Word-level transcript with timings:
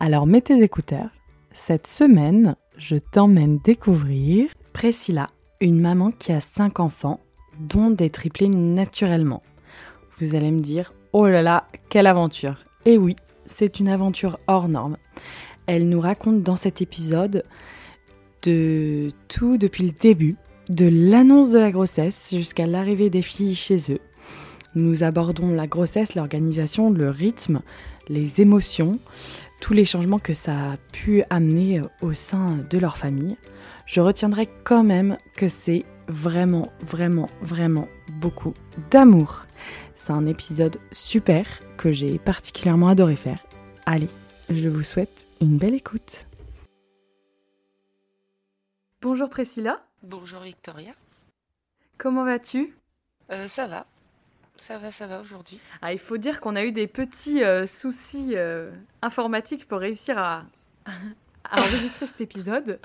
Alors 0.00 0.26
mets 0.26 0.40
tes 0.40 0.62
écouteurs. 0.62 1.10
Cette 1.52 1.86
semaine, 1.86 2.56
je 2.76 2.96
t'emmène 2.96 3.58
découvrir 3.58 4.50
Priscilla, 4.72 5.28
une 5.60 5.80
maman 5.80 6.10
qui 6.10 6.32
a 6.32 6.40
cinq 6.40 6.80
enfants, 6.80 7.20
dont 7.60 7.90
des 7.90 8.10
triplés 8.10 8.48
naturellement. 8.48 9.42
Vous 10.18 10.34
allez 10.34 10.50
me 10.50 10.60
dire, 10.60 10.92
oh 11.12 11.26
là 11.26 11.42
là, 11.42 11.68
quelle 11.88 12.06
aventure 12.06 12.64
Et 12.84 12.98
oui, 12.98 13.16
c'est 13.46 13.78
une 13.78 13.88
aventure 13.88 14.38
hors 14.46 14.68
norme. 14.68 14.96
Elle 15.66 15.88
nous 15.88 16.00
raconte 16.00 16.42
dans 16.42 16.56
cet 16.56 16.82
épisode 16.82 17.44
de 18.42 19.12
tout 19.28 19.56
depuis 19.56 19.84
le 19.84 19.92
début, 19.92 20.36
de 20.68 20.86
l'annonce 20.86 21.50
de 21.50 21.58
la 21.58 21.70
grossesse 21.70 22.30
jusqu'à 22.34 22.66
l'arrivée 22.66 23.10
des 23.10 23.22
filles 23.22 23.54
chez 23.54 23.78
eux. 23.90 24.00
Nous 24.74 25.04
abordons 25.04 25.52
la 25.52 25.66
grossesse, 25.66 26.14
l'organisation, 26.14 26.90
le 26.90 27.08
rythme, 27.08 27.62
les 28.08 28.40
émotions, 28.40 28.98
tous 29.64 29.72
les 29.72 29.86
changements 29.86 30.18
que 30.18 30.34
ça 30.34 30.72
a 30.72 30.76
pu 30.92 31.22
amener 31.30 31.80
au 32.02 32.12
sein 32.12 32.58
de 32.68 32.76
leur 32.76 32.98
famille. 32.98 33.38
Je 33.86 34.02
retiendrai 34.02 34.46
quand 34.62 34.84
même 34.84 35.16
que 35.38 35.48
c'est 35.48 35.86
vraiment, 36.06 36.70
vraiment, 36.80 37.30
vraiment 37.40 37.88
beaucoup 38.20 38.52
d'amour. 38.90 39.46
C'est 39.94 40.12
un 40.12 40.26
épisode 40.26 40.76
super 40.92 41.46
que 41.78 41.90
j'ai 41.90 42.18
particulièrement 42.18 42.88
adoré 42.88 43.16
faire. 43.16 43.38
Allez, 43.86 44.10
je 44.50 44.68
vous 44.68 44.82
souhaite 44.82 45.26
une 45.40 45.56
belle 45.56 45.74
écoute. 45.74 46.26
Bonjour 49.00 49.30
Priscilla. 49.30 49.82
Bonjour 50.02 50.40
Victoria. 50.40 50.92
Comment 51.96 52.26
vas-tu? 52.26 52.76
Euh, 53.30 53.48
Ça 53.48 53.66
va. 53.66 53.86
Ça 54.56 54.78
va, 54.78 54.92
ça 54.92 55.06
va 55.06 55.20
aujourd'hui. 55.20 55.60
Ah, 55.82 55.92
il 55.92 55.98
faut 55.98 56.16
dire 56.16 56.40
qu'on 56.40 56.56
a 56.56 56.64
eu 56.64 56.72
des 56.72 56.86
petits 56.86 57.42
euh, 57.42 57.66
soucis 57.66 58.36
euh, 58.36 58.70
informatiques 59.02 59.66
pour 59.66 59.80
réussir 59.80 60.16
à, 60.18 60.44
à 61.44 61.62
enregistrer 61.62 62.06
cet 62.06 62.20
épisode. 62.20 62.78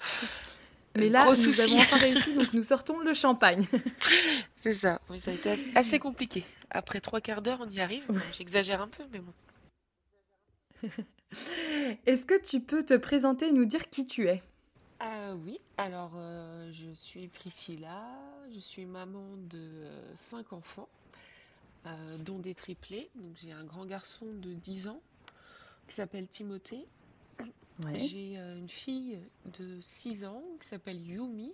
Mais 0.95 1.09
là, 1.09 1.25
nous 1.25 1.59
avons 1.61 1.77
enfin 1.77 1.97
réussi, 1.97 2.33
donc 2.33 2.51
nous 2.53 2.63
sortons 2.63 2.99
le 2.99 3.13
champagne. 3.13 3.67
C'est 4.57 4.73
ça. 4.73 4.99
ça 5.23 5.31
a 5.31 5.33
été 5.33 5.71
assez 5.75 5.99
compliqué. 5.99 6.43
Après 6.71 6.99
trois 6.99 7.21
quarts 7.21 7.41
d'heure, 7.41 7.59
on 7.61 7.69
y 7.69 7.79
arrive. 7.79 8.05
J'exagère 8.31 8.81
un 8.81 8.87
peu, 8.87 9.03
mais 9.11 9.19
bon. 9.19 9.33
Est-ce 12.07 12.25
que 12.25 12.41
tu 12.41 12.59
peux 12.59 12.83
te 12.83 12.95
présenter 12.95 13.49
et 13.49 13.51
nous 13.51 13.65
dire 13.65 13.87
qui 13.89 14.05
tu 14.05 14.27
es? 14.27 14.41
Euh, 15.03 15.35
Oui, 15.45 15.59
alors 15.77 16.19
je 16.71 16.91
suis 16.93 17.27
Priscilla, 17.27 18.03
je 18.51 18.59
suis 18.59 18.85
maman 18.85 19.23
de 19.49 19.61
cinq 20.15 20.51
enfants. 20.51 20.89
Euh, 21.85 22.17
dont 22.17 22.39
des 22.39 22.53
triplés. 22.53 23.09
Donc 23.15 23.37
j'ai 23.41 23.53
un 23.53 23.63
grand 23.63 23.85
garçon 23.85 24.25
de 24.25 24.53
10 24.53 24.89
ans 24.89 25.01
qui 25.87 25.95
s'appelle 25.95 26.27
Timothée. 26.27 26.85
J'ai 27.93 28.37
euh, 28.37 28.57
une 28.57 28.67
fille 28.67 29.17
de 29.57 29.79
6 29.79 30.25
ans 30.25 30.43
qui 30.59 30.67
s'appelle 30.67 30.99
Yumi. 31.01 31.53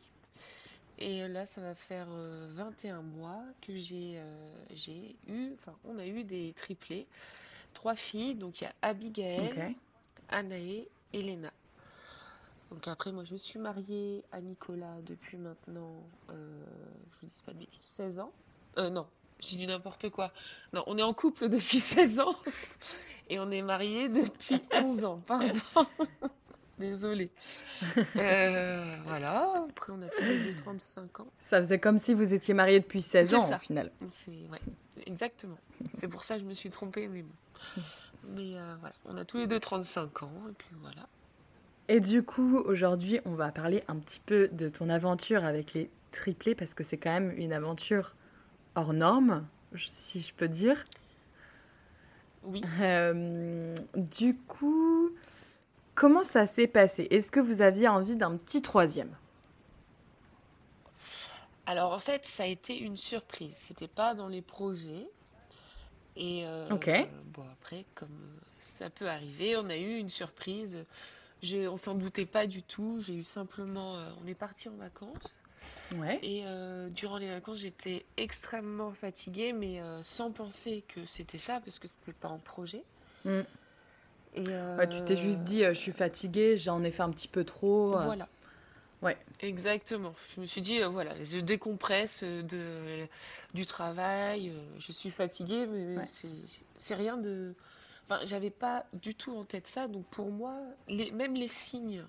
Et 0.97 1.27
là, 1.27 1.45
ça 1.45 1.61
va 1.61 1.75
faire 1.75 2.07
21 2.07 2.97
euh, 2.97 3.01
mois 3.03 3.43
que 3.61 3.75
j'ai 3.75 4.17
eu, 5.27 5.51
enfin, 5.53 5.75
on 5.83 5.99
a 5.99 6.07
eu 6.07 6.23
des 6.23 6.53
triplés. 6.53 7.05
Trois 7.73 7.95
filles, 7.95 8.33
donc 8.33 8.61
il 8.61 8.63
y 8.63 8.67
a 8.67 8.73
Abigail, 8.81 9.75
Anaé 10.29 10.87
et 11.13 11.21
Léna. 11.21 11.51
Donc 12.71 12.87
après, 12.87 13.11
moi, 13.11 13.23
je 13.23 13.35
suis 13.35 13.59
mariée 13.59 14.23
à 14.31 14.41
Nicolas 14.41 15.01
depuis 15.03 15.37
maintenant, 15.37 16.01
je 16.29 17.19
vous 17.21 17.27
dis 17.27 17.43
pas 17.45 17.53
de 17.53 17.67
16 17.79 18.19
ans. 18.19 18.31
non, 18.77 19.05
j'ai 19.45 19.57
dit 19.57 19.67
n'importe 19.67 20.09
quoi. 20.09 20.31
Non, 20.73 20.83
on 20.87 20.97
est 20.97 21.03
en 21.03 21.13
couple 21.13 21.49
depuis 21.49 21.79
16 21.79 22.19
ans 22.19 22.35
et 23.29 23.39
on 23.39 23.51
est 23.51 23.61
mariés 23.61 24.09
depuis 24.09 24.61
11 24.73 25.05
ans. 25.05 25.21
Pardon. 25.27 25.47
Désolée. 26.77 27.31
Euh, 28.17 28.97
voilà. 29.05 29.65
Après, 29.69 29.93
on 29.93 30.01
a 30.01 30.07
tous 30.07 30.23
les 30.23 30.53
deux 30.53 30.61
35 30.61 31.21
ans. 31.21 31.27
Ça 31.39 31.61
faisait 31.61 31.79
comme 31.79 31.97
si 31.97 32.13
vous 32.13 32.33
étiez 32.33 32.53
mariés 32.53 32.81
depuis 32.81 33.01
16 33.01 33.33
ans 33.33 33.55
au 33.55 33.57
final. 33.59 33.91
Ouais, 34.01 34.59
exactement. 35.05 35.57
C'est 35.93 36.09
pour 36.09 36.25
ça 36.25 36.35
que 36.35 36.41
je 36.41 36.45
me 36.45 36.53
suis 36.53 36.69
trompée, 36.69 37.07
mais 37.07 37.21
bon. 37.21 37.81
Mais 38.35 38.57
euh, 38.57 38.75
voilà, 38.79 38.95
on 39.05 39.15
a 39.15 39.23
tous 39.23 39.37
les 39.37 39.47
deux 39.47 39.59
35 39.59 40.23
ans 40.23 40.31
et 40.49 40.53
puis 40.57 40.75
voilà. 40.81 41.07
Et 41.87 41.99
du 41.99 42.23
coup, 42.23 42.57
aujourd'hui, 42.57 43.19
on 43.25 43.35
va 43.35 43.51
parler 43.51 43.83
un 43.87 43.95
petit 43.97 44.19
peu 44.19 44.47
de 44.49 44.67
ton 44.67 44.89
aventure 44.89 45.45
avec 45.45 45.73
les 45.73 45.89
triplés 46.11 46.55
parce 46.55 46.73
que 46.73 46.83
c'est 46.83 46.97
quand 46.97 47.11
même 47.11 47.31
une 47.37 47.53
aventure 47.53 48.15
hors 48.75 48.93
norme, 48.93 49.45
si 49.75 50.21
je 50.21 50.33
peux 50.33 50.47
dire. 50.47 50.85
Oui. 52.43 52.61
Euh, 52.79 53.73
du 53.95 54.35
coup, 54.35 55.09
comment 55.95 56.23
ça 56.23 56.45
s'est 56.45 56.67
passé? 56.67 57.07
Est-ce 57.09 57.31
que 57.31 57.39
vous 57.39 57.61
aviez 57.61 57.87
envie 57.87 58.15
d'un 58.15 58.37
petit 58.37 58.61
troisième? 58.61 59.15
Alors 61.65 61.93
en 61.93 61.99
fait, 61.99 62.25
ça 62.25 62.43
a 62.43 62.45
été 62.45 62.77
une 62.77 62.97
surprise. 62.97 63.55
C'était 63.55 63.87
pas 63.87 64.13
dans 64.13 64.27
les 64.27 64.41
projets. 64.41 65.07
Et 66.15 66.45
euh, 66.45 66.69
ok. 66.69 66.89
bon 67.33 67.43
après, 67.51 67.85
comme 67.95 68.39
ça 68.59 68.89
peut 68.89 69.09
arriver, 69.09 69.57
on 69.57 69.67
a 69.69 69.75
eu 69.75 69.97
une 69.97 70.09
surprise. 70.09 70.85
Je, 71.45 71.67
on 71.67 71.77
s'en 71.77 71.95
doutait 71.95 72.25
pas 72.25 72.47
du 72.47 72.63
tout. 72.63 73.01
J'ai 73.01 73.15
eu 73.15 73.23
simplement, 73.23 73.97
euh, 73.97 74.09
on 74.23 74.27
est 74.27 74.35
parti 74.35 74.69
en 74.69 74.75
vacances. 74.75 75.43
Et 76.21 76.43
euh, 76.45 76.89
durant 76.89 77.17
les 77.17 77.27
vacances, 77.27 77.59
j'étais 77.59 78.05
extrêmement 78.17 78.91
fatiguée, 78.91 79.53
mais 79.53 79.79
euh, 79.79 80.01
sans 80.01 80.31
penser 80.31 80.83
que 80.87 81.05
c'était 81.05 81.37
ça, 81.37 81.61
parce 81.63 81.79
que 81.79 81.87
c'était 81.87 82.13
pas 82.13 82.27
en 82.27 82.39
projet. 82.39 82.83
Mm. 83.23 83.41
Et 84.37 84.47
euh, 84.49 84.85
tu 84.87 85.01
t'es 85.05 85.15
juste 85.15 85.41
dit, 85.41 85.63
je 85.63 85.73
suis 85.73 85.93
fatiguée, 85.93 86.57
j'en 86.57 86.83
ai 86.83 86.91
fait 86.91 87.03
un 87.03 87.11
petit 87.11 87.27
peu 87.27 87.43
trop. 87.43 87.91
Voilà. 87.91 88.27
Ouais. 89.01 89.17
Exactement. 89.41 90.13
Je 90.29 90.41
me 90.41 90.45
suis 90.45 90.61
dit, 90.61 90.81
voilà, 90.81 91.11
je 91.23 91.39
décompresse 91.39 92.23
de, 92.23 93.07
du 93.53 93.65
travail, 93.65 94.53
je 94.79 94.91
suis 94.91 95.11
fatiguée, 95.11 95.67
mais 95.67 96.03
c'est 96.75 96.95
rien 96.95 97.17
de. 97.17 97.53
Enfin, 98.05 98.19
j'avais 98.23 98.51
pas 98.51 98.85
du 98.93 99.15
tout 99.15 99.35
en 99.35 99.43
tête 99.43 99.67
ça, 99.67 99.87
donc 99.87 100.05
pour 100.05 100.31
moi, 100.31 100.55
les, 100.87 101.11
même 101.11 101.33
les 101.33 101.47
signes 101.47 102.05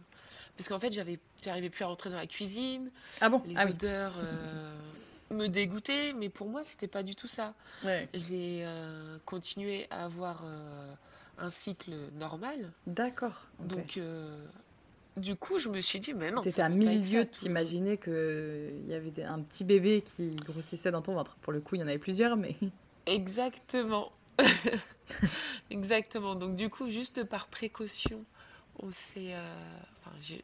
parce 0.56 0.68
qu'en 0.68 0.78
fait, 0.78 0.90
j'avais, 0.90 1.18
j'arrivais 1.44 1.70
plus 1.70 1.84
à 1.84 1.88
rentrer 1.88 2.10
dans 2.10 2.16
la 2.16 2.26
cuisine. 2.26 2.90
Ah 3.20 3.28
bon? 3.28 3.42
Les 3.46 3.56
ah 3.56 3.68
odeurs 3.68 4.14
euh, 4.18 4.74
me 5.30 5.48
dégoûtaient, 5.48 6.14
mais 6.14 6.28
pour 6.28 6.48
moi, 6.48 6.64
c'était 6.64 6.88
pas 6.88 7.02
du 7.02 7.14
tout 7.14 7.26
ça. 7.26 7.54
J'ai 8.14 8.64
euh, 8.64 9.18
continué 9.24 9.86
à 9.90 10.04
avoir 10.04 10.42
euh, 10.44 10.94
un 11.38 11.50
cycle 11.50 11.92
normal. 12.18 12.72
D'accord. 12.86 13.46
Donc, 13.60 14.00
du 15.16 15.36
coup, 15.36 15.58
je 15.58 15.68
me 15.68 15.80
suis 15.80 15.98
dit, 15.98 16.14
mais 16.14 16.30
non. 16.30 16.42
T'étais 16.42 16.62
à 16.62 16.68
milieu 16.68 17.24
de 17.24 17.30
t'imaginer 17.30 17.98
qu'il 17.98 18.86
y 18.86 18.94
avait 18.94 19.22
un 19.24 19.40
petit 19.40 19.64
bébé 19.64 20.02
qui 20.02 20.30
grossissait 20.46 20.90
dans 20.90 21.02
ton 21.02 21.14
ventre. 21.14 21.36
Pour 21.42 21.52
le 21.52 21.60
coup, 21.60 21.74
il 21.74 21.80
y 21.80 21.84
en 21.84 21.88
avait 21.88 21.98
plusieurs, 21.98 22.36
mais. 22.36 22.56
Exactement. 23.06 24.10
Exactement. 25.70 26.34
Donc, 26.34 26.56
du 26.56 26.68
coup, 26.68 26.90
juste 26.90 27.24
par 27.24 27.46
précaution, 27.46 28.24
on 28.80 28.90
s'est 28.90 29.34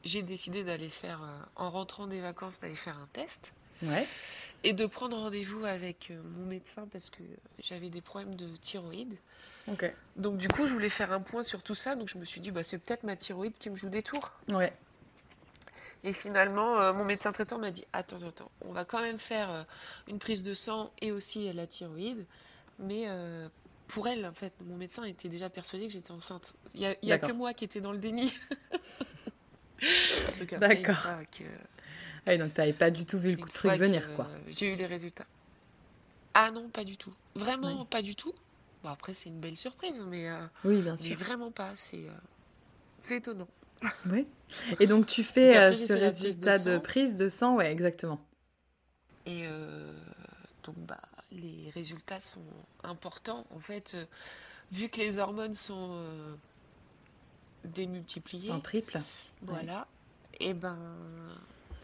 j'ai 0.04 0.22
décidé 0.22 0.64
d'aller 0.64 0.88
faire, 0.88 1.22
euh, 1.22 1.44
en 1.56 1.70
rentrant 1.70 2.06
des 2.06 2.20
vacances, 2.20 2.60
d'aller 2.60 2.74
faire 2.74 2.98
un 2.98 3.08
test. 3.12 3.54
Ouais. 3.82 4.06
Et 4.64 4.74
de 4.74 4.86
prendre 4.86 5.16
rendez-vous 5.16 5.64
avec 5.64 6.10
euh, 6.10 6.22
mon 6.36 6.46
médecin 6.46 6.86
parce 6.92 7.10
que 7.10 7.22
j'avais 7.58 7.88
des 7.88 8.00
problèmes 8.00 8.34
de 8.34 8.46
thyroïde. 8.56 9.18
Ok. 9.66 9.92
Donc 10.16 10.36
du 10.36 10.48
coup, 10.48 10.66
je 10.66 10.72
voulais 10.72 10.88
faire 10.88 11.12
un 11.12 11.20
point 11.20 11.42
sur 11.42 11.62
tout 11.62 11.74
ça. 11.74 11.96
Donc 11.96 12.08
je 12.08 12.18
me 12.18 12.24
suis 12.24 12.40
dit, 12.40 12.50
bah, 12.50 12.62
c'est 12.62 12.78
peut-être 12.78 13.02
ma 13.02 13.16
thyroïde 13.16 13.56
qui 13.58 13.70
me 13.70 13.74
joue 13.74 13.88
des 13.88 14.02
tours. 14.02 14.32
Ouais. 14.50 14.72
Et 16.04 16.12
finalement, 16.12 16.80
euh, 16.80 16.92
mon 16.92 17.04
médecin 17.04 17.32
traitant 17.32 17.58
m'a 17.58 17.70
dit, 17.70 17.84
attends, 17.92 18.22
attends, 18.22 18.50
on 18.60 18.72
va 18.72 18.84
quand 18.84 19.00
même 19.00 19.18
faire 19.18 19.66
une 20.08 20.18
prise 20.18 20.42
de 20.42 20.54
sang 20.54 20.92
et 21.00 21.12
aussi 21.12 21.52
la 21.52 21.66
thyroïde. 21.66 22.26
Mais 22.78 23.06
pour 23.92 24.08
elle, 24.08 24.24
en 24.24 24.32
fait, 24.32 24.54
mon 24.64 24.76
médecin 24.76 25.04
était 25.04 25.28
déjà 25.28 25.50
persuadé 25.50 25.86
que 25.86 25.92
j'étais 25.92 26.12
enceinte. 26.12 26.56
Il 26.74 26.80
n'y 26.80 26.86
a, 26.86 26.96
y 27.02 27.12
a 27.12 27.18
que 27.18 27.32
moi 27.32 27.52
qui 27.52 27.64
étais 27.64 27.82
dans 27.82 27.92
le 27.92 27.98
déni. 27.98 28.32
D'accord. 30.58 31.06
Ah 32.24 32.36
donc 32.38 32.54
tu 32.54 32.60
n'avais 32.60 32.72
pas 32.72 32.90
du 32.90 33.04
tout 33.04 33.18
vu 33.18 33.32
le 33.32 33.36
coup 33.36 33.48
de 33.48 33.52
truc 33.52 33.72
venir, 33.72 34.14
quoi. 34.14 34.28
J'ai 34.48 34.72
eu 34.72 34.76
les 34.76 34.86
résultats. 34.86 35.26
Ah 36.32 36.50
non, 36.50 36.70
pas 36.70 36.84
du 36.84 36.96
tout. 36.96 37.12
Vraiment 37.34 37.84
pas 37.84 38.00
du 38.00 38.16
tout. 38.16 38.32
Bon, 38.82 38.88
après, 38.88 39.12
c'est 39.12 39.28
une 39.28 39.40
belle 39.40 39.56
surprise, 39.56 40.02
mais, 40.08 40.30
euh, 40.30 40.46
oui, 40.64 40.80
bien 40.80 40.96
sûr. 40.96 41.10
mais 41.10 41.14
vraiment 41.14 41.50
pas. 41.50 41.70
C'est 41.76 42.08
euh, 42.08 43.14
étonnant. 43.14 43.48
Oui. 44.10 44.26
Et 44.80 44.86
donc 44.86 45.06
tu 45.06 45.24
fais 45.24 45.56
euh, 45.56 45.72
ce 45.72 45.92
résultat 45.92 46.58
de, 46.58 46.78
prise 46.78 47.16
de 47.16 47.28
sang, 47.28 47.56
ouais, 47.56 47.70
exactement. 47.70 48.20
Et 49.26 49.46
euh, 49.46 49.92
donc 50.62 50.76
bah 50.78 51.00
les 51.32 51.70
résultats 51.70 52.20
sont 52.20 52.44
importants. 52.82 53.46
En 53.54 53.58
fait, 53.58 53.94
euh, 53.94 54.04
vu 54.70 54.88
que 54.88 54.98
les 54.98 55.18
hormones 55.18 55.54
sont 55.54 55.96
démultipliées. 57.64 58.52
En 58.52 58.60
triple. 58.60 59.00
Voilà. 59.42 59.86
Et 60.40 60.54
ben 60.54 60.78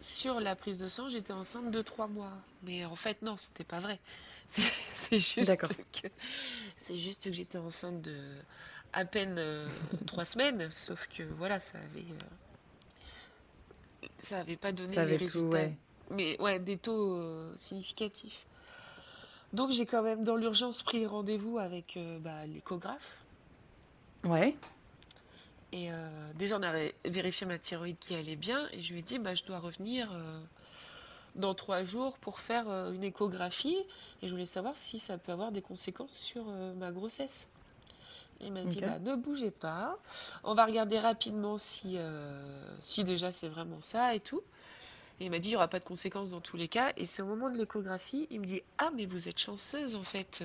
sur 0.01 0.39
la 0.39 0.55
prise 0.55 0.79
de 0.79 0.87
sang, 0.87 1.07
j'étais 1.07 1.33
enceinte 1.33 1.71
de 1.71 1.81
trois 1.81 2.07
mois. 2.07 2.33
Mais 2.63 2.85
en 2.85 2.95
fait, 2.95 3.21
non, 3.21 3.35
c'était 3.37 3.63
pas 3.63 3.79
vrai. 3.79 3.99
C'est 4.47 5.19
juste 5.19 5.57
que 5.57 6.07
c'est 6.75 6.97
juste 6.97 7.23
que 7.23 7.31
j'étais 7.31 7.57
enceinte 7.57 8.01
de 8.01 8.15
à 8.93 9.05
peine 9.05 9.35
euh, 9.37 9.67
trois 10.07 10.25
semaines, 10.25 10.69
sauf 10.71 11.07
que 11.07 11.23
voilà, 11.23 11.59
ça 11.59 11.77
avait 11.77 12.05
euh, 14.01 14.07
ça 14.19 14.39
avait 14.39 14.57
pas 14.57 14.71
donné 14.71 14.95
les 14.95 15.17
résultats. 15.17 15.69
Mais 16.11 16.39
ouais, 16.41 16.59
des 16.59 16.77
taux 16.77 17.15
euh, 17.15 17.53
significatifs. 17.55 18.45
Donc 19.53 19.71
j'ai 19.71 19.85
quand 19.85 20.03
même 20.03 20.23
dans 20.23 20.35
l'urgence 20.35 20.83
pris 20.83 21.05
rendez-vous 21.05 21.57
avec 21.57 21.97
bah, 22.21 22.45
l'échographe. 22.45 23.19
Ouais. 24.23 24.55
Et 25.71 25.89
déjà 26.35 26.57
on 26.57 26.63
a 26.63 26.73
vérifié 27.05 27.45
ma 27.45 27.57
thyroïde 27.57 27.97
qui 27.99 28.15
allait 28.15 28.35
bien 28.35 28.67
et 28.71 28.79
je 28.79 28.93
lui 28.93 28.99
ai 28.99 29.03
dit 29.03 29.19
bah 29.19 29.35
je 29.35 29.43
dois 29.43 29.59
revenir 29.59 30.09
dans 31.35 31.53
trois 31.53 31.83
jours 31.83 32.17
pour 32.17 32.39
faire 32.39 32.67
une 32.67 33.03
échographie 33.03 33.77
et 34.21 34.27
je 34.27 34.31
voulais 34.31 34.47
savoir 34.47 34.75
si 34.75 34.97
ça 34.97 35.17
peut 35.17 35.31
avoir 35.31 35.51
des 35.51 35.61
conséquences 35.61 36.13
sur 36.13 36.45
ma 36.77 36.91
grossesse. 36.91 37.47
Il 38.41 38.53
m'a 38.53 38.63
dit 38.63 38.79
bah, 38.79 38.99
ne 38.99 39.15
bougez 39.15 39.51
pas, 39.51 39.97
on 40.43 40.53
va 40.53 40.65
regarder 40.65 40.97
rapidement 40.97 41.57
si, 41.57 41.95
euh, 41.97 42.77
si 42.81 43.03
déjà 43.03 43.31
c'est 43.31 43.49
vraiment 43.49 43.81
ça 43.81 44.15
et 44.15 44.21
tout. 44.21 44.41
Et 45.19 45.25
il 45.25 45.31
m'a 45.31 45.39
dit 45.39 45.49
il 45.49 45.51
n'y 45.51 45.57
aura 45.57 45.67
pas 45.67 45.79
de 45.79 45.85
conséquences 45.85 46.29
dans 46.29 46.41
tous 46.41 46.57
les 46.57 46.67
cas. 46.67 46.93
Et 46.97 47.05
c'est 47.05 47.21
au 47.21 47.27
moment 47.27 47.49
de 47.49 47.57
l'échographie, 47.57 48.27
il 48.31 48.39
me 48.41 48.45
dit 48.45 48.61
ah 48.77 48.91
mais 48.95 49.05
vous 49.05 49.27
êtes 49.27 49.39
chanceuse 49.39 49.95
en 49.95 50.03
fait, 50.03 50.43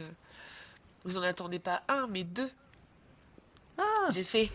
vous 1.04 1.18
en 1.18 1.22
attendez 1.22 1.58
pas 1.58 1.82
un 1.88 2.06
mais 2.06 2.24
deux. 2.24 2.50
Ah. 3.78 4.08
J'ai 4.12 4.24
fait 4.24 4.50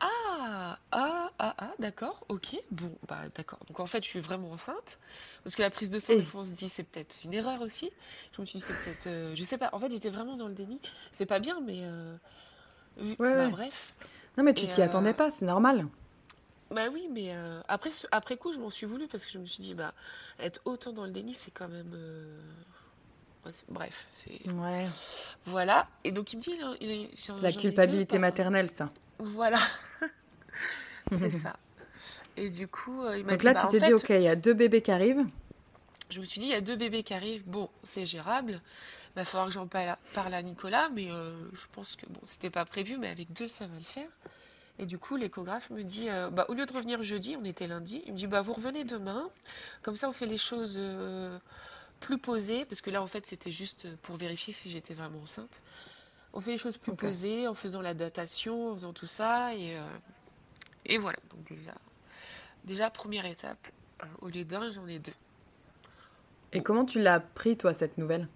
ah, 0.00 0.78
ah, 0.92 1.30
ah, 1.38 1.54
ah, 1.58 1.72
d'accord, 1.78 2.24
ok, 2.28 2.56
bon, 2.70 2.92
bah 3.08 3.20
d'accord. 3.34 3.58
Donc 3.68 3.80
en 3.80 3.86
fait, 3.86 4.04
je 4.04 4.08
suis 4.08 4.20
vraiment 4.20 4.50
enceinte. 4.50 4.98
Parce 5.42 5.56
que 5.56 5.62
la 5.62 5.70
prise 5.70 5.90
de 5.90 5.98
sang, 5.98 6.16
des 6.16 6.22
fois, 6.22 6.42
on 6.42 6.44
se 6.44 6.52
dit, 6.52 6.68
c'est 6.68 6.82
peut-être 6.82 7.18
une 7.24 7.32
erreur 7.32 7.62
aussi. 7.62 7.90
Je 8.32 8.40
me 8.40 8.46
suis 8.46 8.58
dit, 8.58 8.64
c'est 8.64 8.74
peut-être. 8.74 9.06
Euh, 9.06 9.34
je 9.34 9.42
sais 9.42 9.58
pas, 9.58 9.70
en 9.72 9.78
fait, 9.78 9.90
j'étais 9.90 10.10
vraiment 10.10 10.36
dans 10.36 10.48
le 10.48 10.54
déni. 10.54 10.80
C'est 11.12 11.26
pas 11.26 11.38
bien, 11.38 11.60
mais. 11.60 11.80
Euh, 11.82 12.16
bah, 13.18 13.48
bref. 13.48 13.94
Non, 14.36 14.44
mais 14.44 14.52
tu 14.52 14.66
t'y 14.68 14.82
attendais 14.82 15.10
euh, 15.10 15.14
pas, 15.14 15.30
c'est 15.30 15.46
normal. 15.46 15.86
Bah 16.70 16.88
oui, 16.92 17.08
mais 17.12 17.32
après, 17.68 17.90
après 18.10 18.36
coup, 18.36 18.52
je 18.52 18.58
m'en 18.58 18.70
suis 18.70 18.86
voulu 18.86 19.06
parce 19.06 19.24
que 19.24 19.32
je 19.32 19.38
me 19.38 19.44
suis 19.44 19.62
dit, 19.62 19.74
bah, 19.74 19.94
être 20.40 20.60
autant 20.64 20.92
dans 20.92 21.04
le 21.04 21.10
déni, 21.10 21.34
c'est 21.34 21.52
quand 21.52 21.68
même. 21.68 21.94
Bref, 23.68 24.06
c'est. 24.10 24.44
Ouais. 24.50 24.86
Voilà. 25.44 25.86
Et 26.02 26.10
donc, 26.10 26.32
il 26.32 26.38
me 26.38 26.42
dit. 26.42 26.58
Il, 26.80 27.08
c'est 27.12 27.40
la 27.40 27.52
culpabilité 27.52 28.18
maternelle, 28.18 28.70
ça. 28.70 28.88
Voilà. 29.18 29.60
c'est 31.12 31.30
ça. 31.30 31.56
Et 32.36 32.50
du 32.50 32.66
coup, 32.66 33.08
il 33.16 33.24
m'a 33.24 33.32
Donc 33.32 33.44
là, 33.44 33.54
tu 33.54 33.62
bah, 33.62 33.68
t'es 33.70 33.80
dit, 33.80 33.92
ok, 33.92 34.08
il 34.10 34.22
y 34.22 34.28
a 34.28 34.36
deux 34.36 34.54
bébés 34.54 34.82
qui 34.82 34.90
arrivent. 34.90 35.24
Je 36.10 36.20
me 36.20 36.24
suis 36.24 36.40
dit, 36.40 36.46
il 36.46 36.52
y 36.52 36.54
a 36.54 36.60
deux 36.60 36.76
bébés 36.76 37.02
qui 37.02 37.14
arrivent. 37.14 37.44
Bon, 37.46 37.70
c'est 37.84 38.04
gérable. 38.04 38.60
Il 39.14 39.18
va 39.20 39.24
falloir 39.24 39.46
que 39.46 39.54
j'en 39.54 39.66
parle 39.66 40.34
à 40.34 40.42
Nicolas, 40.42 40.88
mais 40.94 41.06
je 41.06 41.66
pense 41.72 41.94
que 41.94 42.06
bon, 42.06 42.20
c'était 42.24 42.50
pas 42.50 42.64
prévu, 42.64 42.98
mais 42.98 43.08
avec 43.08 43.32
deux, 43.32 43.48
ça 43.48 43.66
va 43.66 43.76
le 43.76 43.84
faire. 43.84 44.08
Et 44.78 44.86
du 44.86 44.98
coup, 44.98 45.16
l'échographe 45.16 45.70
me 45.70 45.82
dit, 45.82 46.08
bah, 46.32 46.44
au 46.48 46.54
lieu 46.54 46.66
de 46.66 46.72
revenir 46.72 47.02
jeudi, 47.02 47.36
on 47.40 47.44
était 47.44 47.66
lundi, 47.66 48.02
il 48.06 48.12
me 48.12 48.18
dit, 48.18 48.26
bah, 48.26 48.42
vous 48.42 48.52
revenez 48.52 48.84
demain. 48.84 49.30
Comme 49.82 49.96
ça, 49.96 50.08
on 50.08 50.12
fait 50.12 50.26
les 50.26 50.36
choses 50.36 50.78
plus 52.00 52.18
posées, 52.18 52.66
parce 52.66 52.82
que 52.82 52.90
là, 52.90 53.02
en 53.02 53.06
fait, 53.06 53.24
c'était 53.24 53.50
juste 53.50 53.96
pour 54.02 54.16
vérifier 54.16 54.52
si 54.52 54.70
j'étais 54.70 54.94
vraiment 54.94 55.20
enceinte. 55.22 55.62
On 56.34 56.40
fait 56.40 56.50
les 56.50 56.58
choses 56.58 56.76
plus 56.76 56.94
posées 56.94 57.48
en 57.48 57.54
faisant 57.54 57.80
la 57.80 57.94
datation, 57.94 58.70
en 58.70 58.74
faisant 58.74 58.92
tout 58.92 59.06
ça. 59.06 59.54
Et, 59.54 59.78
euh, 59.78 59.84
et 60.84 60.98
voilà. 60.98 61.16
Donc 61.30 61.44
déjà, 61.44 61.72
déjà 62.64 62.90
première 62.90 63.24
étape. 63.24 63.68
Euh, 64.02 64.06
au 64.20 64.28
lieu 64.28 64.44
d'un, 64.44 64.70
j'en 64.70 64.86
ai 64.86 64.98
deux. 64.98 65.14
Et 66.52 66.62
comment 66.62 66.84
tu 66.84 67.00
l'as 67.00 67.20
pris, 67.20 67.56
toi, 67.56 67.72
cette 67.72 67.96
nouvelle? 67.96 68.28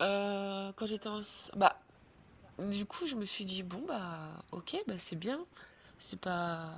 Euh, 0.00 0.72
Quand 0.76 0.86
j'étais 0.86 1.08
en... 1.08 1.20
Bah, 1.56 1.78
du 2.58 2.86
coup, 2.86 3.06
je 3.06 3.16
me 3.16 3.24
suis 3.24 3.44
dit, 3.44 3.62
bon, 3.62 3.82
bah, 3.86 4.42
ok, 4.52 4.76
bah, 4.86 4.94
c'est 4.98 5.16
bien. 5.16 5.40
C'est 5.98 6.20
pas... 6.20 6.72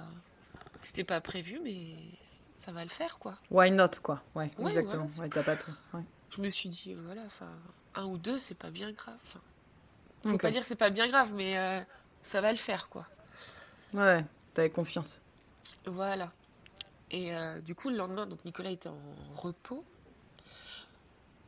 C'était 0.82 1.04
pas 1.04 1.20
prévu, 1.20 1.58
mais 1.62 1.96
ça 2.54 2.70
va 2.72 2.82
le 2.82 2.90
faire, 2.90 3.18
quoi. 3.18 3.34
Why 3.50 3.70
not, 3.70 3.90
quoi? 4.02 4.22
Ouais, 4.34 4.48
exactement. 4.58 5.06
ouais, 5.18 5.28
pas 5.28 5.56
tout. 5.56 5.72
Je 6.30 6.40
me 6.40 6.48
suis 6.50 6.68
dit, 6.68 6.94
voilà, 6.94 7.22
enfin, 7.22 7.50
un 7.94 8.04
ou 8.04 8.18
deux, 8.18 8.38
c'est 8.38 8.54
pas 8.54 8.70
bien 8.70 8.92
grave. 8.92 9.16
Faut 10.22 10.38
pas 10.38 10.50
dire 10.50 10.62
que 10.62 10.66
c'est 10.66 10.76
pas 10.76 10.90
bien 10.90 11.08
grave, 11.08 11.32
mais 11.34 11.58
euh, 11.58 11.80
ça 12.22 12.40
va 12.40 12.50
le 12.50 12.58
faire, 12.58 12.88
quoi. 12.88 13.06
Ouais, 13.94 14.24
t'avais 14.54 14.70
confiance. 14.70 15.20
Voilà. 15.86 16.32
Et 17.10 17.34
euh, 17.34 17.60
du 17.60 17.74
coup, 17.74 17.88
le 17.88 17.96
lendemain, 17.96 18.26
donc 18.26 18.44
Nicolas 18.44 18.70
était 18.70 18.88
en 18.88 18.98
repos. 19.34 19.84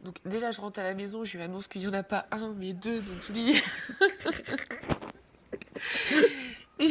Donc 0.02 0.16
déjà, 0.24 0.50
je 0.50 0.60
rentre 0.60 0.80
à 0.80 0.84
la 0.84 0.94
maison, 0.94 1.24
je 1.24 1.36
lui 1.36 1.42
annonce 1.44 1.68
qu'il 1.68 1.80
n'y 1.80 1.88
en 1.88 1.92
a 1.92 2.02
pas 2.02 2.26
un, 2.30 2.54
mais 2.54 2.72
deux, 2.72 3.00
donc 3.00 3.28
lui... 3.30 3.60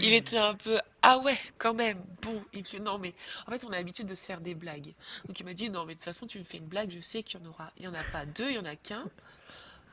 il 0.00 0.12
était 0.12 0.38
un 0.38 0.54
peu 0.54 0.78
ah 1.02 1.18
ouais 1.20 1.38
quand 1.58 1.74
même 1.74 1.98
bon 2.22 2.42
il 2.52 2.64
fait 2.64 2.80
non 2.80 2.98
mais 2.98 3.14
en 3.46 3.50
fait 3.50 3.64
on 3.64 3.68
a 3.68 3.76
l'habitude 3.76 4.06
de 4.06 4.14
se 4.14 4.26
faire 4.26 4.40
des 4.40 4.54
blagues 4.54 4.92
donc 5.26 5.38
il 5.38 5.44
m'a 5.46 5.54
dit 5.54 5.70
non 5.70 5.84
mais 5.84 5.94
de 5.94 5.98
toute 5.98 6.04
façon 6.04 6.26
tu 6.26 6.38
me 6.38 6.44
fais 6.44 6.58
une 6.58 6.66
blague 6.66 6.90
je 6.90 7.00
sais 7.00 7.22
qu'il 7.22 7.40
y 7.40 7.42
en 7.42 7.46
aura 7.48 7.72
il 7.76 7.84
y 7.84 7.88
en 7.88 7.94
a 7.94 8.02
pas 8.12 8.26
deux 8.26 8.48
il 8.50 8.56
y 8.56 8.58
en 8.58 8.64
a 8.64 8.74
qu'un 8.74 9.08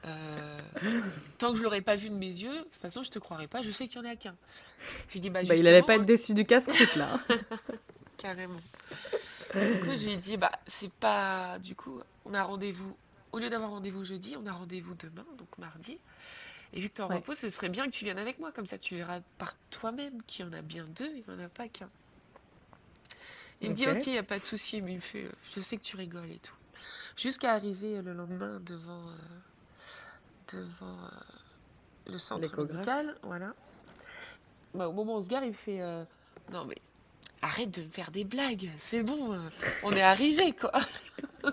euh, 0.06 0.60
tant 1.38 1.52
que 1.52 1.58
je 1.58 1.64
l'aurais 1.64 1.82
pas 1.82 1.96
vu 1.96 2.10
de 2.10 2.16
mes 2.16 2.26
yeux, 2.28 2.54
de 2.54 2.64
toute 2.64 2.76
façon, 2.76 3.04
je 3.04 3.10
te 3.10 3.20
croirais 3.20 3.48
pas, 3.48 3.62
je 3.62 3.72
sais 3.72 3.88
qu'il 3.88 3.98
y 3.98 4.08
en 4.08 4.10
a 4.10 4.16
qu'un. 4.16 4.36
Je 5.10 5.20
dit, 5.20 5.30
bah, 5.30 5.42
bah 5.46 5.56
il 5.56 5.68
allait 5.68 5.82
pas 5.82 5.96
être 5.96 6.06
déçu 6.06 6.34
du 6.34 6.46
casse-croûte, 6.46 6.96
là. 6.96 7.20
Carrément. 8.18 8.62
Du 9.54 9.80
coup, 9.82 9.96
je 9.96 10.06
lui 10.06 10.12
ai 10.12 10.18
dit, 10.18 10.38
bah, 10.38 10.52
c'est 10.66 10.92
pas. 10.92 11.60
Du 11.60 11.76
coup, 11.76 12.02
on 12.26 12.34
a 12.34 12.44
rendez-vous. 12.44 12.96
Au 13.32 13.40
lieu 13.40 13.50
d'avoir 13.50 13.72
rendez-vous 13.72 14.04
jeudi, 14.04 14.36
on 14.42 14.46
a 14.46 14.52
rendez-vous 14.52 14.96
demain, 14.96 15.26
donc 15.38 15.58
mardi. 15.58 16.00
Et 16.74 16.80
vu 16.80 16.90
que 16.90 16.96
tu 16.96 17.02
en 17.02 17.08
repos, 17.08 17.34
ce 17.34 17.50
serait 17.50 17.70
bien 17.70 17.86
que 17.86 17.92
tu 17.92 18.06
viennes 18.06 18.20
avec 18.20 18.40
moi, 18.40 18.52
comme 18.52 18.66
ça 18.66 18.78
tu 18.78 18.96
verras 18.96 19.22
par 19.38 19.56
toi-même 19.70 20.22
qu'il 20.24 20.46
y 20.46 20.50
en 20.50 20.54
a 20.54 20.62
bien 20.62 20.86
deux, 20.96 21.10
il 21.16 21.24
n'y 21.28 21.42
en 21.42 21.44
a 21.44 21.50
pas 21.50 21.68
qu'un. 21.68 21.90
Il 23.62 23.72
me 23.72 23.76
dit, 23.76 23.88
ok, 23.88 24.06
il 24.06 24.12
n'y 24.12 24.18
a 24.18 24.24
pas 24.24 24.40
de 24.40 24.44
souci, 24.44 24.82
mais 24.82 24.92
il 24.92 24.96
me 24.96 25.02
fait, 25.02 25.30
je 25.56 25.60
sais 25.60 25.78
que 25.78 25.82
tu 25.84 25.96
rigoles 25.96 26.30
et 26.30 26.40
tout. 26.40 26.56
Jusqu'à 27.16 27.54
arriver 27.54 28.02
le 28.02 28.14
lendemain 28.14 28.60
devant. 28.60 29.10
Euh, 29.10 29.14
devant 30.54 30.86
euh, 30.88 32.12
le 32.12 32.18
centre 32.18 32.56
médical. 32.56 33.16
Voilà. 33.24 33.54
Bah, 34.74 34.88
au 34.88 34.94
moment 34.94 35.16
où 35.16 35.18
on 35.18 35.22
se 35.22 35.28
gare, 35.28 35.44
il 35.44 35.54
fait 35.54 35.82
euh, 35.82 36.04
Non, 36.52 36.66
mais 36.66 36.78
arrête 37.42 37.72
de 37.72 37.84
me 37.84 37.90
faire 37.90 38.12
des 38.12 38.24
blagues, 38.24 38.70
c'est 38.78 39.04
bon, 39.04 39.34
euh, 39.34 39.40
on 39.84 39.92
est 39.94 40.02
arrivé, 40.02 40.54
quoi. 40.54 40.72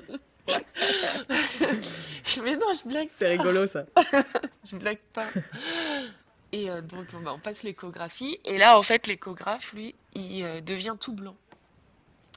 mais 2.43 2.57
non, 2.57 2.73
je 2.73 2.89
blague. 2.89 3.09
C'est 3.17 3.29
rigolo, 3.29 3.67
ça. 3.67 3.85
je 4.65 4.77
blague 4.77 5.01
pas. 5.13 5.29
Et 6.53 6.69
donc, 6.83 7.15
bah, 7.23 7.33
on 7.35 7.39
passe 7.39 7.63
l'échographie. 7.63 8.39
Et 8.45 8.59
là, 8.59 8.79
en 8.79 8.83
fait, 8.83 9.07
l'échographe, 9.07 9.73
lui, 9.73 9.95
il 10.15 10.63
devient 10.65 10.97
tout 11.01 11.13
blanc. 11.13 11.37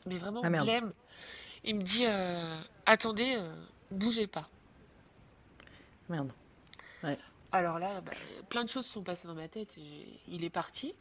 Mais 0.05 0.17
vraiment 0.17 0.41
ah, 0.43 0.49
blême. 0.49 0.93
Il 1.63 1.75
me 1.75 1.81
dit 1.81 2.05
Attendez, 2.85 3.37
bougez 3.91 4.27
pas. 4.27 4.47
Merde. 6.09 6.31
Alors 7.51 7.79
là, 7.79 8.01
bah, 8.01 8.11
plein 8.49 8.63
de 8.63 8.69
choses 8.69 8.85
sont 8.85 9.03
passées 9.03 9.27
dans 9.27 9.35
ma 9.35 9.47
tête. 9.47 9.75
il 10.27 10.43
est 10.43 10.49
parti. 10.49 10.93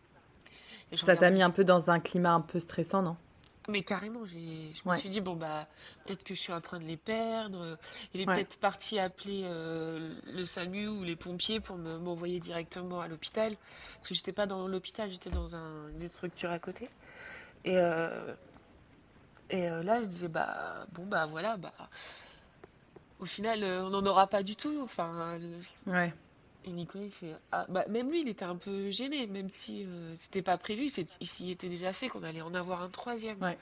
Ça 0.95 1.17
t'a 1.17 1.31
mis 1.31 1.43
un 1.43 1.51
peu 1.51 1.65
dans 1.65 1.91
un 1.91 2.01
climat 2.01 2.35
un 2.35 2.41
peu 2.41 2.61
stressant, 2.61 3.03
non? 3.03 3.17
Mais 3.69 3.83
carrément, 3.83 4.25
je 4.27 4.37
me 4.89 4.95
suis 4.95 5.09
dit, 5.09 5.21
bon, 5.21 5.35
bah, 5.35 5.67
peut-être 6.05 6.23
que 6.23 6.35
je 6.35 6.41
suis 6.41 6.53
en 6.53 6.61
train 6.61 6.79
de 6.79 6.85
les 6.85 6.97
perdre. 6.97 7.77
Il 8.15 8.21
est 8.21 8.27
peut-être 8.27 8.61
parti 8.61 8.99
appeler 8.99 9.43
euh, 9.45 10.15
le 10.33 10.45
SAMU 10.45 10.87
ou 10.87 11.03
les 11.03 11.17
pompiers 11.17 11.59
pour 11.59 11.77
m'envoyer 11.77 12.39
directement 12.39 13.01
à 13.01 13.09
l'hôpital. 13.09 13.57
Parce 13.95 14.07
que 14.09 14.15
j'étais 14.15 14.33
pas 14.33 14.47
dans 14.47 14.69
l'hôpital, 14.69 15.11
j'étais 15.11 15.31
dans 15.31 15.57
un, 15.57 15.89
une 15.89 16.09
structure 16.09 16.51
à 16.51 16.61
côté. 16.61 16.89
Et, 17.65 17.77
euh, 17.77 18.35
et 19.51 19.69
euh, 19.69 19.83
là, 19.83 20.01
je 20.03 20.07
disais, 20.07 20.29
bah, 20.29 20.87
bon, 20.93 21.05
bah 21.07 21.27
voilà, 21.27 21.57
bah, 21.57 21.73
au 23.19 23.25
final, 23.25 23.65
on 23.65 23.91
n'en 23.91 24.07
aura 24.07 24.29
pas 24.29 24.45
du 24.45 24.55
tout. 24.55 24.81
Enfin, 24.85 25.35
ouais. 25.89 26.15
Et 26.67 26.73
Nicolas, 26.73 27.05
ah, 27.53 27.65
bah, 27.69 27.85
même 27.89 28.11
lui, 28.11 28.23
il 28.23 28.29
était 28.29 28.45
un 28.45 28.57
peu 28.57 28.91
gêné, 28.91 29.27
même 29.29 29.49
si 29.51 29.85
euh, 29.85 30.13
c'était 30.17 30.43
pas 30.43 30.59
prévu, 30.59 30.89
s'il 30.89 31.51
était 31.51 31.69
déjà 31.69 31.93
fait 31.93 32.09
qu'on 32.09 32.25
allait 32.25 32.41
en 32.43 32.55
avoir 32.55 32.83
un 32.83 32.89
troisième. 32.89 33.41
Ouais. 33.41 33.57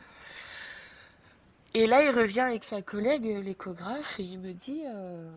Et 1.75 1.87
là, 1.87 2.03
il 2.03 2.11
revient 2.11 2.41
avec 2.41 2.65
sa 2.65 2.81
collègue, 2.81 3.25
l'échographe, 3.25 4.19
et 4.21 4.23
il 4.23 4.39
me 4.41 4.53
dit 4.55 4.83
euh, 4.87 5.37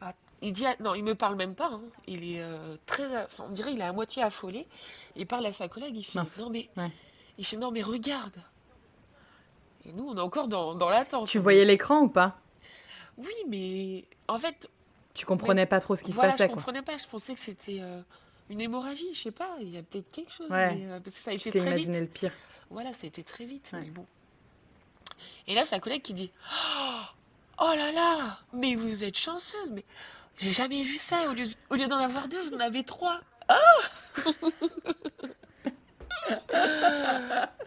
Ah, 0.00 0.14
il 0.42 0.52
dit, 0.52 0.64
non, 0.78 0.94
il 0.94 1.02
me 1.02 1.14
parle 1.16 1.34
même 1.34 1.56
pas. 1.56 1.70
hein. 1.72 1.82
Il 2.06 2.22
est 2.22 2.40
euh, 2.40 2.76
très, 2.86 3.16
enfin, 3.24 3.46
on 3.48 3.52
dirait 3.52 3.72
il 3.72 3.80
est 3.80 3.84
à 3.84 3.92
moitié 3.92 4.22
affolé. 4.22 4.68
Il 5.16 5.26
parle 5.26 5.46
à 5.46 5.52
sa 5.52 5.68
collègue. 5.68 5.96
Il 5.96 6.04
fait, 6.04 6.18
Mince. 6.20 6.38
non 6.38 6.50
mais, 6.50 6.68
Ouais. 6.76 6.92
il 7.38 7.44
fait, 7.44 7.56
non 7.56 7.72
mais 7.72 7.82
regarde. 7.82 8.36
Et 9.86 9.92
nous, 9.92 10.06
on 10.08 10.16
est 10.16 10.20
encore 10.20 10.46
dans, 10.46 10.74
dans 10.76 10.88
l'attente. 10.90 11.28
Tu 11.28 11.38
voyais 11.40 11.64
l'écran 11.64 12.02
ou 12.02 12.08
pas? 12.08 12.38
Oui, 13.16 13.32
mais 13.48 14.04
en 14.28 14.38
fait, 14.38 14.70
Tu 15.18 15.26
comprenais 15.26 15.66
pas 15.66 15.80
trop 15.80 15.96
ce 15.96 16.04
qui 16.04 16.12
voilà, 16.12 16.30
se 16.30 16.36
je 16.36 16.42
passait, 16.44 16.48
quoi. 16.48 16.56
comprenais 16.62 16.82
pas. 16.82 16.96
Je 16.96 17.06
pensais 17.08 17.34
que 17.34 17.40
c'était 17.40 17.78
euh, 17.80 18.00
une 18.50 18.60
hémorragie. 18.60 19.12
Je 19.14 19.18
sais 19.18 19.30
pas. 19.32 19.48
Il 19.60 19.68
y 19.68 19.76
a 19.76 19.82
peut-être 19.82 20.08
quelque 20.10 20.32
chose. 20.32 20.48
Ouais. 20.48 20.74
mais, 20.76 20.90
euh, 20.92 21.00
parce 21.00 21.16
que 21.16 21.22
ça 21.24 21.30
a 21.32 21.34
Tu 21.36 21.48
été 21.48 21.58
très 21.58 21.60
vite. 21.60 21.86
imaginé 21.86 22.00
le 22.00 22.06
pire. 22.06 22.32
Voilà, 22.70 22.92
ça 22.92 23.04
a 23.04 23.08
été 23.08 23.24
très 23.24 23.44
vite, 23.44 23.70
Ouais. 23.72 23.80
mais 23.82 23.90
bon. 23.90 24.06
Et 25.48 25.54
là, 25.56 25.64
sa 25.64 25.80
collègue 25.80 26.02
qui 26.02 26.14
dit 26.14 26.30
Oh 27.60 27.72
là 27.74 27.90
là, 27.92 28.38
mais 28.52 28.76
vous 28.76 29.02
êtes 29.02 29.18
chanceuse, 29.18 29.72
mais 29.72 29.82
j'ai 30.36 30.52
jamais 30.52 30.82
vu 30.82 30.94
ça. 30.96 31.28
Au 31.28 31.32
lieu, 31.34 31.46
au 31.70 31.74
lieu 31.74 31.88
d'en 31.88 31.98
avoir 31.98 32.28
deux, 32.28 32.40
vous 32.42 32.54
en 32.54 32.60
avez 32.60 32.84
trois. 32.84 33.20
Ah 33.48 33.58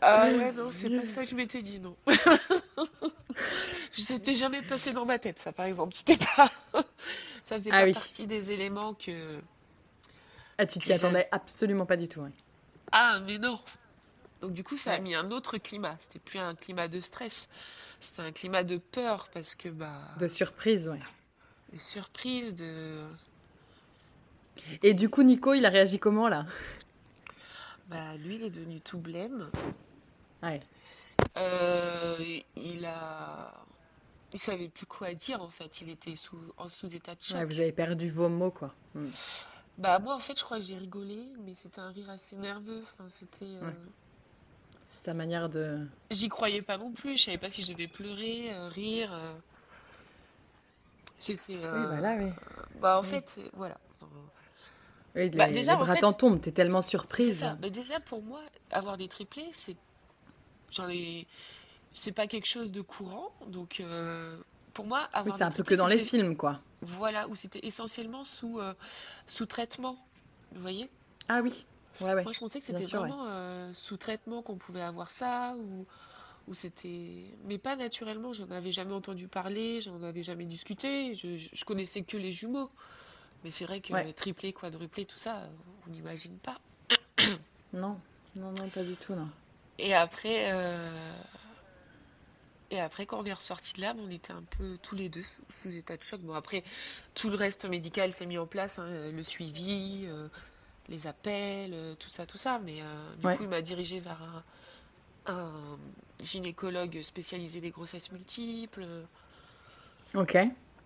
Ah 0.01 0.25
ouais, 0.25 0.51
non, 0.53 0.70
c'est 0.72 0.89
pas 0.89 1.05
ça 1.05 1.24
que 1.24 1.27
je 1.29 1.36
m'étais 1.36 1.62
dit, 1.62 1.79
non. 1.79 1.96
Je 3.91 4.01
s'était 4.01 4.36
jamais 4.36 4.62
passé 4.62 4.93
dans 4.93 5.05
ma 5.05 5.19
tête, 5.19 5.39
ça, 5.39 5.51
par 5.51 5.65
exemple. 5.65 5.93
C'était 5.95 6.17
pas. 6.17 6.50
Ça 7.41 7.55
faisait 7.55 7.71
Ah 7.74 7.79
pas 7.79 7.86
oui. 7.86 7.93
partie 7.93 8.27
des 8.27 8.51
éléments 8.51 8.93
que. 8.93 9.41
Ah, 10.57 10.65
tu 10.65 10.79
t'y 10.79 10.93
attendais 10.93 11.27
absolument 11.31 11.86
pas 11.86 11.98
du 11.98 12.07
tout. 12.07 12.21
Ah, 12.91 13.19
mais 13.25 13.38
non. 13.39 13.60
Donc 14.41 14.53
du 14.53 14.63
coup, 14.63 14.77
ça 14.77 14.93
a 14.93 15.00
mis 15.00 15.13
un 15.15 15.29
autre 15.31 15.57
climat. 15.57 15.95
C'était 16.00 16.19
plus 16.19 16.39
un 16.39 16.55
climat 16.55 16.88
de 16.88 17.00
stress. 17.00 17.50
C'était 18.00 18.21
un 18.21 18.31
climat 18.31 18.63
de 18.63 18.77
peur 18.77 19.29
parce 19.33 19.55
que 19.55 19.69
bah 19.69 20.00
De 20.19 20.27
surprise, 20.27 20.89
ouais. 20.89 21.00
de 21.74 21.77
surprise, 21.79 22.55
de 22.55 22.95
Et 24.57 24.60
c'était 24.62 24.93
du 24.93 25.10
coup, 25.10 25.24
Nico, 25.24 25.53
il 25.53 25.65
a 25.65 25.69
réagi 25.69 26.00
comment 26.00 26.27
là? 26.27 26.45
Bah 27.88 28.15
lui, 28.17 28.36
il 28.36 28.43
est 28.43 28.50
devenu 28.50 28.81
tout 28.81 28.98
blême. 28.98 29.50
Ouais. 30.43 30.60
Euh, 31.37 32.17
il 32.55 32.85
a 32.85 33.53
il 34.33 34.39
savait 34.39 34.69
plus 34.69 34.85
quoi 34.85 35.13
dire 35.13 35.41
en 35.41 35.49
fait. 35.49 35.81
Il 35.81 35.89
était 35.89 36.15
sous 36.15 36.39
en 36.57 36.67
sous 36.69 36.95
état 36.95 37.13
de 37.15 37.19
Ouais, 37.19 37.41
choc. 37.41 37.47
vous 37.47 37.59
avez 37.59 37.71
perdu 37.71 38.09
vos 38.09 38.29
mots, 38.29 38.51
quoi. 38.51 38.73
Hmm. 38.95 39.07
Bah 39.77 39.99
moi 39.99 40.15
en 40.15 40.19
fait, 40.19 40.37
je 40.37 40.43
crois 40.43 40.57
que 40.57 40.63
j'ai 40.63 40.75
rigolé, 40.75 41.23
mais 41.45 41.53
c'était 41.53 41.79
un 41.79 41.89
rire 41.91 42.09
assez 42.09 42.35
nerveux. 42.35 42.81
Enfin, 42.83 43.05
c'était 43.07 43.45
euh, 43.45 43.61
Ouais. 43.67 43.73
C'est 44.93 45.03
ta 45.03 45.13
manière 45.13 45.49
de. 45.49 45.85
J'y 46.11 46.29
croyais 46.29 46.61
pas 46.61 46.77
non 46.77 46.91
plus. 46.91 47.17
Je 47.17 47.23
savais 47.23 47.37
pas 47.37 47.49
si 47.49 47.63
je 47.63 47.73
devais 47.73 47.87
pleurer, 47.87 48.53
euh, 48.53 48.67
rire. 48.69 49.11
C'était 51.17 51.53
Oui, 51.55 51.59
voilà, 51.61 52.15
oui. 52.17 52.31
Bah, 52.79 52.97
en 52.97 53.01
Oui. 53.01 53.07
fait, 53.07 53.39
voilà. 53.53 53.77
Enfin, 53.91 54.07
Oui, 55.15 55.29
Bah, 55.29 55.47
les, 55.47 55.53
déjà, 55.53 55.73
les 55.73 55.77
en 55.77 55.85
bras 55.85 55.95
fait, 55.95 56.17
tombent, 56.17 56.41
t'es 56.41 56.51
tellement 56.51 56.81
surprise. 56.81 57.39
ça. 57.41 57.57
Mais 57.61 57.69
déjà, 57.69 57.99
pour 57.99 58.21
moi, 58.23 58.41
avoir 58.71 58.97
des 58.97 59.07
triplés, 59.07 59.49
c'est. 59.51 59.75
J'en 60.71 60.89
ai. 60.89 61.27
C'est 61.93 62.13
pas 62.13 62.27
quelque 62.27 62.47
chose 62.47 62.71
de 62.71 62.81
courant. 62.81 63.31
Donc, 63.47 63.79
euh, 63.79 64.37
pour 64.73 64.85
moi, 64.85 65.09
Oui, 65.25 65.31
c'est 65.35 65.43
un 65.43 65.51
peu 65.51 65.63
que 65.63 65.75
dans 65.75 65.87
les 65.87 65.99
films, 65.99 66.35
quoi. 66.35 66.59
Voilà, 66.81 67.27
où 67.27 67.35
c'était 67.35 67.65
essentiellement 67.65 68.23
sous, 68.23 68.59
euh, 68.59 68.73
sous 69.27 69.45
traitement. 69.45 69.97
Vous 70.53 70.61
voyez? 70.61 70.89
Ah 71.27 71.39
oui, 71.41 71.65
ouais, 72.01 72.13
ouais, 72.13 72.25
Moi, 72.25 72.33
je 72.33 72.39
pensais 72.39 72.59
que 72.59 72.65
c'était 72.65 72.83
ouais. 72.83 72.89
vraiment 72.99 73.25
euh, 73.27 73.73
sous 73.73 73.97
traitement 73.97 74.41
qu'on 74.41 74.57
pouvait 74.57 74.81
avoir 74.81 75.11
ça, 75.11 75.55
ou, 75.57 75.85
ou 76.47 76.53
c'était... 76.53 77.37
Mais 77.45 77.57
pas 77.59 77.75
naturellement, 77.75 78.33
j'en 78.33 78.49
avais 78.51 78.71
jamais 78.71 78.93
entendu 78.93 79.27
parler, 79.27 79.81
j'en 79.81 80.01
avais 80.03 80.23
jamais 80.23 80.45
discuté, 80.45 81.15
je, 81.15 81.37
je- 81.37 81.49
je 81.53 81.65
connaissais 81.65 82.03
que 82.03 82.17
les 82.17 82.31
jumeaux. 82.31 82.71
Mais 83.43 83.51
c'est 83.51 83.65
vrai 83.65 83.81
que 83.81 83.93
Ouais. 83.93 84.13
triplé, 84.13 84.53
quadruplé, 84.53 85.05
tout 85.05 85.17
ça, 85.17 85.49
on 85.87 85.91
n'imagine 85.91 86.37
pas. 86.39 86.59
Non, 87.73 87.99
non, 88.35 88.51
non, 88.53 88.69
pas 88.69 88.83
du 88.83 88.95
tout, 88.95 89.13
non. 89.13 89.29
Et 89.83 89.95
après, 89.95 90.51
euh, 90.53 91.13
et 92.69 92.79
après, 92.79 93.07
quand 93.07 93.19
on 93.19 93.25
est 93.25 93.33
ressorti 93.33 93.73
de 93.73 93.81
là, 93.81 93.95
on 93.97 94.09
était 94.11 94.31
un 94.31 94.43
peu 94.57 94.77
tous 94.83 94.95
les 94.95 95.09
deux 95.09 95.23
sous, 95.23 95.41
sous 95.50 95.75
état 95.75 95.97
de 95.97 96.03
choc. 96.03 96.21
Bon, 96.21 96.35
après, 96.35 96.63
tout 97.15 97.29
le 97.29 97.35
reste 97.35 97.65
médical 97.65 98.13
s'est 98.13 98.27
mis 98.27 98.38
en 98.38 98.45
place, 98.45 98.77
hein, 98.77 99.11
le 99.11 99.23
suivi, 99.23 100.05
euh, 100.07 100.29
les 100.88 101.07
appels, 101.07 101.73
euh, 101.73 101.95
tout 101.95 102.09
ça, 102.09 102.27
tout 102.27 102.38
ça. 102.38 102.59
Mais 102.59 102.81
euh, 102.83 103.15
du 103.15 103.25
Ouais. 103.25 103.35
coup, 103.35 103.43
il 103.43 103.50
m'a 103.50 103.61
dirigé 103.63 104.00
vers 104.00 104.21
un, 104.21 105.33
un 105.33 105.79
gynécologue 106.21 107.01
spécialisé 107.01 107.59
des 107.59 107.71
grossesses 107.71 108.11
multiples. 108.11 108.85
Ok. 110.13 110.38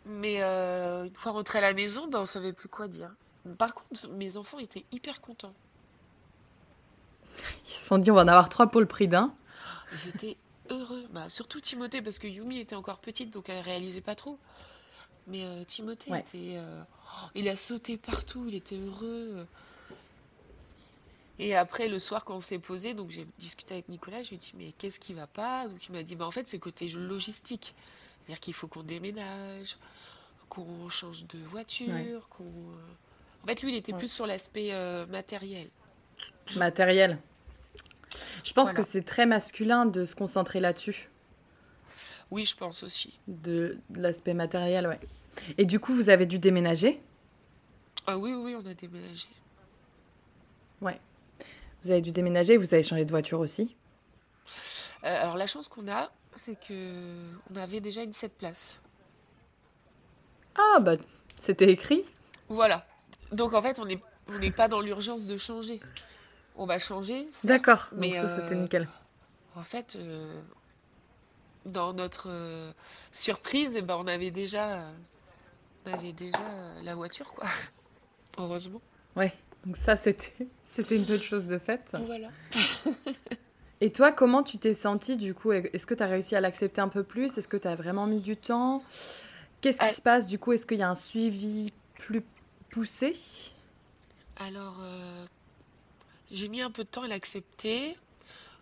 Mais 0.05 0.41
euh, 0.41 1.03
une 1.05 1.15
fois 1.15 1.33
rentré 1.33 1.57
à 1.59 1.61
la 1.61 1.73
maison, 1.73 2.07
ben, 2.07 2.21
on 2.21 2.25
savait 2.25 2.53
plus 2.53 2.69
quoi 2.69 2.87
dire. 2.87 3.13
Par 3.57 3.73
contre, 3.73 4.07
mes 4.11 4.37
enfants 4.37 4.59
étaient 4.59 4.85
hyper 4.93 5.19
contents. 5.19 5.53
Ils 7.67 7.71
se 7.71 7.87
sont 7.87 7.97
dit, 7.97 8.11
on 8.11 8.15
va 8.15 8.21
en 8.23 8.27
avoir 8.27 8.49
trois 8.49 8.67
pour 8.67 8.81
le 8.81 8.87
prix 8.87 9.07
d'un. 9.07 9.33
Ils 9.91 10.07
étaient 10.07 10.37
heureux. 10.69 11.05
Bah, 11.11 11.29
surtout 11.29 11.59
Timothée, 11.61 12.01
parce 12.01 12.19
que 12.19 12.27
Yumi 12.27 12.59
était 12.59 12.75
encore 12.75 12.99
petite, 12.99 13.31
donc 13.31 13.49
elle 13.49 13.61
réalisait 13.63 14.01
pas 14.01 14.15
trop. 14.15 14.39
Mais 15.27 15.43
euh, 15.43 15.63
Timothée 15.63 16.11
Ouais. 16.11 16.19
était. 16.19 16.53
euh, 16.57 16.83
oh, 16.83 17.27
il 17.35 17.49
a 17.49 17.55
sauté 17.55 17.97
partout, 17.97 18.45
il 18.47 18.55
était 18.55 18.77
heureux. 18.77 19.47
Et 21.39 21.55
après, 21.55 21.87
le 21.89 21.99
soir, 21.99 22.23
quand 22.23 22.35
on 22.35 22.39
s'est 22.41 22.59
posé, 22.59 22.93
donc 22.93 23.09
j'ai 23.09 23.27
discuté 23.39 23.73
avec 23.73 23.89
Nicolas, 23.89 24.23
je 24.23 24.29
lui 24.29 24.35
ai 24.35 24.39
dit, 24.39 24.51
mais 24.55 24.71
qu'est-ce 24.73 24.99
qui 24.99 25.13
va 25.13 25.27
pas? 25.27 25.67
Donc 25.67 25.85
il 25.87 25.91
m'a 25.91 26.03
dit, 26.03 26.15
bah 26.15 26.25
en 26.25 26.31
fait, 26.31 26.47
c'est 26.47 26.59
côté 26.59 26.87
logistique. 26.89 27.75
C'est-à-dire 28.25 28.39
qu'il 28.39 28.53
faut 28.53 28.67
qu'on 28.67 28.83
déménage, 28.83 29.77
qu'on 30.49 30.89
change 30.89 31.25
de 31.27 31.39
Ouais. 31.39 31.45
voiture, 31.45 32.29
qu'on. 32.29 32.43
euh, 32.45 32.93
En 33.43 33.47
fait, 33.47 33.61
lui, 33.61 33.73
il 33.73 33.75
était 33.77 33.93
Ouais. 33.93 33.99
plus 33.99 34.11
sur 34.11 34.27
l'aspect 34.27 34.73
euh, 34.73 35.05
matériel. 35.07 35.69
Matériel. 36.57 37.17
Je 38.43 38.53
pense 38.53 38.73
que 38.73 38.83
c'est 38.83 39.01
très 39.03 39.25
masculin 39.25 39.85
de 39.85 40.05
se 40.05 40.15
concentrer 40.15 40.59
là-dessus, 40.59 41.09
Oui, 42.31 42.45
je 42.45 42.55
pense 42.55 42.83
aussi. 42.83 43.19
de, 43.27 43.77
de 43.89 44.01
l'aspect 44.01 44.33
matériel, 44.33 44.87
ouais. 44.87 44.99
Et 45.57 45.65
du 45.65 45.79
coup, 45.79 45.93
vous 45.93 46.09
avez 46.09 46.25
dû 46.25 46.39
déménager? 46.39 47.01
Ah 48.07 48.17
oui, 48.17 48.33
oui, 48.33 48.55
on 48.55 48.65
a 48.65 48.73
déménagé. 48.73 49.27
Ouais. 50.81 50.99
Vous 51.83 51.91
avez 51.91 52.01
dû 52.01 52.11
déménager, 52.11 52.55
vous 52.57 52.73
avez 52.73 52.83
changé 52.83 53.03
de 53.03 53.11
voiture 53.11 53.39
aussi? 53.39 53.75
Euh, 55.03 55.21
alors 55.21 55.37
la 55.37 55.47
chance 55.47 55.67
qu'on 55.67 55.87
a, 55.87 56.11
c'est 56.33 56.59
que 56.59 57.13
on 57.51 57.55
avait 57.55 57.79
déjà 57.81 58.03
une 58.03 58.13
7 58.13 58.37
places. 58.37 58.79
Ah, 60.55 60.79
bah, 60.79 60.95
c'était 61.37 61.69
écrit. 61.69 62.03
Voilà. 62.47 62.85
Donc 63.31 63.53
en 63.53 63.61
fait, 63.61 63.79
on 63.79 63.85
n'est 63.85 63.99
on 64.29 64.39
n'est 64.39 64.51
pas 64.51 64.67
dans 64.67 64.81
l'urgence 64.81 65.27
de 65.27 65.37
changer. 65.37 65.79
On 66.57 66.65
va 66.65 66.79
changer, 66.79 67.27
D'accord, 67.43 67.87
donc 67.91 67.99
mais 67.99 68.13
ça, 68.13 68.29
c'était 68.37 68.55
euh, 68.55 68.61
nickel. 68.61 68.87
en 69.55 69.61
fait, 69.63 69.97
euh, 69.97 70.41
dans 71.65 71.93
notre 71.93 72.27
euh, 72.29 72.71
surprise, 73.11 73.75
eh 73.75 73.81
ben, 73.81 73.97
on 73.99 74.07
avait 74.07 74.31
déjà, 74.31 74.85
on 75.85 75.93
avait 75.93 76.13
déjà 76.13 76.39
la 76.83 76.95
voiture, 76.95 77.33
quoi. 77.33 77.45
Heureusement. 78.37 78.81
Ouais, 79.17 79.33
donc 79.65 79.75
ça, 79.75 79.95
c'était 79.97 80.33
c'était 80.63 80.95
une 80.95 81.05
bonne 81.05 81.21
chose 81.21 81.45
de 81.45 81.57
faite. 81.57 81.95
Voilà. 82.05 82.29
Et 83.81 83.91
toi, 83.91 84.13
comment 84.13 84.41
tu 84.41 84.57
t'es 84.57 84.73
sentie 84.73 85.17
du 85.17 85.33
coup? 85.33 85.51
Est-ce 85.51 85.85
que 85.85 85.93
tu 85.93 86.01
as 86.01 86.07
réussi 86.07 86.35
à 86.37 86.39
l'accepter 86.41 86.79
un 86.79 86.87
peu 86.87 87.03
plus? 87.03 87.37
Est-ce 87.37 87.47
que 87.49 87.57
tu 87.57 87.67
as 87.67 87.75
vraiment 87.75 88.07
mis 88.07 88.21
du 88.21 88.37
temps? 88.37 88.81
Qu'est-ce 89.59 89.77
qui 89.77 89.85
Ah, 89.85 89.93
se 89.93 90.01
passe 90.01 90.27
du 90.27 90.39
coup? 90.39 90.53
Est-ce 90.53 90.65
qu'il 90.65 90.79
y 90.79 90.83
a 90.83 90.89
un 90.89 90.95
suivi 90.95 91.67
plus 91.99 92.23
poussé? 92.69 93.15
Alors, 94.37 94.77
euh, 94.81 95.25
j'ai 96.31 96.47
mis 96.49 96.61
un 96.61 96.69
peu 96.71 96.83
de 96.83 96.89
temps 96.89 97.01
à 97.03 97.07
l'accepter, 97.07 97.95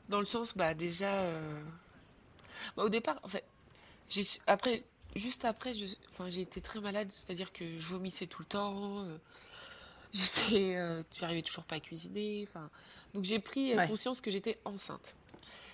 dans 0.10 0.20
le 0.20 0.26
sens, 0.26 0.56
bah 0.58 0.74
déjà, 0.76 1.24
euh, 1.24 1.64
bah, 2.76 2.84
au 2.84 2.90
départ, 2.90 3.20
en 3.24 3.28
fait, 3.28 3.46
j'ai 4.10 4.24
su- 4.24 4.40
après, 4.48 4.84
juste 5.16 5.46
après, 5.46 5.74
je, 5.74 5.86
enfin, 6.12 6.30
j'ai 6.30 6.42
été 6.42 6.62
très 6.62 6.80
malade, 6.82 7.12
c'est-à-dire 7.12 7.52
que 7.54 7.66
je 7.78 7.88
vomissais 7.88 8.28
tout 8.28 8.42
le 8.42 8.48
temps, 8.48 9.06
euh, 9.06 9.18
j'étais, 10.14 10.78
euh, 10.78 11.04
j'arrivais 11.20 11.44
toujours 11.44 11.66
pas 11.66 11.78
à 11.78 11.80
cuisiner, 11.80 12.46
enfin, 12.48 12.70
donc 13.14 13.26
j'ai 13.26 13.40
pris 13.40 13.74
euh, 13.76 13.80
Ouais, 13.80 13.82
conscience 13.82 14.22
que 14.22 14.32
j'étais 14.32 14.60
enceinte. 14.66 15.16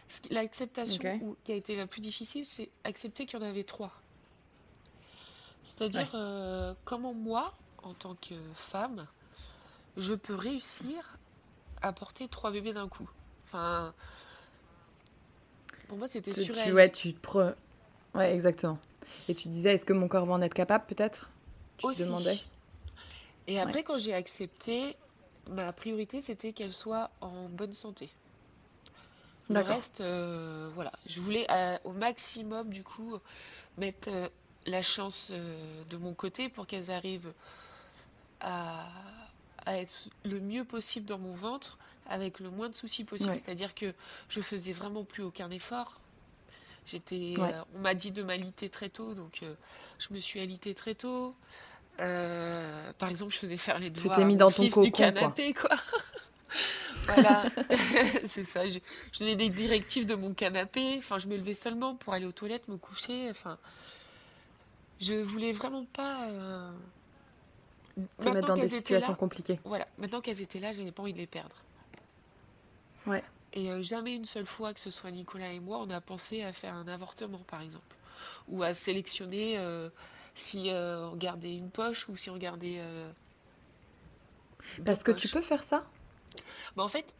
Ce 0.09 0.21
qui- 0.21 0.29
L'acceptation 0.33 1.05
ok. 1.05 1.21
où- 1.21 1.37
qui 1.45 1.53
a 1.53 1.55
été 1.55 1.75
la 1.75 1.87
plus 1.87 2.01
difficile, 2.01 2.45
c'est 2.45 2.71
accepter 2.85 3.25
qu'il 3.25 3.39
y 3.39 3.43
en 3.43 3.47
avait 3.47 3.63
trois. 3.63 3.93
Ouais, 5.93 6.09
C'est-à-dire, 6.09 6.11
euh, 6.15 6.75
comment 6.85 7.13
moi, 7.13 7.57
en 7.83 7.93
tant 7.93 8.15
que 8.15 8.35
femme, 8.53 9.07
je 9.99 10.13
peux 10.13 10.35
réussir 10.35 11.17
à 11.81 11.93
porter 11.93 12.27
trois 12.27 12.51
bébés 12.51 12.73
d'un 12.73 12.87
coup. 12.87 13.09
Enfin, 13.45 13.93
pour 15.87 15.97
moi, 15.97 16.07
c'était 16.07 16.31
tu, 16.31 16.41
tu- 16.41 16.51
ouais, 16.51 16.65
surréaliste. 16.65 16.95
tu 16.95 17.13
te 17.13 17.27
pre- 17.27 17.55
Ouais, 18.15 18.33
exactement. 18.33 18.79
Et 19.27 19.35
tu 19.35 19.47
disais, 19.49 19.75
est-ce 19.75 19.85
que 19.85 19.93
mon 19.93 20.07
corps 20.07 20.25
va 20.25 20.33
en 20.33 20.41
être 20.41 20.53
capable, 20.53 20.85
peut-être? 20.87 21.29
Tu 21.77 21.85
te 21.87 22.03
demandais? 22.03 22.31
Aussi. 22.31 22.43
Et 23.47 23.55
Ouais, 23.55 23.61
après, 23.61 23.83
quand 23.83 23.97
j'ai 23.97 24.13
accepté, 24.13 24.95
ma 25.49 25.71
priorité, 25.71 26.21
c'était 26.21 26.53
qu'elle 26.53 26.73
soit 26.73 27.09
en 27.21 27.47
bonne 27.49 27.73
santé. 27.73 28.09
Le 29.49 29.61
reste, 29.61 30.01
euh, 30.01 30.69
voilà. 30.75 30.91
Je 31.07 31.21
voulais 31.21 31.47
euh, 31.49 31.77
au 31.83 31.91
maximum, 31.91 32.69
du 32.69 32.83
coup, 32.83 33.17
mettre 33.77 34.09
euh, 34.09 34.27
la 34.67 34.81
chance 34.83 35.31
de 35.31 35.97
mon 35.97 36.13
côté 36.13 36.49
pour 36.49 36.67
qu'elles 36.67 36.91
arrivent 36.91 37.33
à, 38.41 38.85
à 39.69 39.77
être 39.77 40.09
le 40.25 40.39
mieux 40.39 40.63
possible 40.65 41.05
dans 41.05 41.19
mon 41.19 41.31
ventre 41.33 41.77
avec 42.09 42.39
le 42.39 42.49
moins 42.49 42.69
de 42.69 42.73
soucis 42.73 43.03
possible. 43.03 43.29
Ouais. 43.29 43.35
C'est-à-dire 43.35 43.75
que 43.75 43.93
je 44.29 44.41
faisais 44.41 44.73
vraiment 44.73 45.03
plus 45.03 45.21
aucun 45.21 45.49
effort. 45.51 45.99
J'étais, 46.87 47.35
Ouais. 47.37 47.53
euh, 47.53 47.61
on 47.75 47.79
m'a 47.79 47.93
dit 47.93 48.11
de 48.11 48.23
m'aliter 48.23 48.67
très 48.69 48.89
tôt, 48.89 49.13
donc 49.13 49.41
euh, 49.43 49.53
je 49.99 50.11
me 50.11 50.19
suis 50.19 50.39
alitée 50.39 50.73
très 50.73 50.95
tôt. 50.95 51.35
Euh, 51.99 52.91
par 52.97 53.09
exemple, 53.09 53.31
je 53.31 53.37
faisais 53.37 53.57
faire 53.57 53.77
les 53.77 53.91
Tu 53.91 53.99
devoirs 53.99 54.15
t'es 54.15 54.23
à 54.23 54.25
mis 54.25 54.33
mon 54.33 54.39
dans 54.39 54.49
ton 54.51 54.63
fils 54.63 54.69
du 54.73 54.91
cocon, 54.91 54.91
quoi. 54.91 55.05
canapé, 55.11 55.53
quoi. 55.53 55.69
Voilà, 57.05 57.45
c'est 58.25 58.43
ça. 58.43 58.67
Je, 58.67 58.79
je 59.11 59.19
donnais 59.19 59.35
des 59.35 59.49
directives 59.49 60.07
de 60.07 60.15
mon 60.15 60.33
canapé. 60.33 60.95
Enfin, 60.97 61.19
je 61.19 61.27
me 61.27 61.37
levais 61.37 61.53
seulement 61.53 61.95
pour 61.95 62.13
aller 62.13 62.25
aux 62.25 62.31
toilettes, 62.31 62.67
me 62.69 62.77
coucher. 62.77 63.29
Enfin, 63.29 63.57
je 64.99 65.13
voulais 65.13 65.51
vraiment 65.51 65.85
pas. 65.85 66.27
Te 68.19 68.29
mettre 68.29 68.47
dans 68.47 68.55
des 68.55 68.67
situations 68.67 69.11
là, 69.13 69.17
compliquées. 69.17 69.59
voilà. 69.65 69.87
Maintenant 69.97 70.21
qu'elles 70.21 70.41
étaient 70.41 70.59
là, 70.59 70.73
j'avais 70.73 70.91
pas 70.91 71.03
envie 71.03 71.13
de 71.13 71.17
les 71.17 71.27
perdre. 71.27 71.55
Ouais. 73.07 73.23
Et 73.53 73.71
euh, 73.71 73.81
jamais 73.81 74.13
une 74.15 74.25
seule 74.25 74.45
fois 74.45 74.73
que 74.73 74.79
ce 74.79 74.91
soit 74.91 75.11
Nicolas 75.11 75.51
et 75.51 75.59
moi, 75.59 75.79
on 75.79 75.89
a 75.89 76.01
pensé 76.01 76.43
à 76.43 76.53
faire 76.53 76.75
un 76.75 76.87
avortement, 76.87 77.39
par 77.47 77.61
exemple, 77.61 77.95
ou 78.47 78.63
à 78.63 78.73
sélectionner 78.73 79.57
euh, 79.57 79.89
si 80.35 80.69
euh, 80.69 81.07
on 81.09 81.15
gardait 81.15 81.55
une 81.55 81.69
poche 81.69 82.09
ou 82.09 82.15
si 82.15 82.29
on 82.29 82.37
gardait 82.37 82.79
Parce 84.85 85.03
que 85.03 85.11
tu 85.11 85.27
peux 85.29 85.41
faire 85.41 85.63
ça? 85.63 85.83
Bah, 86.75 86.83
en 86.83 86.87
fait, 86.89 87.15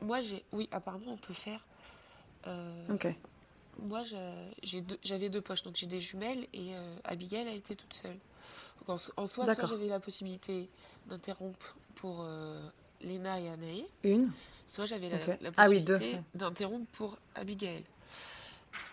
moi 0.00 0.20
j'ai, 0.20 0.44
oui, 0.52 0.68
apparemment 0.72 1.12
on 1.12 1.16
peut 1.16 1.34
faire. 1.34 1.60
Ok. 2.90 3.08
moi, 3.78 4.02
je- 4.04 4.50
j'ai 4.62 4.80
deux- 4.82 4.98
j'avais 5.02 5.28
deux 5.28 5.40
poches, 5.40 5.62
donc 5.62 5.74
j'ai 5.76 5.86
des 5.86 6.00
jumelles 6.00 6.46
et 6.52 6.72
Abigail 7.04 7.48
a 7.48 7.52
été 7.52 7.74
toute 7.74 7.92
seule. 7.92 8.18
Donc 8.86 8.94
en, 8.96 8.98
so- 8.98 9.12
en 9.16 9.26
soi, 9.26 9.52
soit 9.54 9.64
j'avais 9.64 9.86
la 9.88 10.00
possibilité 10.00 10.68
d'interrompre 11.06 11.76
pour 11.96 12.22
euh, 12.22 12.60
Léna 13.00 13.40
et 13.40 13.48
Anaé, 13.48 13.86
Une? 14.02 14.30
soit 14.66 14.84
j'avais 14.86 15.08
la, 15.08 15.18
Ah 15.56 15.68
oui, 15.68 15.82
possibilité 15.84 16.20
d'interrompre 16.34 16.86
pour 16.92 17.18
Abigail. 17.34 17.84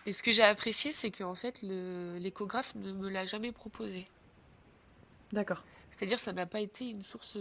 Et 0.06 0.14
ce 0.14 0.22
que 0.24 0.32
j'ai 0.32 0.44
apprécié, 0.44 0.92
c'est 0.92 1.10
qu'en 1.12 1.34
fait, 1.34 1.62
l'échographe 1.64 2.74
ne 2.76 2.92
me 2.94 3.10
l'a 3.10 3.26
jamais 3.26 3.52
proposé. 3.52 4.08
D'accord. 5.32 5.64
C'est-à-dire, 5.90 6.20
ça 6.20 6.34
n'a 6.34 6.46
pas 6.46 6.60
été 6.62 6.90
une 6.90 7.02
source 7.02 7.38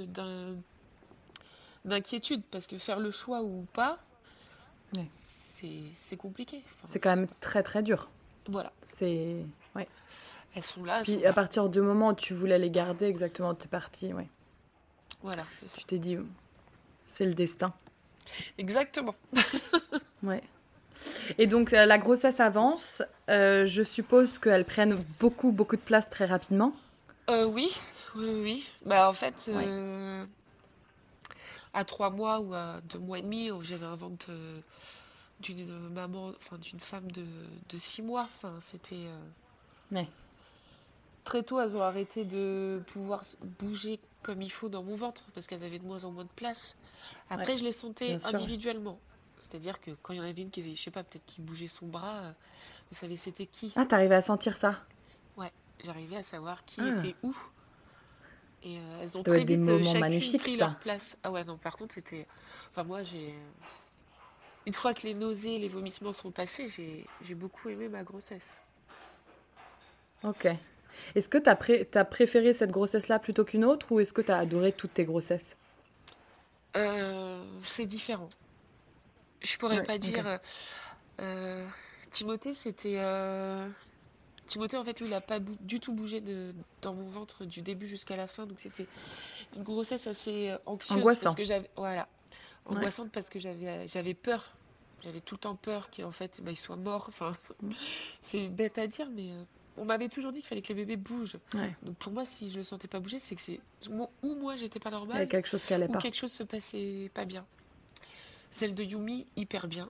d'inquiétude, 1.85 2.42
parce 2.50 2.66
que 2.66 2.78
faire 2.78 2.99
le 2.99 3.11
choix 3.11 3.42
ou 3.42 3.66
pas, 3.73 3.99
c'est 5.11 5.83
c'est 5.95 6.16
compliqué. 6.16 6.62
Enfin, 6.66 6.88
C'est 6.90 6.99
quand 7.00 7.14
même 7.14 7.28
très 7.40 7.62
très 7.62 7.83
dur. 7.83 8.09
voilà, 8.49 8.73
C'est. 8.83 9.45
Ouais. 9.75 9.87
Elles 10.54 10.64
sont 10.64 10.85
là, 10.85 11.00
elles 11.00 11.07
sont 11.07 11.12
Puis 11.16 11.25
à 11.25 11.28
là. 11.28 11.35
partir 11.35 11.69
du 11.69 11.80
moment 11.80 12.09
où 12.09 12.14
tu 12.14 12.35
voulais 12.35 12.59
les 12.59 12.71
garder, 12.71 13.07
exactement, 13.07 13.54
tu 13.54 13.64
es 13.64 13.69
parti, 13.69 14.12
ouais. 14.12 14.28
Voilà, 15.23 15.45
c'est 15.52 15.69
ça. 15.69 15.78
Tu 15.78 15.85
t'es 15.85 15.99
dit, 15.99 16.16
c'est 17.07 17.26
le 17.26 17.35
destin. 17.35 17.73
Exactement. 18.59 19.14
Ouais. 20.23 20.42
Et 21.38 21.47
donc 21.47 21.73
euh, 21.73 21.87
la 21.87 21.97
grossesse 21.97 22.40
avance. 22.40 23.02
Euh, 23.30 23.64
je 23.64 23.83
suppose 23.83 24.38
qu'elles 24.38 24.66
prennent 24.66 24.95
beaucoup 25.19 25.50
beaucoup 25.50 25.76
de 25.76 25.80
place 25.80 26.11
très 26.11 26.26
rapidement. 26.26 26.75
Euh, 27.30 27.47
oui, 27.47 27.75
oui, 28.16 28.25
oui. 28.26 28.40
oui. 28.42 28.69
Bah, 28.85 29.09
en 29.09 29.14
fait, 29.14 29.50
Ouais. 29.54 29.64
euh, 29.66 30.26
à 31.73 31.85
trois 31.87 32.11
mois 32.11 32.40
ou 32.40 32.52
à 32.52 32.83
deux 32.83 32.99
mois 32.99 33.19
et 33.19 33.23
demi, 33.23 33.50
j'avais 33.62 33.87
un 33.87 33.95
ventre 33.95 34.30
d'une 35.40 35.88
maman, 35.88 36.33
enfin 36.37 36.59
d'une 36.59 36.80
femme 36.80 37.11
de, 37.12 37.25
de 37.71 37.78
six 37.78 38.02
mois. 38.02 38.25
Enfin, 38.25 38.52
c'était 38.61 39.07
Ouais. 39.90 40.07
Très 41.24 41.42
tôt, 41.42 41.60
elles 41.60 41.76
ont 41.76 41.82
arrêté 41.82 42.24
de 42.24 42.82
pouvoir 42.86 43.22
bouger 43.58 44.00
comme 44.22 44.42
il 44.42 44.50
faut 44.50 44.68
dans 44.68 44.82
mon 44.82 44.94
ventre 44.96 45.24
parce 45.34 45.47
qu'elles 45.47 45.64
avaient 45.64 45.78
de 45.78 45.84
moins 45.86 46.04
en 46.04 46.10
moins 46.12 46.25
de 46.25 46.30
place. 46.36 46.76
Après, 47.30 47.52
Ouais, 47.52 47.56
je 47.58 47.64
les 47.64 47.73
sentais 47.73 48.16
individuellement. 48.25 48.99
C'est-à-dire 49.38 49.80
que 49.80 49.92
quand 50.02 50.12
il 50.12 50.16
y 50.18 50.21
en 50.21 50.25
avait 50.25 50.42
une 50.42 50.50
qui, 50.50 50.76
je 50.76 50.80
sais 50.80 50.90
pas, 50.90 51.02
peut-être 51.02 51.25
qui 51.25 51.40
bougeait 51.40 51.66
son 51.68 51.86
bras, 51.86 52.18
euh, 52.18 52.32
je 52.92 52.97
savais 52.97 53.16
c'était 53.16 53.47
qui. 53.47 53.73
Ah, 53.76 53.86
t'arrivais 53.86 54.16
à 54.16 54.21
sentir 54.21 54.56
ça. 54.56 54.78
Ouais, 55.38 55.50
j'arrivais 55.82 56.16
à 56.16 56.23
savoir 56.23 56.64
qui 56.66 56.82
Ah. 56.82 56.99
était 56.99 57.16
où. 57.23 57.34
Et 58.62 58.78
euh, 58.78 58.99
elles 59.00 59.16
ont 59.16 59.23
très 59.23 59.42
vite 59.45 59.66
euh, 59.66 59.82
chacune 59.82 60.38
pris 60.38 60.58
ça. 60.58 60.66
leur 60.66 60.78
place. 60.78 61.16
Ah 61.23 61.32
ouais, 61.32 61.45
non, 61.45 61.56
par 61.56 61.76
contre, 61.78 61.95
c'était. 61.95 62.26
Enfin, 62.71 62.84
moi, 62.84 63.02
j'ai. 63.02 63.34
Une 64.66 64.75
fois 64.75 64.92
que 64.92 65.06
les 65.06 65.14
nausées, 65.14 65.58
les 65.58 65.68
vomissements 65.68 66.12
sont 66.12 66.30
passés, 66.30 66.68
j'ai 66.68 67.06
j'ai 67.23 67.34
beaucoup 67.34 67.71
aimé 67.71 67.88
ma 67.88 68.04
grossesse. 68.04 68.60
Ok. 70.23 70.49
Est-ce 71.15 71.28
que 71.28 71.39
t'as 71.39 71.56
pré- 71.56 71.86
t'as 71.91 72.04
préféré 72.04 72.52
cette 72.52 72.71
grossesse-là 72.71 73.19
plutôt 73.19 73.45
qu'une 73.45 73.65
autre 73.65 73.93
ou 73.93 74.00
est-ce 74.00 74.13
que 74.13 74.23
t'as 74.23 74.39
adoré 74.39 74.73
toutes 74.73 74.95
tes 74.95 75.04
grossesses? 75.04 75.56
Euh, 76.76 77.43
c'est 77.63 77.86
différent. 77.86 78.28
Je 79.43 79.56
pourrais 79.56 79.78
Ouais, 79.78 79.82
pas 79.82 79.99
dire. 79.99 80.26
euh, 80.26 80.39
euh, 81.21 81.69
Timothée, 82.10 82.52
c'était. 82.52 82.99
euh, 83.00 83.69
Timothée, 84.47 84.76
en 84.78 84.84
fait, 84.84 85.00
lui, 85.00 85.08
il 85.08 85.15
a 85.15 85.21
pas 85.21 85.41
du 85.41 85.80
tout 85.80 85.95
bougé 85.95 86.21
de... 86.21 86.54
dans 86.82 86.95
mon 86.95 87.08
ventre 87.10 87.45
du 87.47 87.63
début 87.63 87.86
jusqu'à 87.86 88.17
la 88.17 88.26
fin. 88.26 88.47
Donc, 88.47 88.60
c'était 88.60 88.89
une 89.56 89.63
grossesse 89.65 90.06
assez 90.06 90.54
anxieuse 90.67 90.99
Angoissant. 90.99 91.21
parce 91.21 91.34
que 91.36 91.45
j'avais. 91.45 91.71
Voilà. 91.76 92.08
Ouais. 92.71 92.76
Angoissante 92.76 93.13
parce 93.13 93.30
que 93.30 93.39
j'avais 93.39 93.89
j'avais 93.89 94.15
peur. 94.15 94.58
J'avais 95.04 95.21
tout 95.21 95.36
le 95.36 95.41
temps 95.41 95.56
peur 95.56 95.91
qu'en 95.91 96.10
fait, 96.13 96.43
bah, 96.43 96.50
il 96.52 96.56
soit 96.58 96.76
mort. 96.76 97.06
Enfin, 97.08 97.32
c'est 98.23 98.49
bête 98.49 98.78
à 98.78 98.86
dire, 98.86 99.08
mais 99.10 99.30
on 99.80 99.84
m'avait 99.86 100.08
toujours 100.08 100.30
dit 100.30 100.38
qu'il 100.40 100.47
fallait 100.49 100.62
que 100.62 100.69
les 100.69 100.75
bébés 100.75 100.97
bougent. 100.97 101.38
Ouais. 101.54 101.75
Donc, 101.82 101.97
pour 101.97 102.12
moi, 102.12 102.25
si 102.25 102.50
je 102.50 102.58
le 102.58 102.62
sentais 102.62 102.86
pas 102.86 103.00
bouger, 103.00 103.19
c'est 103.19 103.34
que 103.34 103.40
c'est. 103.43 103.58
Ou 104.23 104.34
moi, 104.36 104.54
j'étais 104.56 104.78
pas 104.78 104.90
Il 104.90 104.93
y 104.93 104.97
a 104.97 104.99
normale, 104.99 105.28
quelque 105.28 105.49
chose 105.49 105.64
qui 105.64 105.75
allait 105.75 105.88
ou 105.88 105.93
pas. 105.93 105.99
quelque 105.99 106.16
chose 106.16 106.30
se 106.32 106.43
passait 106.45 107.10
pas 107.14 107.25
bien. 107.25 107.45
Celle 108.50 108.75
de 108.75 108.82
Yumi, 108.84 109.26
hyper 109.36 109.66
bien. 109.69 109.88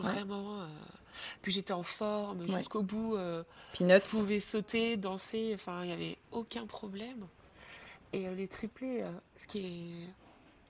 Ouais. 0.00 0.10
Vraiment. 0.12 0.60
euh, 0.62 0.66
Puis 1.42 1.50
j'étais 1.52 1.72
en 1.72 1.82
forme 1.82 2.40
Ouais. 2.40 2.46
jusqu'au 2.48 2.82
bout. 2.82 3.16
euh, 3.16 3.42
Peanuts. 3.72 4.00
je 4.04 4.06
pouvais 4.10 4.40
sauter, 4.40 4.96
danser. 4.96 5.52
Enfin, 5.54 5.82
il 5.82 5.88
n'y 5.88 5.92
avait 5.92 6.18
aucun 6.30 6.66
problème. 6.66 7.26
Et 8.12 8.28
euh, 8.28 8.34
les 8.34 8.48
triplés, 8.48 9.02
euh, 9.02 9.12
ce 9.36 9.46
qui 9.46 9.58
est... 9.60 10.12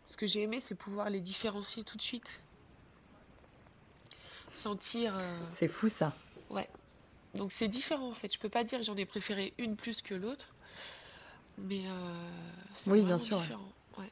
ce 0.05 0.17
que 0.17 0.27
j'ai 0.27 0.43
aimé, 0.43 0.61
c'est 0.61 0.75
pouvoir 0.77 1.11
les 1.11 1.21
différencier 1.21 1.85
tout 1.85 1.97
de 1.97 2.03
suite. 2.03 2.43
Sentir. 4.53 5.15
C'est 5.57 5.69
fou 5.69 5.89
ça. 5.89 6.13
Ouais. 6.51 6.69
Donc 7.35 7.53
c'est 7.53 7.69
différent 7.69 8.09
en 8.11 8.15
fait. 8.15 8.33
Je 8.33 8.39
peux 8.39 8.49
pas 8.49 8.65
dire 8.65 8.83
j'en 8.83 8.97
ai 8.97 9.07
préféré 9.07 9.53
une 9.59 9.77
plus 9.77 10.03
que 10.03 10.15
l'autre. 10.15 10.49
Mais 11.59 11.83
euh, 11.87 12.29
c'est 12.75 12.91
Oui, 12.91 13.03
bien 13.03 13.19
sûr, 13.19 13.37
ouais. 13.37 13.43
différent. 13.43 13.73
Ouais. 13.99 14.11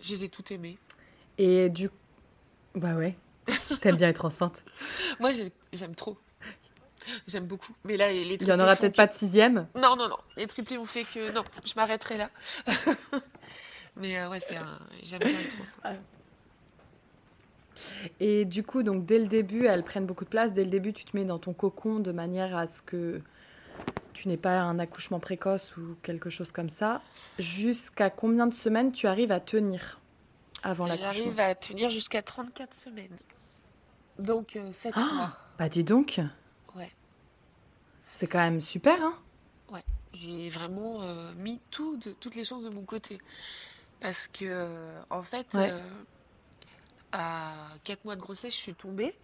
Je 0.00 0.14
les 0.14 0.24
ai 0.24 0.28
toutes 0.28 0.50
aimées. 0.52 0.78
Et 1.38 1.68
du... 1.68 1.90
Bah 2.74 2.94
ouais. 2.94 3.16
T'aimes 3.80 3.96
bien 3.96 4.08
être 4.08 4.24
enceinte. 4.24 4.62
Moi, 5.20 5.32
j'ai- 5.32 5.52
j'aime 5.72 5.94
trop. 5.94 6.16
J'aime 7.26 7.46
beaucoup. 7.46 7.74
Mais 7.84 7.96
là, 7.96 8.12
les 8.12 8.20
Il 8.22 8.30
y 8.30 8.34
en 8.34 8.36
triplés 8.38 8.62
aura 8.62 8.76
peut-être 8.76 8.92
que- 8.92 8.96
pas 8.96 9.06
de 9.06 9.12
sixième. 9.14 9.66
Non, 9.74 9.96
non, 9.96 10.08
non. 10.08 10.18
Les 10.36 10.46
triplés 10.46 10.76
ont 10.78 10.84
fait 10.84 11.02
que... 11.04 11.32
Non, 11.32 11.42
je 11.64 11.72
m'arrêterai 11.76 12.18
là. 12.18 12.30
Mais 13.96 14.18
euh, 14.18 14.28
ouais, 14.28 14.40
c'est 14.40 14.56
un... 14.56 14.78
J'aime 15.02 15.20
bien 15.20 15.38
être 15.40 15.60
enceinte. 15.60 16.00
Et 18.20 18.44
du 18.44 18.62
coup, 18.62 18.82
donc 18.82 19.04
dès 19.04 19.18
le 19.18 19.26
début, 19.26 19.66
elles 19.66 19.84
prennent 19.84 20.06
beaucoup 20.06 20.24
de 20.24 20.30
place. 20.30 20.52
Dès 20.52 20.64
le 20.64 20.70
début, 20.70 20.92
tu 20.92 21.04
te 21.04 21.16
mets 21.16 21.24
dans 21.24 21.38
ton 21.38 21.52
cocon 21.52 22.00
de 22.00 22.12
manière 22.12 22.56
à 22.56 22.66
ce 22.66 22.82
que 22.82 23.20
tu 24.12 24.28
n'aies 24.28 24.36
pas 24.36 24.60
un 24.60 24.78
accouchement 24.78 25.20
précoce 25.20 25.76
ou 25.76 25.96
quelque 26.02 26.30
chose 26.30 26.50
comme 26.52 26.70
ça. 26.70 27.02
Jusqu'à 27.38 28.10
combien 28.10 28.46
de 28.46 28.54
semaines 28.54 28.92
tu 28.92 29.06
arrives 29.06 29.32
à 29.32 29.40
tenir 29.40 30.00
avant 30.62 30.86
l'accouchement? 30.86 31.12
J'arrive 31.12 31.40
à 31.40 31.54
tenir 31.54 31.90
jusqu'à 31.90 32.22
34 32.22 32.74
semaines. 32.74 33.16
Donc, 34.18 34.56
euh, 34.56 34.72
7 34.72 34.94
Ah 34.96 35.08
mois. 35.14 35.32
Bah 35.58 35.68
dis 35.68 35.84
donc, 35.84 36.20
Ouais. 36.74 36.90
c'est 38.12 38.26
quand 38.26 38.38
même 38.38 38.60
super, 38.60 39.02
hein? 39.02 39.14
J'ai 40.14 40.48
vraiment 40.48 41.02
euh, 41.02 41.32
mis 41.34 41.60
tout 41.70 41.96
de, 41.98 42.10
toutes 42.10 42.34
les 42.34 42.44
chances 42.44 42.64
de 42.64 42.70
mon 42.70 42.82
côté. 42.82 43.18
Parce 44.00 44.26
que, 44.26 44.44
euh, 44.44 45.00
en 45.10 45.22
fait, 45.22 45.54
Ouais. 45.54 45.72
À 47.12 47.68
4 47.84 48.04
mois 48.04 48.16
de 48.16 48.20
grossesse, 48.20 48.54
je 48.54 48.58
suis 48.60 48.74
tombée. 48.74 49.14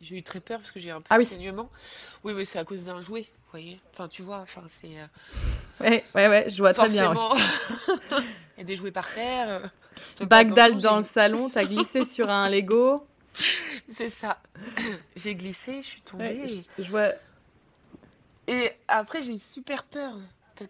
J'ai 0.00 0.16
eu 0.18 0.22
très 0.22 0.40
peur 0.40 0.60
parce 0.60 0.70
que 0.70 0.80
j'ai 0.80 0.88
eu 0.90 0.92
un 0.92 1.00
peu 1.00 1.06
Ah 1.10 1.16
de 1.16 1.20
oui. 1.20 1.26
saignement. 1.26 1.70
Oui, 2.24 2.34
mais 2.34 2.44
c'est 2.44 2.58
à 2.58 2.64
cause 2.64 2.84
d'un 2.86 3.00
jouet, 3.00 3.22
vous 3.22 3.50
voyez. 3.50 3.80
Enfin, 3.92 4.08
tu 4.08 4.22
vois, 4.22 4.38
enfin, 4.38 4.62
c'est 4.68 4.98
euh, 5.00 5.06
Ouais, 5.80 6.04
ouais, 6.14 6.28
ouais, 6.28 6.50
je 6.50 6.58
vois 6.58 6.74
très 6.74 6.88
bien. 6.88 7.10
ouais. 7.10 7.16
forcément. 7.16 7.34
Il 8.56 8.60
y 8.60 8.62
a 8.62 8.64
des 8.64 8.76
jouets 8.76 8.92
par 8.92 9.12
terre. 9.12 9.48
euh, 9.48 10.26
attention, 10.30 10.76
dans 10.76 10.98
le 10.98 11.04
salon, 11.04 11.48
t'as 11.50 11.64
glissé 11.64 12.04
sur 12.04 12.30
un 12.30 12.48
Lego. 12.48 13.06
C'est 13.88 14.10
ça. 14.10 14.40
J'ai 15.16 15.34
glissé, 15.34 15.82
je 15.82 15.86
suis 15.88 16.00
tombée. 16.02 16.24
Ouais, 16.24 16.48
et- 16.50 16.62
je, 16.78 16.82
je 16.84 16.90
vois. 16.90 17.08
Et 18.46 18.70
après, 18.88 19.22
j'ai 19.22 19.32
eu 19.32 19.38
super 19.38 19.84
peur. 19.84 20.12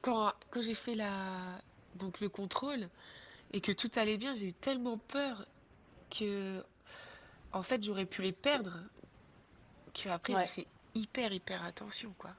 Quand, 0.02 0.32
quand 0.50 0.62
j'ai 0.62 0.74
fait 0.74 0.94
la... 0.94 1.10
Donc, 1.96 2.20
le 2.20 2.28
contrôle 2.28 2.88
et 3.52 3.60
que 3.60 3.72
tout 3.72 3.90
allait 3.96 4.16
bien, 4.16 4.34
j'ai 4.34 4.48
eu 4.48 4.52
tellement 4.52 4.96
peur 4.98 5.44
que, 6.18 6.62
en 7.52 7.62
fait, 7.62 7.82
j'aurais 7.82 8.06
pu 8.06 8.22
les 8.22 8.32
perdre. 8.32 8.78
Que 9.92 10.08
après, 10.08 10.34
Ouais. 10.34 10.40
j'ai 10.42 10.62
fait 10.62 10.66
hyper, 10.94 11.32
hyper 11.32 11.62
attention, 11.64 12.14
quoi. 12.18 12.30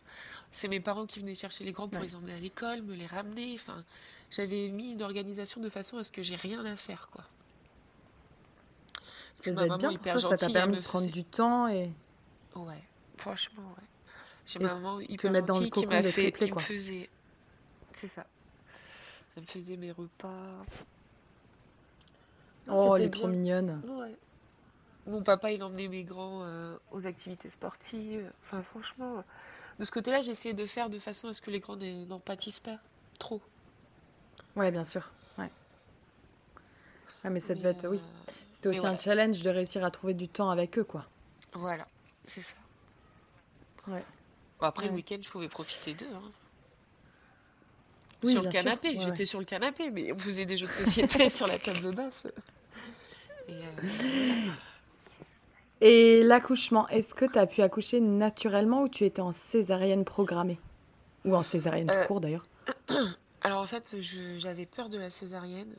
C'est 0.51 0.67
mes 0.67 0.79
parents 0.79 1.05
qui 1.05 1.19
venaient 1.19 1.35
chercher 1.35 1.63
les 1.63 1.71
grands 1.71 1.87
pour 1.87 1.99
Ouais. 1.99 2.07
les 2.07 2.15
emmener 2.15 2.33
à 2.33 2.39
l'école, 2.39 2.81
me 2.81 2.95
les 2.95 3.05
ramener. 3.07 3.53
Enfin, 3.55 3.83
j'avais 4.31 4.69
mis 4.69 4.91
une 4.91 5.01
organisation 5.01 5.61
de 5.61 5.69
façon 5.69 5.97
à 5.97 6.03
ce 6.03 6.11
que 6.11 6.21
j'ai 6.21 6.35
rien 6.35 6.65
à 6.65 6.75
faire, 6.75 7.09
quoi. 7.11 7.23
Ça 9.37 9.51
ma 9.51 9.61
maman 9.61 9.77
bien 9.77 9.89
pour 9.89 9.97
hyper 9.97 10.15
toi, 10.19 10.37
ça 10.37 10.47
t'a 10.47 10.53
permis 10.53 10.77
de 10.77 10.81
prendre 10.81 11.05
faisait. 11.05 11.11
du 11.11 11.23
temps 11.23 11.67
et, 11.67 11.91
Ouais, 12.55 12.81
franchement, 13.17 13.63
ouais. 13.77 13.83
J'ai 14.47 14.59
ma 14.59 14.73
maman 14.73 14.99
te 14.99 15.11
hyper 15.11 15.43
dans 15.43 15.59
le 15.59 15.69
qui 15.69 15.85
m'a 15.85 16.01
fait, 16.01 16.31
qui 16.31 16.51
me 16.51 16.59
faisait. 16.59 17.09
C'est 17.93 18.07
ça. 18.07 18.25
Elle 19.35 19.43
me 19.43 19.47
faisait 19.47 19.75
mes 19.77 19.91
repas. 19.91 20.61
Oh, 22.67 22.95
elle 22.97 23.03
est 23.05 23.09
trop 23.09 23.27
mignonne. 23.27 23.81
Ouais. 23.87 24.15
Mon 25.07 25.21
papa, 25.21 25.51
il 25.51 25.61
emmenait 25.63 25.87
mes 25.87 26.03
grands 26.03 26.43
euh, 26.43 26.75
aux 26.91 27.05
activités 27.05 27.49
sportives. 27.49 28.31
Enfin, 28.41 28.61
franchement, 28.63 29.23
de 29.77 29.85
ce 29.85 29.91
côté-là, 29.91 30.21
j'ai 30.21 30.31
essayé 30.31 30.53
de 30.55 30.65
faire 30.65 30.89
de 30.89 30.97
façon 30.97 31.27
à 31.27 31.33
ce 31.33 31.41
que 31.41 31.51
les 31.51 31.59
grands 31.59 31.75
n'en 31.75 32.19
pâtissent 32.19 32.59
pas 32.59 32.77
trop. 33.19 33.39
Ouais, 34.55 34.71
bien 34.71 34.83
sûr. 34.83 35.11
Ouais. 35.37 35.49
Ouais, 37.23 37.29
mais 37.29 37.39
ça 37.39 37.53
devait 37.53 37.73
Mais, 37.73 37.77
être, 37.79 37.87
oui. 37.89 37.97
euh, 37.97 38.31
C'était 38.49 38.69
aussi 38.69 38.87
un 38.87 38.97
challenge 38.97 39.41
de 39.43 39.49
réussir 39.49 39.83
à 39.83 39.91
trouver 39.91 40.13
du 40.15 40.27
temps 40.27 40.49
avec 40.49 40.77
eux, 40.79 40.83
quoi. 40.83 41.05
Voilà, 41.53 41.87
c'est 42.25 42.41
ça. 42.41 42.55
Ouais. 43.87 44.03
Bon, 44.59 44.65
après, 44.65 44.87
le 44.87 44.93
week-end, 44.93 45.17
je 45.21 45.29
pouvais 45.29 45.49
profiter 45.49 45.93
d'eux. 45.93 46.13
hein. 46.15 46.29
Oui, 48.25 48.31
Sur 48.33 48.41
le 48.43 48.49
canapé, 48.49 48.89
Ouais, 48.89 48.97
ouais. 48.97 49.03
j'étais 49.05 49.25
sur 49.25 49.39
le 49.39 49.45
canapé, 49.45 49.91
mais 49.91 50.11
on 50.11 50.19
faisait 50.19 50.45
des 50.45 50.57
jeux 50.57 50.67
de 50.67 50.71
société 50.71 51.29
sur 51.29 51.47
la 51.47 51.57
table 51.57 51.93
basse. 51.95 52.27
Et 53.47 53.53
euh, 53.53 54.51
Et 55.81 56.23
l'accouchement, 56.23 56.87
est-ce 56.89 57.13
que 57.13 57.25
tu 57.25 57.37
as 57.37 57.45
pu 57.45 57.61
accoucher 57.61 57.99
naturellement 57.99 58.81
ou 58.83 58.89
tu 58.89 59.05
étais 59.05 59.21
en 59.21 59.31
césarienne 59.31 60.05
programmée? 60.05 60.59
Ou 61.25 61.35
en 61.35 61.41
césarienne 61.43 61.87
tout 61.87 61.93
euh, 61.93 62.05
court 62.05 62.21
d'ailleurs? 62.21 62.45
alors 63.41 63.61
en 63.61 63.67
fait, 63.67 63.95
j'avais 64.37 64.65
peur 64.65 64.89
de 64.89 64.97
la 64.97 65.09
césarienne. 65.09 65.73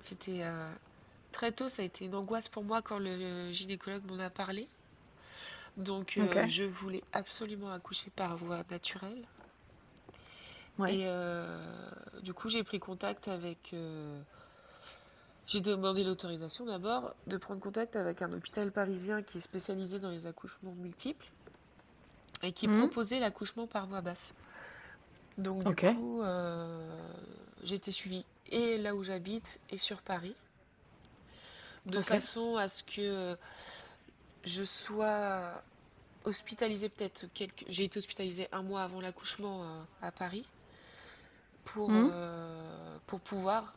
C'était 0.00 0.42
euh, 0.42 0.72
très 1.32 1.52
tôt, 1.52 1.68
ça 1.68 1.82
a 1.82 1.84
été 1.84 2.06
une 2.06 2.14
angoisse 2.14 2.48
pour 2.48 2.64
moi 2.64 2.80
quand 2.82 2.98
le 2.98 3.52
gynécologue 3.52 4.04
m'en 4.10 4.18
a 4.18 4.30
parlé. 4.30 4.68
Donc 5.76 6.18
euh, 6.18 6.46
je 6.48 6.64
voulais 6.64 7.02
absolument 7.12 7.72
accoucher 7.72 8.10
par 8.14 8.36
voie 8.36 8.62
naturelle. 8.70 9.22
Ouais. 10.80 10.96
Et 10.96 11.02
euh, 11.06 11.62
du 12.22 12.32
coup, 12.34 12.48
j'ai 12.48 12.62
pris 12.64 12.78
contact 12.80 13.28
avec... 13.28 13.70
euh, 13.72 14.20
J'ai 15.46 15.60
demandé 15.60 16.04
l'autorisation 16.04 16.64
d'abord 16.64 17.14
de 17.26 17.36
prendre 17.36 17.60
contact 17.60 17.96
avec 17.96 18.22
un 18.22 18.32
hôpital 18.32 18.70
parisien 18.72 19.22
qui 19.22 19.38
est 19.38 19.40
spécialisé 19.40 19.98
dans 19.98 20.10
les 20.10 20.26
accouchements 20.26 20.74
multiples 20.74 21.26
et 22.42 22.52
qui 22.52 22.68
Mhm. 22.68 22.78
proposait 22.78 23.18
l'accouchement 23.20 23.66
par 23.66 23.86
voie 23.86 24.00
basse. 24.00 24.32
Donc 25.38 25.64
du 25.64 25.74
coup, 25.94 26.22
euh, 26.22 27.12
j'ai 27.64 27.74
été 27.74 27.90
suivie 27.90 28.24
et 28.50 28.78
là 28.78 28.94
où 28.94 29.02
j'habite 29.02 29.60
et 29.70 29.76
sur 29.76 30.02
Paris, 30.02 30.34
de 31.86 32.00
façon 32.00 32.56
à 32.56 32.68
ce 32.68 32.82
que 32.82 33.36
je 34.44 34.62
sois 34.64 35.62
hospitalisée 36.24 36.88
peut-être 36.90 37.26
quelques... 37.34 37.64
J'ai 37.68 37.84
été 37.84 37.98
hospitalisée 37.98 38.48
un 38.52 38.62
mois 38.62 38.82
avant 38.82 39.00
l'accouchement 39.00 39.64
euh, 39.64 39.82
à 40.02 40.12
Paris 40.12 40.44
pour, 41.72 41.90
Mhm. 41.90 42.10
euh, 42.12 42.98
pour 43.06 43.20
pouvoir... 43.20 43.74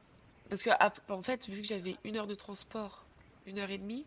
Parce 0.50 0.62
que 0.62 0.70
en 1.12 1.22
fait, 1.22 1.48
vu 1.50 1.62
que 1.62 1.68
j'avais 1.68 1.96
une 2.04 2.16
heure 2.18 2.28
de 2.28 2.36
transport, 2.36 3.04
une 3.46 3.60
heure 3.60 3.72
et 3.72 3.78
demie, 3.78 4.06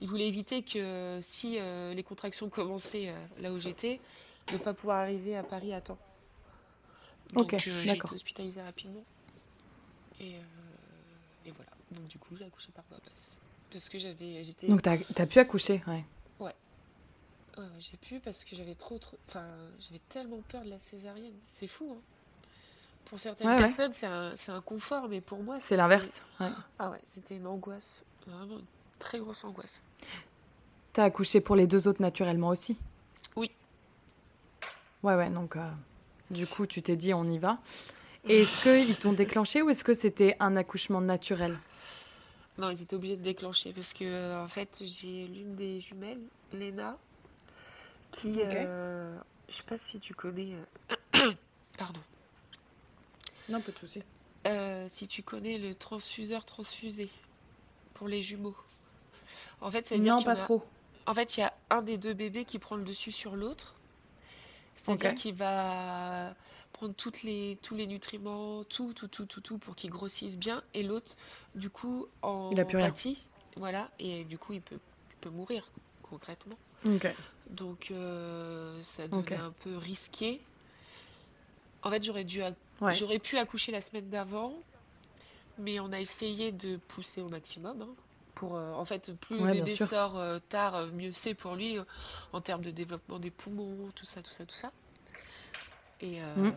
il 0.00 0.08
voulait 0.08 0.28
éviter 0.28 0.62
que 0.62 1.18
si 1.20 1.58
euh, 1.58 1.94
les 1.94 2.02
contractions 2.02 2.48
commençaient 2.48 3.08
euh, 3.08 3.42
là 3.42 3.52
où 3.52 3.58
j'étais, 3.58 4.00
de 4.48 4.54
ne 4.54 4.58
pas 4.58 4.72
pouvoir 4.72 4.98
arriver 4.98 5.36
à 5.36 5.42
Paris 5.42 5.72
à 5.72 5.80
temps. 5.80 5.98
Ok, 7.34 7.52
Donc 7.52 7.68
euh, 7.68 7.82
j'ai 7.84 7.96
été 7.96 8.14
hospitalisée 8.14 8.62
rapidement. 8.62 9.04
Et, 10.20 10.34
et 11.46 11.50
voilà. 11.50 11.70
Donc 11.92 12.06
du 12.06 12.18
coup, 12.18 12.36
j'ai 12.36 12.44
accouché 12.44 12.68
par 12.72 12.84
voie 12.88 12.98
basse. 13.04 13.38
Parce 13.72 13.88
que 13.88 13.98
j'avais... 13.98 14.44
J'étais... 14.44 14.68
Donc 14.68 14.82
tu 14.82 14.88
as, 14.88 15.26
pu 15.26 15.38
accoucher, 15.38 15.82
ouais. 15.86 16.04
Ouais. 16.38 16.54
Ouais, 17.56 17.64
ouais, 17.64 17.68
j'ai 17.78 17.96
pu 17.96 18.20
parce 18.20 18.44
que 18.44 18.54
j'avais 18.54 18.74
trop, 18.74 18.98
trop... 18.98 19.18
Enfin, 19.28 19.48
j'avais 19.78 20.00
tellement 20.08 20.42
peur 20.42 20.62
de 20.62 20.70
la 20.70 20.78
césarienne. 20.78 21.34
C'est 21.44 21.66
fou, 21.66 21.96
hein. 21.96 22.02
Pour 23.10 23.18
certaines 23.18 23.48
Ouais, 23.48 23.54
ouais. 23.56 23.60
personnes, 23.60 23.92
c'est 23.92 24.06
un, 24.52 24.60
confort, 24.60 25.08
mais 25.08 25.20
pour 25.20 25.42
moi, 25.42 25.58
C'est 25.58 25.76
l'inverse. 25.76 26.22
Ouais. 26.38 26.50
Ah 26.78 26.90
ouais, 26.90 27.00
c'était 27.04 27.36
une 27.36 27.46
angoisse. 27.48 28.04
Vraiment 28.24 28.58
une 28.60 28.64
très 29.00 29.18
grosse 29.18 29.42
angoisse. 29.42 29.82
T'as 30.92 31.04
accouché 31.04 31.40
pour 31.40 31.56
les 31.56 31.66
deux 31.66 31.88
autres 31.88 32.00
naturellement 32.00 32.48
aussi? 32.50 32.78
Oui. 33.34 33.50
Ouais, 35.02 35.16
ouais, 35.16 35.28
donc 35.28 35.56
euh, 35.56 35.68
du 36.30 36.46
coup, 36.46 36.66
tu 36.68 36.82
t'es 36.82 36.94
dit 36.94 37.12
on 37.12 37.24
y 37.24 37.38
va. 37.38 37.58
Et 38.28 38.42
est-ce 38.42 38.62
qu'ils 38.62 38.96
t'ont 38.96 39.12
déclenché 39.12 39.60
ou 39.60 39.70
est-ce 39.70 39.82
que 39.82 39.94
c'était 39.94 40.36
un 40.38 40.56
accouchement 40.56 41.00
naturel? 41.00 41.58
Non, 42.58 42.70
ils 42.70 42.80
étaient 42.82 42.94
obligés 42.94 43.16
de 43.16 43.22
déclencher 43.22 43.72
parce 43.72 43.92
que, 43.92 44.04
euh, 44.04 44.44
en 44.44 44.46
fait, 44.48 44.82
j'ai 44.84 45.26
l'une 45.26 45.56
des 45.56 45.80
jumelles, 45.80 46.20
Léna, 46.52 46.96
qui... 48.12 48.40
Ok. 48.40 48.46
euh, 48.52 49.18
Je 49.48 49.54
sais 49.56 49.62
pas 49.64 49.78
si 49.78 49.98
tu 49.98 50.14
connais... 50.14 50.54
euh, 51.16 51.32
Pardon. 51.78 52.00
Non, 53.50 53.60
pas 53.60 53.72
de 53.72 53.78
souci. 53.78 54.02
Euh, 54.46 54.86
si 54.88 55.06
tu 55.06 55.22
connais 55.22 55.58
le 55.58 55.74
transfuseur 55.74 56.44
transfusé 56.44 57.10
pour 57.94 58.08
les 58.08 58.22
jumeaux. 58.22 58.56
En 59.60 59.70
fait, 59.70 59.86
ça 59.86 59.96
veut 59.96 60.00
dire 60.00 60.16
Non, 60.16 60.22
pas 60.22 60.32
a... 60.32 60.36
trop. 60.36 60.62
En 61.06 61.14
fait, 61.14 61.36
il 61.36 61.40
y 61.40 61.42
a 61.42 61.52
un 61.70 61.82
des 61.82 61.98
deux 61.98 62.14
bébés 62.14 62.44
qui 62.44 62.58
prend 62.58 62.76
le 62.76 62.84
dessus 62.84 63.12
sur 63.12 63.36
l'autre. 63.36 63.74
C'est-à-dire 64.76 65.14
qu'il 65.14 65.34
va 65.34 66.34
prendre 66.72 66.94
toutes 66.94 67.22
les, 67.22 67.58
tous 67.62 67.74
les 67.74 67.86
nutriments, 67.86 68.64
tout, 68.64 68.94
tout, 68.94 69.08
tout, 69.08 69.26
tout, 69.26 69.40
tout 69.42 69.58
pour 69.58 69.76
qu'il 69.76 69.90
grossisse 69.90 70.38
bien. 70.38 70.62
Et 70.72 70.82
l'autre, 70.82 71.16
du 71.54 71.68
coup, 71.68 72.06
Il 72.22 72.28
a 72.28 72.62
en 72.62 72.66
plus 72.66 72.76
rien. 72.78 72.86
pâtit. 72.86 73.22
Voilà. 73.56 73.90
Et 73.98 74.24
du 74.24 74.38
coup, 74.38 74.54
il 74.54 74.62
peut, 74.62 74.78
il 75.10 75.16
peut 75.16 75.30
mourir, 75.30 75.68
concrètement. 76.02 76.56
Donc, 77.50 77.90
euh, 77.90 78.80
ça 78.82 79.04
Ok. 79.04 79.10
devenait 79.10 79.36
un 79.36 79.52
peu 79.64 79.76
risqué. 79.76 80.40
En 81.82 81.90
fait, 81.90 82.02
j'aurais 82.04 82.24
dû, 82.24 82.42
Ouais. 82.80 82.94
j'aurais 82.94 83.18
pu 83.18 83.38
accoucher 83.38 83.72
la 83.72 83.80
semaine 83.80 84.08
d'avant, 84.08 84.54
mais 85.58 85.80
on 85.80 85.92
a 85.92 86.00
essayé 86.00 86.52
de 86.52 86.76
pousser 86.88 87.20
au 87.22 87.28
maximum. 87.28 87.82
hein, 87.82 87.94
pour, 88.34 88.56
euh, 88.56 88.72
en 88.72 88.84
fait, 88.86 89.12
plus 89.20 89.36
le 89.38 89.44
Ouais, 89.44 89.52
bébé 89.52 89.76
sûr. 89.76 89.86
sort 89.86 90.16
euh, 90.16 90.38
tard, 90.48 90.74
euh, 90.74 90.86
mieux 90.92 91.12
c'est 91.12 91.34
pour 91.34 91.56
lui 91.56 91.78
euh, 91.78 91.84
en 92.32 92.40
termes 92.40 92.62
de 92.62 92.70
développement 92.70 93.18
des 93.18 93.30
poumons, 93.30 93.90
tout 93.94 94.06
ça, 94.06 94.22
tout 94.22 94.30
ça, 94.32 94.46
tout 94.46 94.54
ça. 94.54 94.72
Et 96.00 96.20
Mm. 96.36 96.50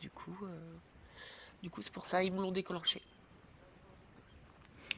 du 0.00 0.10
coup, 0.10 0.36
du 1.62 1.70
coup, 1.70 1.80
c'est 1.82 1.92
pour 1.92 2.06
ça 2.06 2.24
ils 2.24 2.32
me 2.32 2.40
l'ont 2.42 2.50
déclenché. 2.50 3.00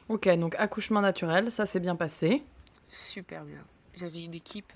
Ok, 0.09 0.27
donc 0.37 0.55
accouchement 0.55 1.01
naturel, 1.01 1.51
ça 1.51 1.65
s'est 1.65 1.79
bien 1.79 1.95
passé. 1.95 2.43
Super 2.91 3.45
bien. 3.45 3.63
J'avais 3.95 4.23
une 4.23 4.33
équipe, 4.33 4.73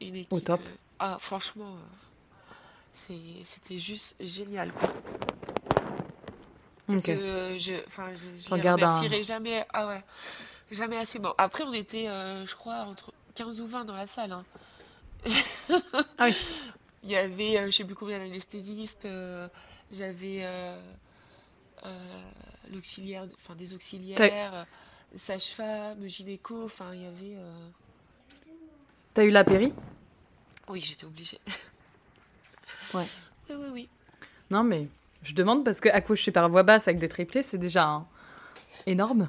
une 0.00 0.16
Au 0.30 0.36
équipe. 0.36 0.46
top. 0.46 0.60
euh, 0.60 0.74
ah, 0.98 1.16
franchement, 1.20 1.76
c'était 2.92 3.78
juste 3.78 4.16
génial, 4.20 4.72
quoi. 4.72 4.88
Ok. 6.88 6.96
Je, 7.06 7.56
je, 7.58 7.72
je, 8.14 8.54
les 8.54 9.18
un... 9.18 9.22
jamais. 9.22 9.64
Ah 9.72 9.86
ouais, 9.88 10.02
jamais 10.70 10.98
assez. 10.98 11.18
Bon, 11.18 11.32
après, 11.38 11.64
on 11.64 11.72
était, 11.72 12.08
euh, 12.08 12.44
je 12.46 12.54
crois, 12.54 12.82
entre 12.82 13.12
15 13.34 13.60
ou 13.60 13.66
20 13.66 13.84
dans 13.84 13.96
la 13.96 14.06
salle. 14.06 14.32
hein. 14.32 14.44
Ah 16.18 16.26
oui. 16.26 16.36
Il 17.04 17.10
y 17.10 17.16
avait, 17.16 17.58
euh, 17.58 17.66
je 17.66 17.70
sais 17.76 17.84
plus 17.84 17.94
combien 17.94 18.18
d'anesthésistes. 18.18 19.06
euh, 19.06 19.48
J'avais 19.92 20.40
euh, 20.42 20.76
l'auxiliaire, 22.72 23.26
enfin 23.34 23.54
des 23.54 23.74
auxiliaires, 23.74 24.66
sage-femme, 25.14 26.06
gynéco. 26.06 26.64
Enfin, 26.64 26.94
il 26.94 27.02
y 27.02 27.06
avait. 27.06 27.36
t'as 29.14 29.24
eu 29.24 29.30
la 29.30 29.44
péri? 29.44 29.72
Oui, 30.68 30.80
j'étais 30.80 31.04
obligée. 31.04 31.40
Ouais. 32.94 33.04
Oui, 33.50 33.56
oui, 33.58 33.66
oui. 33.72 33.88
Non, 34.50 34.62
mais 34.64 34.88
je 35.22 35.34
demande 35.34 35.64
parce 35.64 35.80
que 35.80 35.88
accoucher 35.88 36.30
par 36.32 36.48
voie 36.48 36.62
basse 36.62 36.88
avec 36.88 36.98
des 37.00 37.08
triplés, 37.08 37.42
c'est 37.42 37.58
déjà 37.58 37.84
un- 37.84 38.06
énorme. 38.86 39.28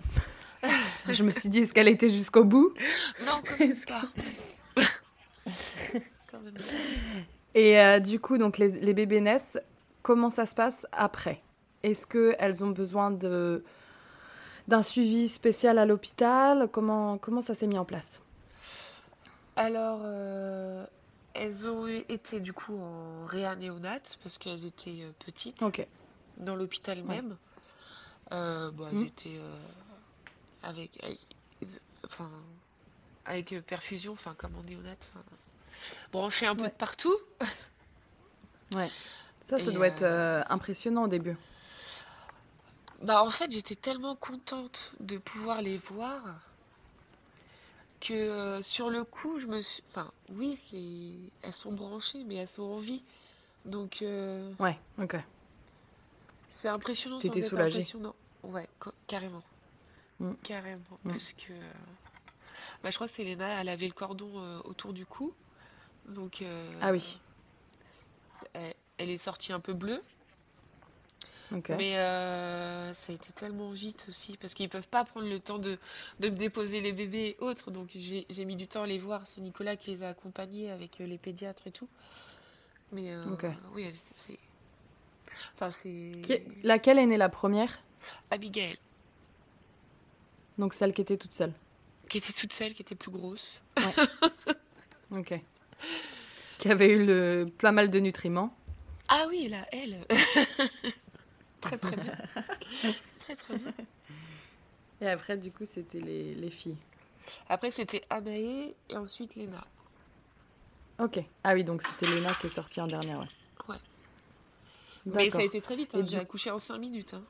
Je 1.10 1.24
me 1.24 1.32
suis 1.32 1.50
dit, 1.50 1.60
est-ce 1.60 1.74
qu'elle 1.74 1.88
était 1.90 2.10
jusqu'au 2.10 2.44
bout? 2.46 2.74
Non, 3.26 3.42
quand 3.46 3.60
même 3.60 3.76
pas. 3.86 4.02
Quand. 6.32 6.40
Et 7.56 7.80
euh, 7.80 8.00
du 8.00 8.20
coup, 8.20 8.38
donc 8.38 8.58
les, 8.58 8.70
les 8.70 8.94
bébés 8.94 9.22
naissent, 9.22 9.60
comment 10.02 10.30
ça 10.30 10.46
se 10.46 10.56
passe 10.56 10.88
après? 10.92 11.42
Est-ce 11.84 12.08
qu'elles 12.08 12.64
ont 12.64 12.70
besoin 12.72 13.12
de 13.12 13.64
d'un 14.68 14.82
suivi 14.82 15.28
spécial 15.28 15.78
à 15.78 15.86
l'hôpital? 15.86 16.70
Comment, 16.72 17.18
comment 17.18 17.42
ça 17.42 17.54
s'est 17.54 17.68
mis 17.68 17.78
en 17.78 17.84
place? 17.86 18.22
Alors, 19.58 20.02
euh, 20.06 20.86
elles 21.34 21.68
ont 21.68 21.88
été 21.88 22.40
du 22.40 22.54
coup 22.54 22.78
en 22.78 23.24
réa 23.24 23.56
néonate 23.56 24.18
parce 24.24 24.38
qu'elles 24.38 24.66
étaient 24.66 25.04
euh, 25.04 25.12
petites 25.26 25.64
dans 26.38 26.56
l'hôpital 26.56 27.00
Ouais. 27.00 27.04
même. 27.22 27.38
Euh, 28.32 28.72
bon, 28.72 28.88
elles 28.88 28.98
Mhm. 29.00 29.06
étaient 29.06 29.38
euh, 29.38 29.56
avec, 30.64 31.00
enfin, 32.06 32.30
avec 33.26 33.54
perfusion, 33.66 34.14
enfin 34.14 34.34
comme 34.36 34.56
en 34.56 34.64
néonate. 34.64 35.08
enfin. 35.14 35.24
branché 36.12 36.46
un 36.46 36.56
peu 36.56 36.64
Ouais. 36.64 36.70
de 36.70 36.74
partout. 36.76 37.16
Ouais. 38.76 38.90
Ça, 39.46 39.60
ça 39.60 39.66
Et, 39.66 39.72
doit 39.72 39.88
être 39.88 40.04
impressionnant 40.50 41.04
au 41.04 41.08
début. 41.08 41.38
Bah, 43.04 43.22
en 43.24 43.30
fait, 43.30 43.52
j'étais 43.52 43.76
tellement 43.76 44.16
contente 44.16 44.96
de 45.00 45.18
pouvoir 45.18 45.62
les 45.62 45.78
voir 45.78 46.24
que 48.06 48.14
euh, 48.14 48.62
sur 48.62 48.90
le 48.90 49.04
coup, 49.06 49.38
je 49.40 49.48
me 49.48 49.62
suis... 49.62 49.82
Enfin, 49.90 50.12
oui, 50.30 50.56
c'est... 50.58 51.32
elles 51.48 51.54
sont 51.54 51.72
branchées, 51.72 52.24
mais 52.26 52.36
elles 52.36 52.48
sont 52.50 52.64
en 52.64 52.78
vie. 52.78 53.04
Donc, 53.66 54.02
euh, 54.02 54.54
Ouais, 54.60 54.78
ok. 55.02 55.16
c'est 56.50 56.68
impressionnant 56.68 57.20
sans 57.20 57.30
T'étais 57.30 57.40
être 57.46 57.50
soulagée. 57.50 57.78
impressionnant. 57.78 58.16
Ouais, 58.44 58.68
co- 58.80 58.92
carrément. 59.08 59.44
Mm. 60.20 60.34
Carrément. 60.44 60.82
Mm. 61.06 61.10
Parce 61.12 61.34
que... 61.34 61.54
Bah, 62.84 62.90
je 62.92 62.96
crois 62.96 63.08
que 63.08 63.14
c'est 63.14 63.24
Léna, 63.24 63.62
elle 63.62 63.70
avait 63.70 63.88
le 63.88 63.94
cordon 63.94 64.30
euh, 64.36 64.60
autour 64.66 64.92
du 64.94 65.06
cou. 65.06 65.34
Donc, 66.10 66.42
euh, 66.42 66.80
Ah 66.82 66.92
oui, 66.92 67.18
elle, 68.54 68.74
elle 68.98 69.10
est 69.10 69.18
sortie 69.18 69.54
un 69.54 69.60
peu 69.62 69.74
bleue. 69.74 70.02
Mais 71.52 71.98
euh, 71.98 72.94
ça 72.94 73.12
a 73.12 73.16
été 73.16 73.32
tellement 73.32 73.70
vite 73.70 74.06
aussi, 74.10 74.38
parce 74.38 74.54
qu'ils 74.56 74.70
peuvent 74.70 74.88
pas 74.88 75.04
prendre 75.04 75.28
le 75.28 75.40
temps 75.40 75.60
de, 75.60 75.78
de 76.20 76.30
me 76.30 76.36
déposer 76.36 76.82
les 76.82 76.92
bébés 76.92 77.36
et 77.40 77.44
autres, 77.44 77.70
donc 77.70 77.90
j'ai 77.94 78.46
mis 78.46 78.56
du 78.56 78.68
temps 78.68 78.84
à 78.84 78.88
les 78.88 78.98
voir. 78.98 79.22
C'est 79.26 79.42
Nicolas 79.42 79.76
qui 79.76 79.92
les 79.92 80.04
a 80.04 80.10
accompagnés 80.10 80.72
avec 80.72 81.00
euh, 81.00 81.06
les 81.06 81.18
pédiatres 81.20 81.68
et 81.68 81.72
tout. 81.72 81.88
Mais 82.92 83.14
euh, 83.14 83.24
oui, 83.76 83.88
c'est... 83.92 84.40
Enfin, 85.56 85.70
c'est... 85.72 86.12
Laquelle 86.64 86.98
est 87.00 87.06
née 87.06 87.18
la 87.18 87.30
première? 87.30 87.80
Abigail, 88.32 88.76
Donc 90.58 90.74
celle 90.74 90.94
qui 90.94 91.02
était 91.02 91.18
toute 91.18 91.34
seule. 91.34 91.54
qui 92.10 92.18
était 92.18 92.34
toute 92.34 92.52
seule, 92.54 92.74
qui 92.74 92.82
était 92.82 92.96
plus 92.96 93.12
grosse. 93.12 93.62
Ok. 95.12 95.40
Qui 96.58 96.72
avait 96.72 96.90
eu 96.92 97.06
le 97.06 97.46
plein 97.60 97.72
mal 97.72 97.92
de 97.92 98.00
nutriments. 98.00 98.52
Ah 99.08 99.26
oui, 99.30 99.48
là, 99.48 99.68
elle. 99.72 99.98
Très 101.64 101.78
très 101.78 101.96
bien. 101.98 102.16
Très 103.20 103.36
très 103.36 103.58
bien. 103.58 103.74
Et 105.02 105.08
après, 105.10 105.38
du 105.38 105.52
coup, 105.52 105.66
c'était 105.66 106.00
les, 106.00 106.36
les 106.36 106.50
filles. 106.50 106.78
Après, 107.50 107.72
c'était 107.72 108.04
Anaé 108.10 108.76
et 108.90 108.98
ensuite 108.98 109.36
Léna. 109.36 109.64
Ok. 111.00 111.20
Ah 111.44 111.54
oui, 111.54 111.64
donc 111.64 111.82
c'était 111.82 112.06
Léna 112.14 112.34
qui 112.36 112.48
est 112.48 112.54
sortie 112.54 112.80
en 112.82 112.88
dernière, 112.88 113.20
ouais. 113.20 113.28
Ouais. 113.70 113.78
Mais 115.06 115.30
ça 115.30 115.40
a 115.40 115.44
été 115.44 115.60
très 115.62 115.76
vite, 115.76 115.96
hein, 115.96 116.00
J'ai 116.04 116.18
du- 116.18 116.22
accouché 116.22 116.52
en 116.52 116.58
5 116.60 116.78
minutes. 116.78 117.14
hein. 117.14 117.24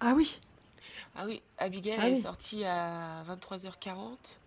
Ah 0.00 0.12
oui. 0.14 0.38
Ah 1.14 1.26
oui, 1.26 1.42
Abigail 1.58 1.98
Ah 2.00 2.08
est 2.08 2.16
sortie 2.16 2.64
à 2.64 3.22
23h40, 3.24 4.38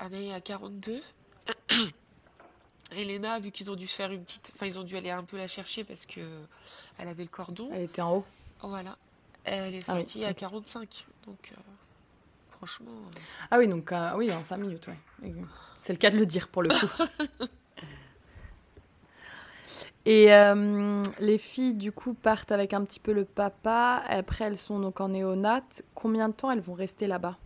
Anaï 0.00 0.32
à 0.32 0.40
42. 0.40 1.00
Elena, 2.96 3.38
vu 3.38 3.50
qu'ils 3.50 3.70
ont 3.70 3.74
dû 3.76 3.86
se 3.86 3.94
faire 3.94 4.10
une 4.10 4.22
petite... 4.22 4.50
Enfin, 4.54 4.66
ils 4.66 4.78
ont 4.78 4.82
dû 4.82 4.96
aller 4.96 5.10
un 5.10 5.24
peu 5.24 5.36
la 5.36 5.46
chercher 5.46 5.84
parce 5.84 6.06
que 6.06 6.20
elle 6.98 7.08
avait 7.08 7.22
le 7.24 7.28
cordon. 7.28 7.68
Elle 7.72 7.82
était 7.82 8.02
en 8.02 8.16
haut. 8.16 8.24
Voilà. 8.62 8.96
Elle 9.44 9.74
est 9.74 9.88
Ah 9.88 9.94
oui, 9.94 10.00
sortie 10.00 10.24
à 10.24 10.30
ok. 10.30 10.36
45. 10.36 11.06
Donc, 11.26 11.52
euh, 11.52 11.60
franchement... 12.50 12.90
euh, 12.90 13.18
Ah 13.50 13.58
oui, 13.58 13.68
donc 13.68 13.92
euh, 13.92 14.12
oui, 14.16 14.32
en 14.32 14.40
5 14.40 14.56
minutes, 14.56 14.86
ouais. 14.88 15.32
C'est 15.78 15.92
le 15.92 15.98
cas 15.98 16.10
de 16.10 16.16
le 16.18 16.26
dire 16.26 16.48
pour 16.48 16.62
le 16.62 16.70
coup. 16.70 17.44
Et 20.06 20.28
les 21.20 21.36
filles, 21.38 21.74
du 21.74 21.92
coup, 21.92 22.14
partent 22.14 22.50
avec 22.50 22.72
un 22.72 22.82
petit 22.84 22.98
peu 23.00 23.12
le 23.12 23.26
papa. 23.26 24.02
Après, 24.08 24.46
elles 24.46 24.56
sont 24.56 24.78
donc 24.78 25.02
en 25.02 25.10
néonat. 25.10 25.62
Combien 25.94 26.30
de 26.30 26.34
temps 26.34 26.50
elles 26.50 26.60
vont 26.62 26.72
rester 26.72 27.06
là-bas? 27.06 27.36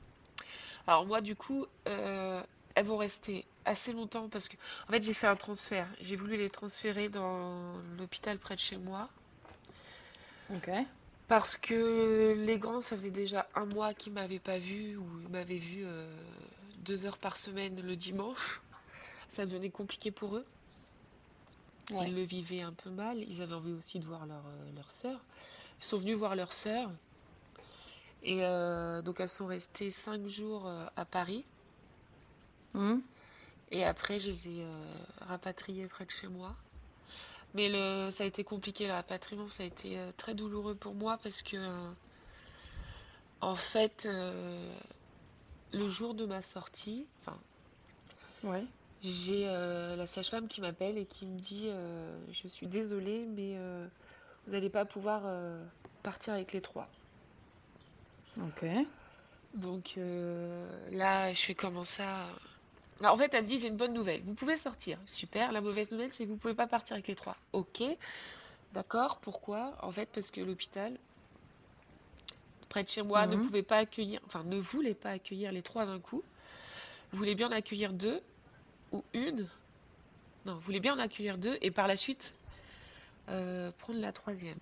Alors 0.86 1.04
moi, 1.04 1.20
du 1.20 1.34
coup, 1.34 1.66
elles 1.86 2.84
vont 2.84 2.98
rester 2.98 3.44
assez 3.64 3.92
longtemps 3.92 4.28
parce 4.28 4.48
que... 4.48 4.56
En 4.88 4.92
fait, 4.92 5.02
j'ai 5.02 5.14
fait 5.14 5.26
un 5.26 5.36
transfert. 5.36 5.88
J'ai 6.00 6.16
voulu 6.16 6.36
les 6.36 6.50
transférer 6.50 7.08
dans 7.08 7.76
l'hôpital 7.98 8.38
près 8.38 8.54
de 8.54 8.60
chez 8.60 8.78
moi. 8.78 9.08
Ok. 10.54 10.70
Parce 11.28 11.56
que 11.56 12.34
les 12.44 12.58
grands, 12.58 12.82
ça 12.82 12.96
faisait 12.96 13.10
déjà 13.10 13.48
un 13.54 13.66
mois 13.66 13.94
qu'ils 13.94 14.12
m'avaient 14.12 14.38
pas 14.38 14.58
vu 14.58 14.96
ou 14.96 15.06
ils 15.22 15.28
m'avaient 15.28 15.56
vu 15.56 15.82
euh, 15.84 16.04
deux 16.78 17.06
heures 17.06 17.18
par 17.18 17.36
semaine 17.36 17.80
le 17.80 17.96
dimanche. 17.96 18.60
Ça 19.28 19.46
devenait 19.46 19.70
compliqué 19.70 20.10
pour 20.10 20.36
eux. 20.36 20.44
Ouais. 21.90 22.08
Ils 22.08 22.14
le 22.14 22.22
vivaient 22.22 22.60
un 22.60 22.72
peu 22.72 22.90
mal. 22.90 23.18
Ils 23.18 23.40
avaient 23.40 23.54
envie 23.54 23.72
aussi 23.72 23.98
de 23.98 24.04
voir 24.04 24.26
leur, 24.26 24.44
euh, 24.46 24.72
leur 24.76 24.90
sœur. 24.90 25.20
Ils 25.80 25.84
sont 25.84 25.96
venus 25.96 26.16
voir 26.16 26.36
leur 26.36 26.52
sœur. 26.52 26.90
Et 28.22 28.44
euh, 28.44 29.02
donc 29.02 29.20
elles 29.20 29.28
sont 29.28 29.46
restées 29.46 29.90
cinq 29.90 30.26
jours 30.26 30.66
euh, 30.66 30.84
à 30.96 31.04
Paris. 31.04 31.44
Mhm. 32.74 33.02
Et 33.72 33.84
après, 33.84 34.20
je 34.20 34.28
les 34.28 34.48
ai 34.50 34.62
euh, 34.64 34.84
rapatriées 35.22 35.86
près 35.88 36.04
de 36.04 36.10
chez 36.10 36.28
moi. 36.28 36.54
Mais 37.54 37.68
le, 37.68 38.10
ça 38.10 38.24
a 38.24 38.26
été 38.26 38.44
compliqué, 38.44 38.86
le 38.86 38.92
rapatriement, 38.92 39.48
ça 39.48 39.62
a 39.62 39.66
été 39.66 39.98
euh, 39.98 40.12
très 40.16 40.34
douloureux 40.34 40.74
pour 40.74 40.94
moi 40.94 41.18
parce 41.22 41.42
que, 41.42 41.56
euh, 41.56 41.90
en 43.40 43.54
fait, 43.56 44.06
euh, 44.06 44.70
le 45.72 45.88
jour 45.88 46.14
de 46.14 46.26
ma 46.26 46.42
sortie, 46.42 47.06
enfin, 47.20 47.38
Ouais. 48.44 48.64
j'ai 49.02 49.48
euh, 49.48 49.96
la 49.96 50.06
sage-femme 50.06 50.48
qui 50.48 50.60
m'appelle 50.60 50.98
et 50.98 51.06
qui 51.06 51.26
me 51.26 51.38
dit 51.38 51.66
euh, 51.68 52.18
Je 52.32 52.46
suis 52.46 52.66
désolée, 52.66 53.26
mais 53.26 53.56
vous 54.46 54.52
n'allez 54.52 54.70
pas 54.70 54.84
pouvoir 54.84 55.22
partir 56.02 56.34
avec 56.34 56.52
les 56.52 56.60
trois. 56.60 56.88
Ok. 58.38 58.64
Donc 59.54 59.98
là, 60.90 61.32
je 61.32 61.40
fais 61.40 61.54
comment 61.54 61.84
ça? 61.84 62.26
Alors, 63.00 63.14
en 63.14 63.16
fait, 63.16 63.34
elle 63.34 63.42
me 63.42 63.48
dit, 63.48 63.58
j'ai 63.58 63.68
une 63.68 63.76
bonne 63.76 63.92
nouvelle. 63.94 64.22
Vous 64.24 64.34
pouvez 64.34 64.56
sortir. 64.56 64.98
Super. 65.06 65.52
La 65.52 65.60
mauvaise 65.60 65.90
nouvelle, 65.90 66.12
c'est 66.12 66.24
que 66.24 66.30
vous 66.30 66.36
pouvez 66.36 66.54
pas 66.54 66.66
partir 66.66 66.94
avec 66.94 67.08
les 67.08 67.14
trois. 67.14 67.36
Ok. 67.52 67.82
D'accord. 68.72 69.18
Pourquoi? 69.20 69.76
En 69.82 69.90
fait, 69.92 70.08
parce 70.12 70.30
que 70.30 70.40
l'hôpital, 70.40 70.96
près 72.68 72.84
de 72.84 72.88
chez 72.88 73.02
moi, 73.02 73.26
ne 73.26 73.36
Mhm. 73.36 73.42
pouvait 73.42 73.62
pas 73.62 73.78
accueillir, 73.78 74.20
enfin, 74.26 74.44
ne 74.44 74.56
voulait 74.56 74.94
pas 74.94 75.10
accueillir 75.10 75.52
les 75.52 75.62
trois 75.62 75.84
d'un 75.86 76.00
coup. 76.00 76.22
Voulait 77.12 77.34
bien 77.34 77.48
en 77.48 77.52
accueillir 77.52 77.92
deux 77.92 78.22
ou 78.92 79.02
une? 79.14 79.46
Non, 80.46 80.56
voulait 80.56 80.80
bien 80.80 80.94
en 80.94 80.98
accueillir 80.98 81.38
deux 81.38 81.56
et 81.60 81.70
par 81.70 81.86
la 81.88 81.96
suite 81.96 82.34
euh, 83.28 83.70
prendre 83.78 84.00
la 84.00 84.12
troisième. 84.12 84.58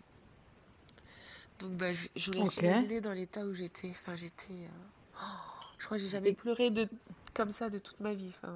Donc, 1.61 1.73
bah, 1.77 1.93
je, 1.93 2.09
je 2.17 2.27
vous 2.27 2.33
laisse 2.39 2.57
imaginer 2.59 3.01
dans 3.01 3.13
l'état 3.13 3.45
où 3.45 3.53
j'étais. 3.53 3.91
Enfin, 3.91 4.17
j'étais. 4.17 4.53
euh, 4.53 5.21
oh, 5.21 5.67
je 5.79 5.85
crois 5.87 5.97
que 5.99 6.03
j'ai 6.03 6.09
jamais 6.09 6.31
Et- 6.31 6.35
pleuré 6.35 6.71
de, 6.71 6.89
comme 7.35 7.51
ça 7.51 7.71
de 7.71 7.79
toute 7.79 8.01
ma 8.01 8.15
vie. 8.15 8.29
Enfin, 8.31 8.55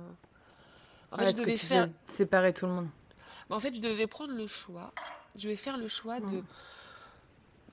en 1.13 1.17
fait, 1.17 1.23
Ouais, 1.25 1.27
je 1.27 1.29
est-ce 1.31 1.37
que 1.37 1.43
devais 1.43 1.57
tu 1.59 1.67
faire. 1.67 1.87
devais 1.87 1.97
séparer 2.07 2.53
tout 2.55 2.67
le 2.67 2.73
monde? 2.73 2.89
mais 3.49 3.57
En 3.57 3.61
fait, 3.61 3.75
je 3.75 3.81
devais 3.81 4.07
prendre 4.07 4.33
le 4.35 4.47
choix. 4.47 4.93
Je 5.39 5.49
vais 5.49 5.57
faire 5.57 5.77
le 5.79 5.89
choix 5.89 6.21
de 6.21 6.43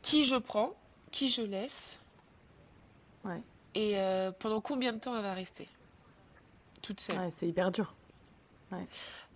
qui 0.01 0.25
je 0.25 0.35
prends, 0.35 0.73
qui 1.11 1.29
je 1.29 1.41
laisse 1.43 2.01
Ouais. 3.23 3.41
et 3.75 3.99
euh, 3.99 4.31
pendant 4.31 4.61
combien 4.61 4.93
de 4.93 4.97
temps 4.99 5.15
elle 5.15 5.21
va 5.21 5.33
rester 5.35 5.69
toute 6.81 6.99
seule. 6.99 7.17
Ouais, 7.19 7.29
c'est 7.31 7.47
hyper 7.47 7.71
dur. 7.71 7.93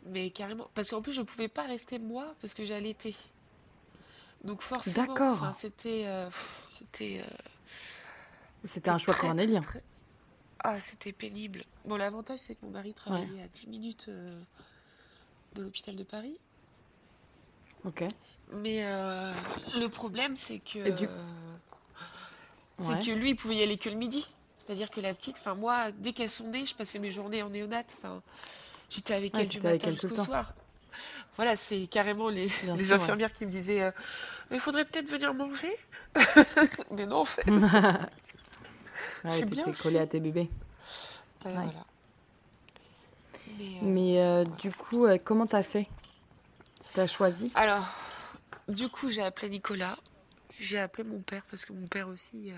Mais 0.06 0.30
carrément, 0.30 0.70
parce 0.74 0.90
qu'en 0.90 1.02
plus, 1.02 1.14
je 1.14 1.22
pouvais 1.22 1.48
pas 1.50 1.64
rester 1.64 2.00
moi 2.00 2.34
parce 2.42 2.54
que 2.54 2.64
j'allaitais. 2.64 3.14
Donc 4.44 4.62
forcément, 4.62 5.52
c'était, 5.54 6.04
euh, 6.06 6.30
c'était, 6.68 7.22
euh, 7.22 7.36
C'était 8.64 8.90
un 8.90 8.98
choix 8.98 9.14
cornélien. 9.16 9.60
très- 9.60 9.84
Ah, 10.68 10.80
c'était 10.82 11.12
pénible. 11.12 11.62
Bon, 11.86 11.96
l'avantage, 11.96 12.40
c'est 12.40 12.56
que 12.56 12.66
mon 12.66 12.72
mari 12.72 12.96
travaillait 12.96 13.44
à 13.44 13.48
10 13.48 13.68
minutes 13.68 14.08
euh, 14.10 14.34
de 15.54 15.62
l'hôpital 15.62 15.96
de 15.96 16.04
Paris. 16.04 16.36
Ok. 17.86 18.04
Mais 18.52 18.84
euh, 18.84 19.32
le 19.76 19.88
problème, 19.90 20.36
c'est 20.36 20.58
que, 20.58 20.90
du- 20.90 21.06
euh, 21.06 21.56
c'est 22.78 22.94
Ouais. 22.94 23.00
que 23.00 23.12
lui, 23.12 23.30
il 23.30 23.36
pouvait 23.36 23.58
y 23.58 23.62
aller 23.62 23.78
que 23.78 23.90
le 23.90 23.96
midi. 23.96 24.28
C'est-à-dire 24.58 24.90
que 24.90 25.02
la 25.02 25.14
petite, 25.14 25.38
enfin 25.38 25.54
moi, 25.54 25.92
dès 25.92 26.14
qu'elles 26.14 26.32
sont 26.32 26.48
nées, 26.48 26.66
je 26.66 26.74
passais 26.74 26.98
mes 26.98 27.12
journées 27.12 27.44
en 27.44 27.52
néonate. 27.52 27.94
Enfin, 28.00 28.24
j'étais 28.90 29.14
avec 29.14 29.36
Ouais, 29.36 29.42
elle 29.42 29.48
du 29.48 29.62
matin 29.62 29.92
jusqu'au 29.92 30.18
soir. 30.18 30.56
Voilà, 31.36 31.56
c'est 31.56 31.86
carrément 31.86 32.30
les, 32.30 32.48
sûr, 32.48 32.74
infirmières 32.94 33.34
qui 33.34 33.46
me 33.46 33.52
disaient 33.52 33.92
il 34.50 34.60
faudrait 34.60 34.86
peut-être 34.86 35.10
venir 35.10 35.36
manger. 35.36 35.76
Mais 36.92 37.06
non, 37.06 37.18
en 37.18 37.26
fait. 37.26 37.46
Ouais, 39.26 39.32
suis 39.32 39.46
bien 39.46 39.66
à 40.00 40.08
tes 40.08 40.20
bébés. 40.20 40.50
Ouais, 41.46 41.52
Ouais. 41.52 41.54
voilà. 41.54 41.86
Mais, 43.58 43.66
euh, 43.66 43.80
Mais 43.84 44.22
euh, 44.22 44.46
du 44.60 44.72
coup, 44.72 45.06
euh, 45.06 45.18
comment 45.24 45.48
t'as 45.48 45.64
fait? 45.64 45.88
T'as 46.94 47.08
choisi? 47.08 47.52
Alors, 47.56 47.86
du 48.68 48.90
coup, 48.90 49.10
j'ai 49.10 49.22
appelé 49.22 49.50
Nicolas. 49.50 49.98
J'ai 50.60 50.80
appelé 50.80 51.04
mon 51.08 51.20
père 51.20 51.44
parce 51.50 51.66
que 51.66 51.74
mon 51.74 51.88
père 51.88 52.08
aussi. 52.08 52.52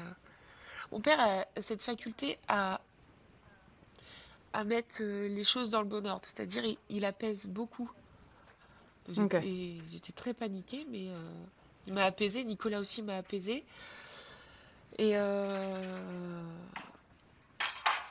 Mon 0.92 1.02
père 1.02 1.20
a 1.20 1.62
cette 1.62 1.82
faculté 1.82 2.38
à, 2.48 2.80
à 4.54 4.64
mettre 4.64 5.02
les 5.04 5.44
choses 5.44 5.70
dans 5.72 5.82
le 5.82 5.88
bon 5.88 6.06
ordre. 6.06 6.22
C'est-à-dire, 6.24 6.64
il, 6.64 6.78
il 6.90 7.06
apaise 7.06 7.48
beaucoup. 7.48 7.90
J'étais 9.10 10.12
très 10.16 10.34
paniquée, 10.34 10.86
mais 10.92 11.08
il 11.88 11.94
m'a 11.94 12.04
apaisée. 12.06 12.44
Nicolas 12.44 12.80
aussi 12.80 13.02
m'a 13.02 13.18
apaisée. 13.18 13.66
Et 15.00 15.12
euh, 15.16 16.44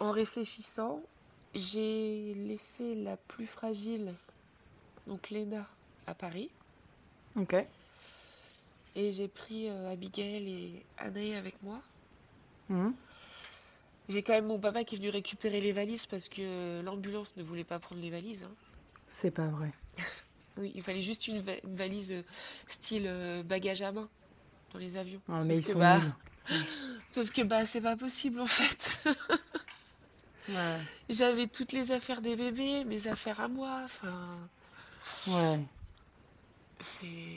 en 0.00 0.10
réfléchissant, 0.12 1.00
j'ai 1.54 2.34
laissé 2.34 2.94
la 2.96 3.16
plus 3.16 3.46
fragile, 3.46 4.12
donc 5.06 5.30
Léna, 5.30 5.66
à 6.06 6.14
Paris. 6.14 6.50
Ok. 7.36 7.54
Et 8.94 9.12
j'ai 9.12 9.28
pris 9.28 9.68
euh, 9.68 9.90
Abigail 9.90 10.48
et 10.50 10.86
Anaï 10.98 11.34
avec 11.34 11.60
moi. 11.62 11.80
Mhm. 12.68 12.94
J'ai 14.08 14.22
quand 14.22 14.34
même 14.34 14.46
mon 14.46 14.60
papa 14.60 14.84
qui 14.84 14.94
est 14.94 14.98
venu 14.98 15.08
récupérer 15.10 15.60
les 15.60 15.72
valises 15.72 16.06
parce 16.06 16.28
que 16.28 16.80
l'ambulance 16.82 17.36
ne 17.36 17.42
voulait 17.42 17.64
pas 17.64 17.80
prendre 17.80 18.00
les 18.00 18.10
valises. 18.10 18.44
hein. 18.44 18.54
C'est 19.08 19.30
pas 19.30 19.46
vrai. 19.46 19.72
Oui, 20.58 20.72
il 20.74 20.82
fallait 20.82 21.02
juste 21.02 21.28
une, 21.28 21.38
va- 21.42 21.58
une 21.64 21.76
valise 21.76 22.12
euh, 22.12 22.22
style 22.66 23.44
bagage 23.44 23.82
à 23.82 23.92
main 23.92 24.08
dans 24.72 24.78
les 24.78 24.96
avions. 24.96 25.20
Ah, 25.28 25.42
mais 25.44 25.58
ils 25.58 25.60
que 25.62 25.72
sont 25.72 25.78
bah. 25.78 26.00
sauf 27.06 27.30
que 27.30 27.42
bah 27.42 27.66
c'est 27.66 27.80
pas 27.80 27.96
possible 27.96 28.40
en 28.40 28.46
fait. 28.46 28.98
Ouais. 30.48 30.80
J'avais 31.10 31.48
toutes 31.48 31.72
les 31.72 31.90
affaires 31.90 32.20
des 32.20 32.36
bébés, 32.36 32.84
mes 32.84 33.08
affaires 33.08 33.40
à 33.40 33.48
moi. 33.48 33.80
Enfin, 33.84 34.38
Ouais. 35.26 35.60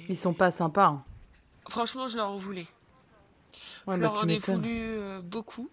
Ils 0.07 0.15
sont 0.17 0.33
pas 0.35 0.51
sympas. 0.51 0.85
hein. 0.85 1.03
Franchement, 1.67 2.07
je 2.07 2.17
leur 2.17 2.29
en 2.29 2.37
voulais. 2.37 2.67
Ouais, 3.87 3.95
Je 3.95 4.01
bah 4.01 4.07
leur 4.13 4.13
en 4.23 4.27
ai 4.27 4.37
voulu 4.37 4.69
euh, 4.69 5.21
beaucoup. 5.21 5.69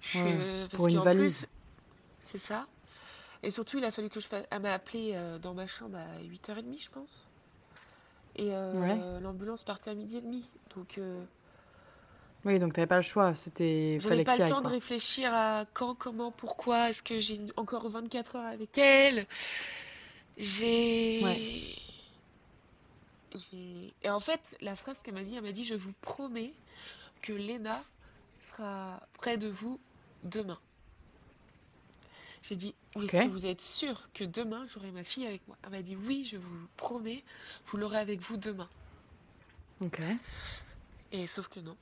Je- 0.00 0.18
Ouais, 0.20 0.60
parce 0.70 0.74
pour 0.76 0.86
une 0.88 0.98
qu'en 0.98 1.02
valise. 1.02 1.46
plus, 1.46 1.48
c'est 2.20 2.38
ça. 2.38 2.68
Et 3.42 3.50
surtout, 3.50 3.78
il 3.78 3.84
a 3.84 3.90
fallu 3.90 4.10
que 4.10 4.20
je 4.20 4.28
fasse. 4.28 4.44
Elle 4.50 4.62
m'a 4.62 4.72
appelé 4.74 5.12
euh, 5.14 5.40
dans 5.40 5.54
ma 5.54 5.66
chambre 5.66 5.96
à 5.98 6.20
8h30, 6.22 6.84
je 6.84 6.90
pense. 6.90 7.30
Et 8.36 8.54
euh, 8.54 8.74
Ouais. 8.80 9.20
l'ambulance 9.20 9.64
partait 9.64 9.90
à 9.90 9.94
midi 9.94 10.18
et 10.18 10.22
demi. 10.22 10.48
Donc, 10.76 10.98
euh, 10.98 11.24
Oui, 12.44 12.58
donc 12.58 12.72
t'avais 12.72 12.86
pas 12.86 12.96
le 12.96 13.02
choix. 13.02 13.34
C'était. 13.34 13.98
j'avais 14.00 14.24
pas 14.24 14.36
le 14.36 14.48
temps 14.48 14.62
de 14.62 14.68
réfléchir 14.68 15.32
à 15.34 15.66
quand, 15.74 15.94
comment, 15.94 16.30
pourquoi. 16.30 16.90
Est-ce 16.90 17.02
que 17.02 17.20
j'ai 17.20 17.40
encore 17.56 17.88
24 17.88 18.36
heures 18.36 18.46
avec 18.46 18.76
elle? 18.78 19.26
J'ai. 20.38 21.20
Ouais. 21.22 21.76
Et 24.02 24.10
en 24.10 24.20
fait, 24.20 24.56
la 24.60 24.74
phrase 24.74 25.02
qu'elle 25.02 25.14
m'a 25.14 25.22
dit, 25.22 25.36
elle 25.36 25.42
m'a 25.42 25.52
dit, 25.52 25.64
je 25.64 25.74
vous 25.74 25.92
promets 26.00 26.52
que 27.22 27.32
Léna 27.32 27.80
sera 28.40 29.00
près 29.12 29.36
de 29.36 29.48
vous 29.48 29.78
demain. 30.24 30.58
J'ai 32.42 32.56
dit, 32.56 32.74
est-ce 32.96 33.20
que 33.20 33.28
vous 33.28 33.46
êtes 33.46 33.60
sûr 33.60 34.08
que 34.14 34.24
demain 34.24 34.64
j'aurai 34.66 34.90
ma 34.90 35.04
fille 35.04 35.26
avec 35.26 35.46
moi? 35.46 35.56
Elle 35.62 35.70
m'a 35.70 35.82
dit, 35.82 35.94
oui, 35.94 36.24
je 36.24 36.38
vous 36.38 36.66
promets, 36.76 37.22
vous 37.66 37.76
l'aurez 37.76 37.98
avec 37.98 38.20
vous 38.20 38.36
demain. 38.36 38.68
Ok. 39.84 40.00
Et 41.12 41.26
sauf 41.26 41.48
que 41.48 41.60
non. 41.60 41.76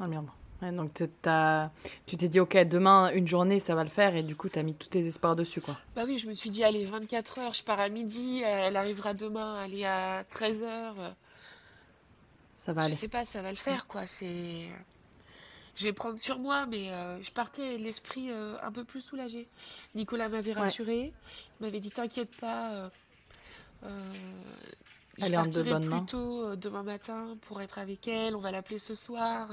Ah 0.00 0.08
merde. 0.08 0.26
Ouais, 0.62 0.70
donc 0.72 0.92
tu 0.94 2.16
t'es 2.16 2.28
dit, 2.28 2.40
ok, 2.40 2.56
demain, 2.64 3.10
une 3.12 3.26
journée, 3.28 3.58
ça 3.60 3.74
va 3.74 3.82
le 3.84 3.90
faire. 3.90 4.14
Et 4.16 4.22
du 4.22 4.34
coup, 4.36 4.48
t'as 4.48 4.62
mis 4.62 4.74
tous 4.74 4.88
tes 4.88 5.04
espoirs 5.06 5.36
dessus, 5.36 5.60
quoi. 5.60 5.76
Bah 5.96 6.04
oui, 6.06 6.16
je 6.18 6.28
me 6.28 6.32
suis 6.32 6.50
dit, 6.50 6.64
allez, 6.64 6.84
24 6.84 7.38
heures, 7.40 7.52
je 7.52 7.62
pars 7.62 7.80
à 7.80 7.88
midi, 7.88 8.40
elle 8.44 8.76
arrivera 8.76 9.14
demain, 9.14 9.62
elle 9.64 9.74
est 9.74 9.84
à 9.84 10.24
13 10.30 10.62
heures. 10.62 11.14
Ça 12.56 12.72
va 12.72 12.82
Je 12.82 12.86
aller. 12.86 12.94
sais 12.94 13.08
pas, 13.08 13.24
ça 13.24 13.42
va 13.42 13.50
le 13.50 13.56
faire, 13.56 13.86
quoi. 13.86 14.06
C'est. 14.06 14.68
Je 15.76 15.82
vais 15.84 15.92
prendre 15.92 16.18
sur 16.20 16.38
moi, 16.38 16.66
mais 16.66 16.88
euh, 16.90 17.20
je 17.20 17.32
partais 17.32 17.76
l'esprit 17.78 18.30
euh, 18.30 18.56
un 18.62 18.70
peu 18.70 18.84
plus 18.84 19.04
soulagé. 19.04 19.48
Nicolas 19.96 20.28
m'avait 20.28 20.52
Ouais. 20.54 20.60
rassuré, 20.60 21.12
il 21.60 21.64
m'avait 21.64 21.80
dit 21.80 21.90
t'inquiète 21.90 22.34
pas, 22.40 22.90
euh, 23.82 23.88
je 25.18 25.22
Elle 25.22 25.34
est 25.34 25.36
en 25.38 25.46
de 25.46 25.62
partirai 25.62 25.70
bonnes 25.70 25.88
plus 25.88 26.02
tôt 26.02 26.44
euh, 26.44 26.56
demain 26.56 26.82
matin 26.82 27.36
pour 27.42 27.60
être 27.62 27.78
avec 27.78 28.08
elle. 28.08 28.36
On 28.36 28.40
va 28.40 28.50
l'appeler 28.50 28.78
ce 28.78 28.94
soir. 28.94 29.50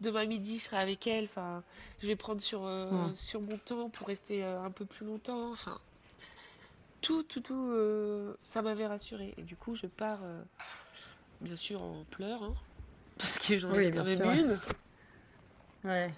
Demain 0.00 0.26
midi, 0.26 0.58
je 0.58 0.64
serai 0.64 0.78
avec 0.78 1.06
elle. 1.06 1.24
Enfin, 1.24 1.62
je 2.00 2.06
vais 2.08 2.16
prendre 2.16 2.40
sur, 2.40 2.66
euh, 2.66 3.10
Hmm. 3.10 3.14
sur 3.14 3.40
mon 3.42 3.58
temps 3.58 3.90
pour 3.90 4.08
rester 4.08 4.44
euh, 4.44 4.62
un 4.62 4.70
peu 4.70 4.84
plus 4.86 5.06
longtemps. 5.06 5.50
Enfin, 5.52 5.80
tout, 7.00 7.22
tout, 7.24 7.40
tout, 7.40 7.68
euh, 7.70 8.36
ça 8.42 8.62
m'avait 8.62 8.86
rassuré. 8.86 9.34
Et 9.36 9.42
du 9.42 9.56
coup, 9.56 9.74
je 9.74 9.86
pars, 9.86 10.20
bien 11.40 11.56
sûr, 11.56 11.82
en 11.82 12.04
pleurs, 12.10 12.42
hein, 12.42 12.54
parce 13.18 13.38
que 13.38 13.58
j'en 13.58 13.70
Oui, 13.70 13.76
reste 13.76 13.92
bien 13.92 14.02
quand 14.02 14.04
même 14.04 14.18
sûr. 14.18 14.30
une. 14.32 14.60
Ouais. 15.84 16.12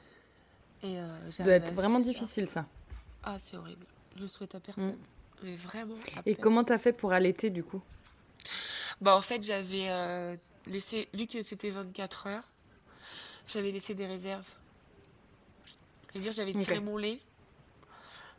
Et 0.82 0.96
Ça 1.30 1.44
doit 1.44 1.54
être 1.54 1.74
vraiment 1.74 2.00
difficile, 2.00 2.48
ça. 2.48 2.66
Ah, 3.22 3.38
c'est 3.38 3.56
horrible. 3.56 3.86
Je 4.16 4.22
le 4.22 4.28
souhaite 4.28 4.54
à 4.54 4.60
personne. 4.60 4.98
Mais 5.42 5.56
vraiment 5.56 5.96
à 6.16 6.22
Et 6.26 6.34
personne. 6.34 6.34
comment 6.36 6.64
t'as 6.64 6.78
fait 6.78 6.92
pour 6.92 7.12
allaiter, 7.12 7.50
du 7.50 7.62
coup? 7.64 7.82
Bah, 9.00 9.16
en 9.16 9.22
fait, 9.22 9.42
j'avais 9.42 9.88
euh, 9.90 10.36
laissé, 10.66 11.08
vu 11.14 11.26
que 11.26 11.42
c'était 11.42 11.70
24 11.70 12.26
heures, 12.28 12.44
j'avais 13.48 13.70
laissé 13.72 13.94
des 13.94 14.06
réserves. 14.06 14.46
C'est-à-dire, 16.12 16.32
j'avais 16.32 16.54
tiré 16.54 16.80
mon 16.80 16.96
lait 16.96 17.20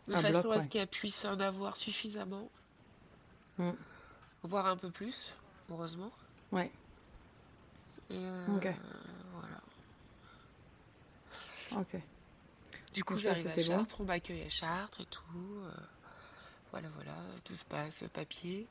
de 0.08 0.14
Un 0.16 0.22
façon 0.22 0.50
bloc, 0.50 0.58
à 0.58 0.62
ce 0.62 0.70
qu'elle 0.70 0.88
puisse 0.88 1.26
en 1.26 1.40
avoir 1.40 1.78
suffisamment, 1.78 2.50
Mm. 3.58 3.72
voire 4.44 4.68
un 4.68 4.76
peu 4.78 4.90
plus, 4.92 5.34
heureusement. 5.70 6.12
Ouais. 6.52 6.72
Et 8.10 8.18
euh, 8.18 8.58
Ok. 8.58 8.68
voilà. 9.34 9.62
Ok. 11.82 11.96
Du 12.94 13.04
coup, 13.04 13.18
j'arrive 13.18 13.48
à 13.48 13.50
c'était 13.56 13.70
bon. 13.70 13.78
Chartres, 13.78 14.02
on 14.02 14.06
m'accueille 14.06 14.44
à 14.44 14.50
Chartres 14.50 15.02
et 15.02 15.06
tout. 15.06 15.22
euh, 15.64 15.72
voilà, 16.72 16.90
voilà, 16.90 17.16
tout 17.44 17.54
se 17.54 17.64
passe, 17.66 18.04
papier. 18.14 18.68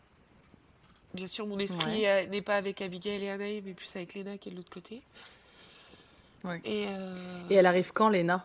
Bien 1.14 1.26
sûr, 1.26 1.46
mon 1.46 1.58
esprit 1.58 2.02
Ouais. 2.02 2.26
n'est 2.26 2.42
pas 2.42 2.56
avec 2.56 2.82
Abigail 2.82 3.22
et 3.24 3.30
Anaï, 3.30 3.62
mais 3.64 3.72
plus 3.74 3.94
avec 3.96 4.14
Léna 4.14 4.36
qui 4.36 4.48
est 4.48 4.52
de 4.52 4.56
l'autre 4.56 4.70
côté. 4.70 5.02
Ouais. 6.42 6.60
Et 6.64 6.86
euh, 6.88 7.48
Et 7.50 7.54
elle 7.54 7.66
arrive 7.66 7.92
quand, 7.92 8.08
Léna 8.08 8.44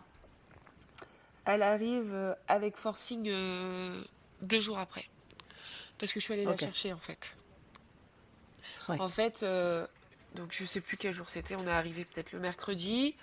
elle 1.46 1.64
arrive 1.64 2.14
euh, 2.14 2.36
avec 2.48 2.78
forcing 2.78 3.28
euh, 3.28 4.04
deux 4.42 4.60
jours 4.60 4.78
après. 4.78 5.04
Parce 5.98 6.12
que 6.12 6.20
je 6.20 6.26
suis 6.26 6.34
allée 6.36 6.46
la 6.46 6.56
chercher 6.56 6.94
en 6.94 6.98
fait. 7.00 7.36
Ouais. 8.88 9.00
En 9.00 9.10
fait, 9.10 9.42
euh, 9.42 9.88
donc 10.36 10.50
je 10.52 10.64
sais 10.64 10.80
plus 10.80 10.96
quel 10.96 11.12
jour 11.12 11.28
c'était, 11.28 11.56
on 11.56 11.66
est 11.66 11.72
arrivé 11.72 12.06
peut-être 12.06 12.34
le 12.34 12.40
mercredi. 12.40 13.16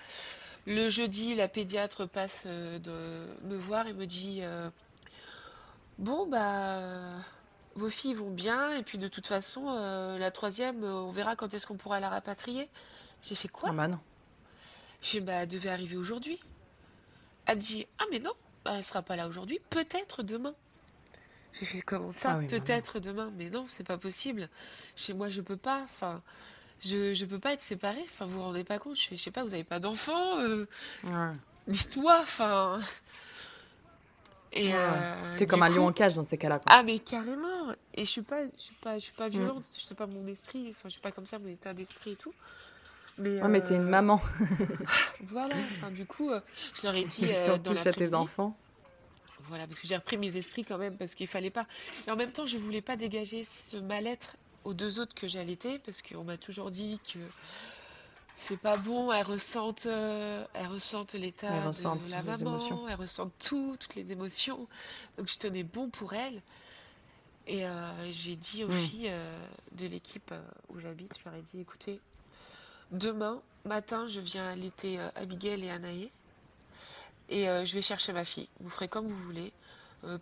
Le 0.66 0.88
jeudi, 0.88 1.37
la 1.37 1.46
pédiatre 1.46 2.04
passe 2.09 2.48
de 2.48 3.24
me 3.44 3.56
voir 3.56 3.87
et 3.87 3.92
me 3.92 4.06
dit 4.06 4.42
Bon, 5.98 6.26
bah, 6.26 7.11
vos 7.76 7.90
filles 7.90 8.14
vont 8.14 8.30
bien, 8.30 8.72
et 8.76 8.82
puis 8.82 8.98
de 8.98 9.08
toute 9.08 9.26
façon, 9.26 9.68
euh, 9.68 10.18
la 10.18 10.30
troisième, 10.30 10.82
euh, 10.84 11.02
on 11.02 11.10
verra 11.10 11.36
quand 11.36 11.54
est-ce 11.54 11.66
qu'on 11.66 11.76
pourra 11.76 12.00
la 12.00 12.08
rapatrier. 12.08 12.68
J'ai 13.22 13.34
fait 13.34 13.48
quoi? 13.48 13.70
Ah 13.70 13.72
bah 13.72 13.88
non. 13.88 13.98
J'ai 15.02 15.20
bah, 15.20 15.32
elle 15.42 15.48
devait 15.48 15.70
arriver 15.70 15.96
aujourd'hui. 15.96 16.38
Elle 17.46 17.56
me 17.56 17.60
dit, 17.62 17.86
ah, 17.98 18.04
mais 18.10 18.18
non, 18.18 18.32
bah, 18.64 18.74
elle 18.78 18.84
sera 18.84 19.02
pas 19.02 19.16
là 19.16 19.28
aujourd'hui, 19.28 19.60
peut-être 19.70 20.22
demain. 20.22 20.54
J'ai 21.58 21.66
fait, 21.66 21.80
comment 21.80 22.12
ça, 22.12 22.32
Ah 22.32 22.38
oui, 22.38 22.46
peut-être 22.48 23.00
demain? 23.00 23.32
Mais 23.36 23.50
non, 23.50 23.66
c'est 23.66 23.84
pas 23.84 23.98
possible. 23.98 24.48
Chez 24.94 25.14
moi, 25.14 25.28
je 25.28 25.40
peux 25.40 25.56
pas, 25.56 25.80
enfin, 25.82 26.22
je, 26.80 27.14
je 27.14 27.24
peux 27.24 27.38
pas 27.38 27.52
être 27.54 27.62
séparée. 27.62 28.02
Enfin, 28.10 28.26
vous 28.26 28.34
vous 28.38 28.42
rendez 28.42 28.64
pas 28.64 28.78
compte, 28.78 28.96
je 28.96 29.06
fais, 29.06 29.16
je 29.16 29.22
sais 29.22 29.30
pas, 29.30 29.44
vous 29.44 29.54
avez 29.54 29.64
pas 29.64 29.80
d'enfant, 29.80 30.40
euh, 30.40 30.66
Ouais. 31.04 31.36
dites-moi, 31.68 32.18
enfin. 32.22 32.80
Et 34.52 34.72
Ouais. 34.72 34.74
euh, 34.74 35.38
T'es 35.38 35.46
comme 35.46 35.62
un 35.62 35.68
lion 35.68 35.87
en 35.87 35.92
cage 35.92 36.14
dans 36.14 36.24
ces 36.24 36.38
cas-là, 36.38 36.61
ah, 36.66 36.82
mais 36.82 36.98
carrément. 36.98 37.72
Et 37.94 38.04
je 38.04 38.11
suis 38.11 38.22
pas, 38.22 38.42
je 38.44 38.50
suis 38.62 38.74
pas, 38.76 38.98
je 38.98 39.04
suis 39.04 39.14
pas 39.14 39.28
Mm. 39.28 39.32
violente, 39.32 39.64
je 39.64 39.80
sais 39.82 39.94
pas 39.94 40.06
mon 40.06 40.26
esprit, 40.26 40.68
enfin, 40.70 40.88
je 40.88 40.92
suis 40.92 41.00
pas 41.00 41.12
comme 41.12 41.26
ça, 41.26 41.38
mon 41.38 41.46
état 41.46 41.74
d'esprit 41.74 42.12
et 42.12 42.16
tout. 42.16 42.35
Mais 43.18 43.40
Ouais, 43.42 43.48
mais 43.48 43.61
t'es 43.61 43.76
une 43.76 43.82
euh, 43.82 43.90
maman. 43.90 44.20
voilà, 45.20 45.56
enfin, 45.66 45.90
du 45.90 46.06
coup, 46.06 46.30
euh, 46.30 46.40
je 46.74 46.87
leur 46.87 46.94
ai 46.94 47.04
dit 47.04 47.24
euh, 47.32 47.59
dans 47.59 47.72
touche 47.74 47.87
à 47.87 47.92
tes 47.92 48.14
enfants. 48.14 48.56
Voilà, 49.40 49.66
parce 49.66 49.78
que 49.80 49.87
j'ai 49.87 49.96
repris 49.96 50.16
mes 50.18 50.37
esprits 50.37 50.62
quand 50.64 50.78
même, 50.78 50.96
parce 50.96 51.14
qu'il 51.14 51.26
fallait 51.28 51.50
pas. 51.50 51.66
Et 52.06 52.11
en 52.11 52.16
même 52.16 52.32
temps, 52.32 52.46
je 52.46 52.56
voulais 52.59 52.82
pas 52.82 52.96
dégager 52.96 53.44
ce 53.44 53.76
mal-être 53.76 54.37
aux 54.64 54.74
deux 54.74 54.98
autres 54.98 55.14
que 55.14 55.28
j'ai 55.28 55.38
allaitées, 55.38 55.78
parce 55.80 56.02
qu'on 56.02 56.24
m'a 56.24 56.37
toujours 56.38 56.70
dit 56.70 57.00
que 57.00 57.18
c'est 58.38 58.59
pas 58.59 58.77
bon, 58.77 59.11
elles 59.12 59.25
ressentent, 59.25 59.87
euh, 59.87 60.44
elles 60.53 60.66
ressentent 60.66 61.14
Elles 61.14 61.23
l'état 61.23 61.71
de 61.71 62.10
la 62.10 62.23
maman, 62.23 62.87
elles 62.87 62.94
ressentent 62.94 63.33
tout, 63.38 63.79
toutes 63.81 63.94
les 63.94 64.13
émotions. 64.13 64.69
Donc 65.17 65.27
je 65.27 65.38
tenais 65.38 65.65
bon 65.65 65.88
pour 65.88 66.13
elles. 66.13 66.42
Et 67.46 67.67
euh, 67.67 68.13
j'ai 68.13 68.37
dit 68.37 68.63
aux 68.63 68.69
Mm. 68.69 68.73
filles 68.73 69.08
euh, 69.08 69.48
de 69.73 69.87
l'équipe 69.87 70.35
où 70.69 70.79
j'habite, 70.79 71.19
je 71.19 71.25
leur 71.25 71.35
ai 71.35 71.40
dit, 71.40 71.60
écoutez, 71.60 71.98
demain 72.90 73.40
matin, 73.65 74.06
je 74.06 74.21
viens 74.21 74.46
allaiter 74.50 74.98
Abigail 75.15 75.65
et 75.65 75.71
Anaïs 75.71 76.10
et 77.31 77.46
je 77.46 77.75
vais 77.75 77.83
chercher 77.83 78.13
ma 78.13 78.25
fille. 78.27 78.48
Vous 78.60 78.69
ferez 78.69 78.87
comme 78.87 79.06
vous 79.06 79.17
voulez. 79.17 79.50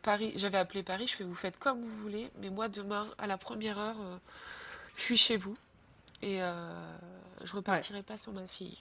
Paris, 0.03 0.32
j'avais 0.36 0.59
appelé 0.59 0.84
Paris, 0.84 1.09
je 1.09 1.16
fais 1.16 1.24
vous 1.24 1.34
faites 1.34 1.59
comme 1.59 1.82
vous 1.82 1.97
voulez, 1.97 2.30
mais 2.38 2.49
moi 2.49 2.68
demain 2.68 3.11
à 3.18 3.26
la 3.26 3.36
première 3.36 3.78
heure, 3.78 3.97
je 4.97 5.03
suis 5.03 5.16
chez 5.16 5.36
vous 5.36 5.57
et 6.22 6.43
euh, 6.43 6.55
je 7.45 7.55
Ouais. 7.68 7.84
repartirai 7.84 8.03
pas 8.03 8.16
sans 8.16 8.32
ma 8.32 8.47
fille. 8.47 8.78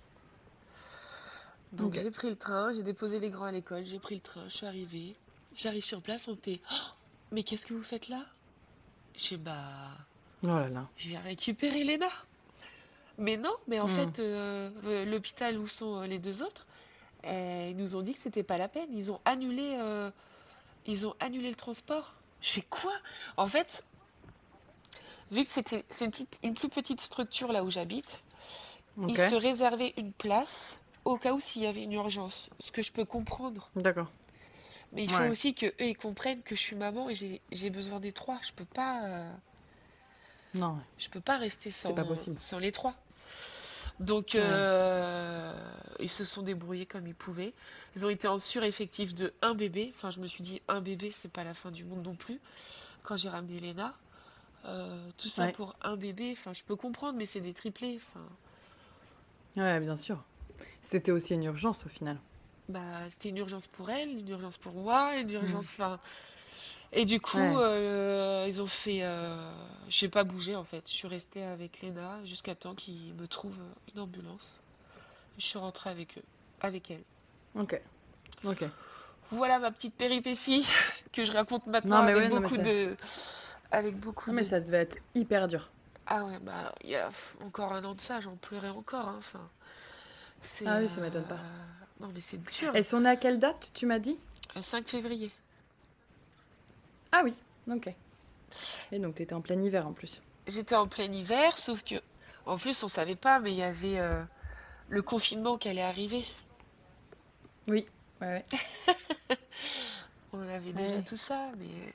Donc 1.73 1.93
j'ai 1.95 2.09
pris 2.11 2.29
le 2.29 2.35
train, 2.37 2.71
j'ai 2.71 2.83
déposé 2.83 3.19
les 3.19 3.29
grands 3.29 3.45
à 3.45 3.51
l'école, 3.51 3.83
j'ai 3.85 3.99
pris 3.99 4.15
le 4.15 4.21
train, 4.21 4.47
je 4.47 4.55
suis 4.55 4.65
arrivée. 4.65 5.17
J'arrive 5.55 5.83
sur 5.83 6.01
place, 6.01 6.27
on 6.27 6.37
fait 6.37 6.61
Oh, 6.71 6.75
mais 7.31 7.43
qu'est-ce 7.43 7.65
que 7.65 7.73
vous 7.73 7.83
faites 7.83 8.07
là? 8.09 8.23
J'ai 9.15 9.37
bah 9.37 9.97
Oh 10.43 10.47
là 10.47 10.69
là. 10.69 10.89
je 10.95 11.09
viens 11.09 11.21
récupérer 11.21 11.83
Léna. 11.83 12.07
Mais 13.17 13.37
non, 13.37 13.53
mais 13.67 13.79
en 13.79 13.87
Hmm. 13.87 13.87
fait, 13.87 14.19
euh, 14.19 14.71
euh, 14.85 15.05
l'hôpital 15.05 15.57
où 15.57 15.67
sont 15.67 16.01
euh, 16.01 16.07
les 16.07 16.19
deux 16.19 16.41
autres, 16.41 16.65
ils 17.25 17.75
nous 17.77 17.95
ont 17.95 18.01
dit 18.01 18.13
que 18.13 18.19
c'était 18.19 18.43
pas 18.43 18.57
la 18.57 18.69
peine. 18.69 18.89
Ils 18.93 19.11
ont 19.11 19.21
annulé, 19.25 19.77
euh, 19.79 20.11
ils 20.85 21.07
ont 21.07 21.15
annulé 21.19 21.49
le 21.49 21.55
transport. 21.55 22.23
Je 22.41 22.49
fais 22.51 22.61
quoi? 22.63 22.93
En 23.37 23.47
fait, 23.47 23.85
vu 25.33 25.43
que 25.43 25.49
c'était, 25.49 25.83
c'est 25.89 26.09
une, 26.43 26.53
plus 26.53 26.69
petite 26.69 27.01
structure 27.01 27.51
là 27.51 27.63
où 27.63 27.71
j'habite, 27.71 28.23
ils 29.07 29.17
se 29.17 29.35
réservaient 29.35 29.93
une 29.97 30.13
place 30.13 30.79
au 31.05 31.17
cas 31.17 31.33
où 31.33 31.39
s'il 31.39 31.63
y 31.63 31.67
avait 31.67 31.83
une 31.83 31.93
urgence. 31.93 32.49
Ce 32.59 32.71
que 32.71 32.81
je 32.81 32.91
peux 32.91 33.05
comprendre. 33.05 33.69
D'accord. 33.75 34.11
Mais 34.93 35.03
il 35.03 35.09
faut 35.09 35.23
aussi 35.23 35.55
que 35.55 35.65
eux 35.65 35.73
ils 35.79 35.97
comprennent 35.97 36.43
que 36.43 36.55
je 36.55 36.61
suis 36.61 36.75
maman 36.75 37.09
et 37.09 37.15
j'ai, 37.15 37.69
besoin 37.71 37.99
des 37.99 38.11
trois. 38.11 38.39
Je 38.43 38.51
peux 38.53 38.65
pas, 38.65 39.03
euh, 39.05 39.33
Non, 40.53 40.77
je 40.97 41.09
peux 41.09 41.21
pas 41.21 41.37
rester 41.37 41.71
sans, 41.71 41.93
pas 41.93 42.05
sans 42.37 42.59
les 42.59 42.71
trois. 42.71 42.95
Donc, 43.99 44.31
Ouais. 44.33 44.41
euh, 44.41 45.53
ils 45.99 46.09
se 46.09 46.25
sont 46.25 46.41
débrouillés 46.41 46.85
comme 46.85 47.07
ils 47.07 47.15
pouvaient. 47.15 47.53
Ils 47.95 48.05
ont 48.05 48.09
été 48.09 48.27
en 48.27 48.39
sureffectif 48.39 49.13
de 49.15 49.33
un 49.41 49.55
bébé. 49.55 49.91
Enfin, 49.93 50.09
je 50.09 50.19
me 50.19 50.27
suis 50.27 50.41
dit, 50.41 50.61
un 50.67 50.81
bébé, 50.81 51.09
c'est 51.11 51.31
pas 51.31 51.43
la 51.43 51.53
fin 51.53 51.71
du 51.71 51.85
monde 51.85 52.03
non 52.03 52.15
plus. 52.15 52.39
Quand 53.03 53.15
j'ai 53.15 53.29
ramené 53.29 53.59
Léna, 53.59 53.93
Euh, 54.65 55.09
tout 55.17 55.27
ça 55.29 55.45
Ouais. 55.45 55.51
pour 55.51 55.75
un 55.81 55.97
bébé. 55.97 56.31
Enfin, 56.33 56.53
je 56.53 56.63
peux 56.63 56.75
comprendre, 56.75 57.17
mais 57.17 57.25
c'est 57.25 57.41
des 57.41 57.53
triplés. 57.53 57.95
Enfin, 57.97 58.25
Ouais, 59.57 59.79
bien 59.79 59.95
sûr. 59.95 60.23
C'était 60.81 61.11
aussi 61.11 61.33
une 61.33 61.43
urgence 61.43 61.85
au 61.85 61.89
final. 61.89 62.17
bah, 62.69 63.09
c'était 63.09 63.29
une 63.29 63.37
urgence 63.37 63.67
pour 63.67 63.89
elle, 63.89 64.09
une 64.17 64.29
urgence 64.29 64.57
pour 64.57 64.73
moi, 64.73 65.17
une 65.17 65.29
urgence. 65.31 65.73
Enfin, 65.73 65.99
et 66.91 67.05
du 67.05 67.19
coup, 67.19 67.37
Ouais. 67.37 67.53
euh, 67.57 68.45
ils 68.47 68.61
ont 68.61 68.65
fait. 68.67 68.99
Euh, 69.03 69.51
j'ai 69.89 70.07
pas 70.09 70.23
bougé 70.23 70.55
en 70.55 70.63
fait. 70.63 70.83
Je 70.89 70.93
suis 70.93 71.07
restée 71.07 71.43
avec 71.43 71.81
Léna 71.81 72.23
jusqu'à 72.23 72.55
temps 72.55 72.73
qu'ils 72.75 73.13
me 73.15 73.27
trouvent 73.27 73.61
une 73.93 74.01
ambulance. 74.01 74.61
Je 75.37 75.43
suis 75.45 75.59
rentrée 75.59 75.89
avec 75.89 76.17
eux, 76.17 76.23
avec 76.61 76.89
elle. 76.91 77.03
Ok. 77.55 77.79
Ok. 78.45 78.63
Voilà 79.31 79.57
ma 79.59 79.71
petite 79.71 79.95
péripétie 79.95 80.65
que 81.11 81.25
je 81.25 81.31
raconte 81.31 81.65
maintenant 81.67 81.99
Non, 81.99 82.05
mais 82.05 82.11
avec 82.11 82.23
ouais, 82.23 82.29
non, 82.29 82.35
mais 82.35 82.41
beaucoup 82.49 82.57
de, 82.61 82.95
avec 83.73 83.97
beaucoup 83.99 84.29
Non, 84.29 84.35
mais 84.37 84.43
de. 84.43 84.47
ça 84.47 84.59
devait 84.61 84.77
être 84.81 84.97
hyper 85.15 85.47
dur. 85.47 85.69
Ah 86.05 86.23
ouais, 86.25 86.37
bah 86.39 86.73
il 86.83 86.89
y 86.91 86.95
a 86.95 87.09
encore 87.41 87.73
un 87.73 87.83
an 87.85 87.93
de 87.95 88.01
ça, 88.01 88.19
j'en 88.21 88.35
pleurais 88.35 88.69
encore. 88.69 89.07
hein, 89.09 89.15
Enfin. 89.17 89.49
Ah 90.65 90.79
oui, 90.79 90.89
ça 90.89 90.99
m'étonne 91.01 91.23
pas. 91.25 91.35
euh, 91.35 91.39
Non, 92.01 92.11
mais 92.13 92.19
c'est 92.19 92.41
dur. 92.43 92.71
Elles 92.75 92.83
sont 92.85 92.99
nées 93.01 93.09
à 93.09 93.15
quelle 93.15 93.39
date, 93.39 93.71
tu 93.73 93.85
m'as 93.85 93.99
dit? 93.99 94.17
Le 94.55 94.61
5 94.61 94.87
février. 94.87 95.31
Ah 97.11 97.21
oui, 97.23 97.33
ok. 97.71 97.93
Et 98.91 98.99
donc 98.99 99.15
t'étais 99.15 99.33
en 99.33 99.41
plein 99.41 99.59
hiver 99.61 99.87
en 99.87 99.93
plus. 99.93 100.21
J'étais 100.47 100.75
en 100.75 100.87
plein 100.87 101.11
hiver, 101.11 101.57
sauf 101.57 101.83
que, 101.83 101.95
en 102.45 102.57
plus, 102.57 102.83
on 102.83 102.87
savait 102.89 103.15
pas, 103.15 103.39
mais 103.39 103.51
il 103.51 103.57
y 103.57 103.63
avait 103.63 103.99
euh, 103.99 104.23
le 104.89 105.01
confinement 105.01 105.57
qui 105.57 105.69
allait 105.69 105.81
arriver. 105.81 106.25
Oui, 107.67 107.85
ouais, 108.21 108.43
ouais. 108.87 108.95
On 110.33 110.41
avait 110.49 110.73
déjà 110.73 111.01
tout 111.01 111.15
ça, 111.15 111.49
mais 111.57 111.93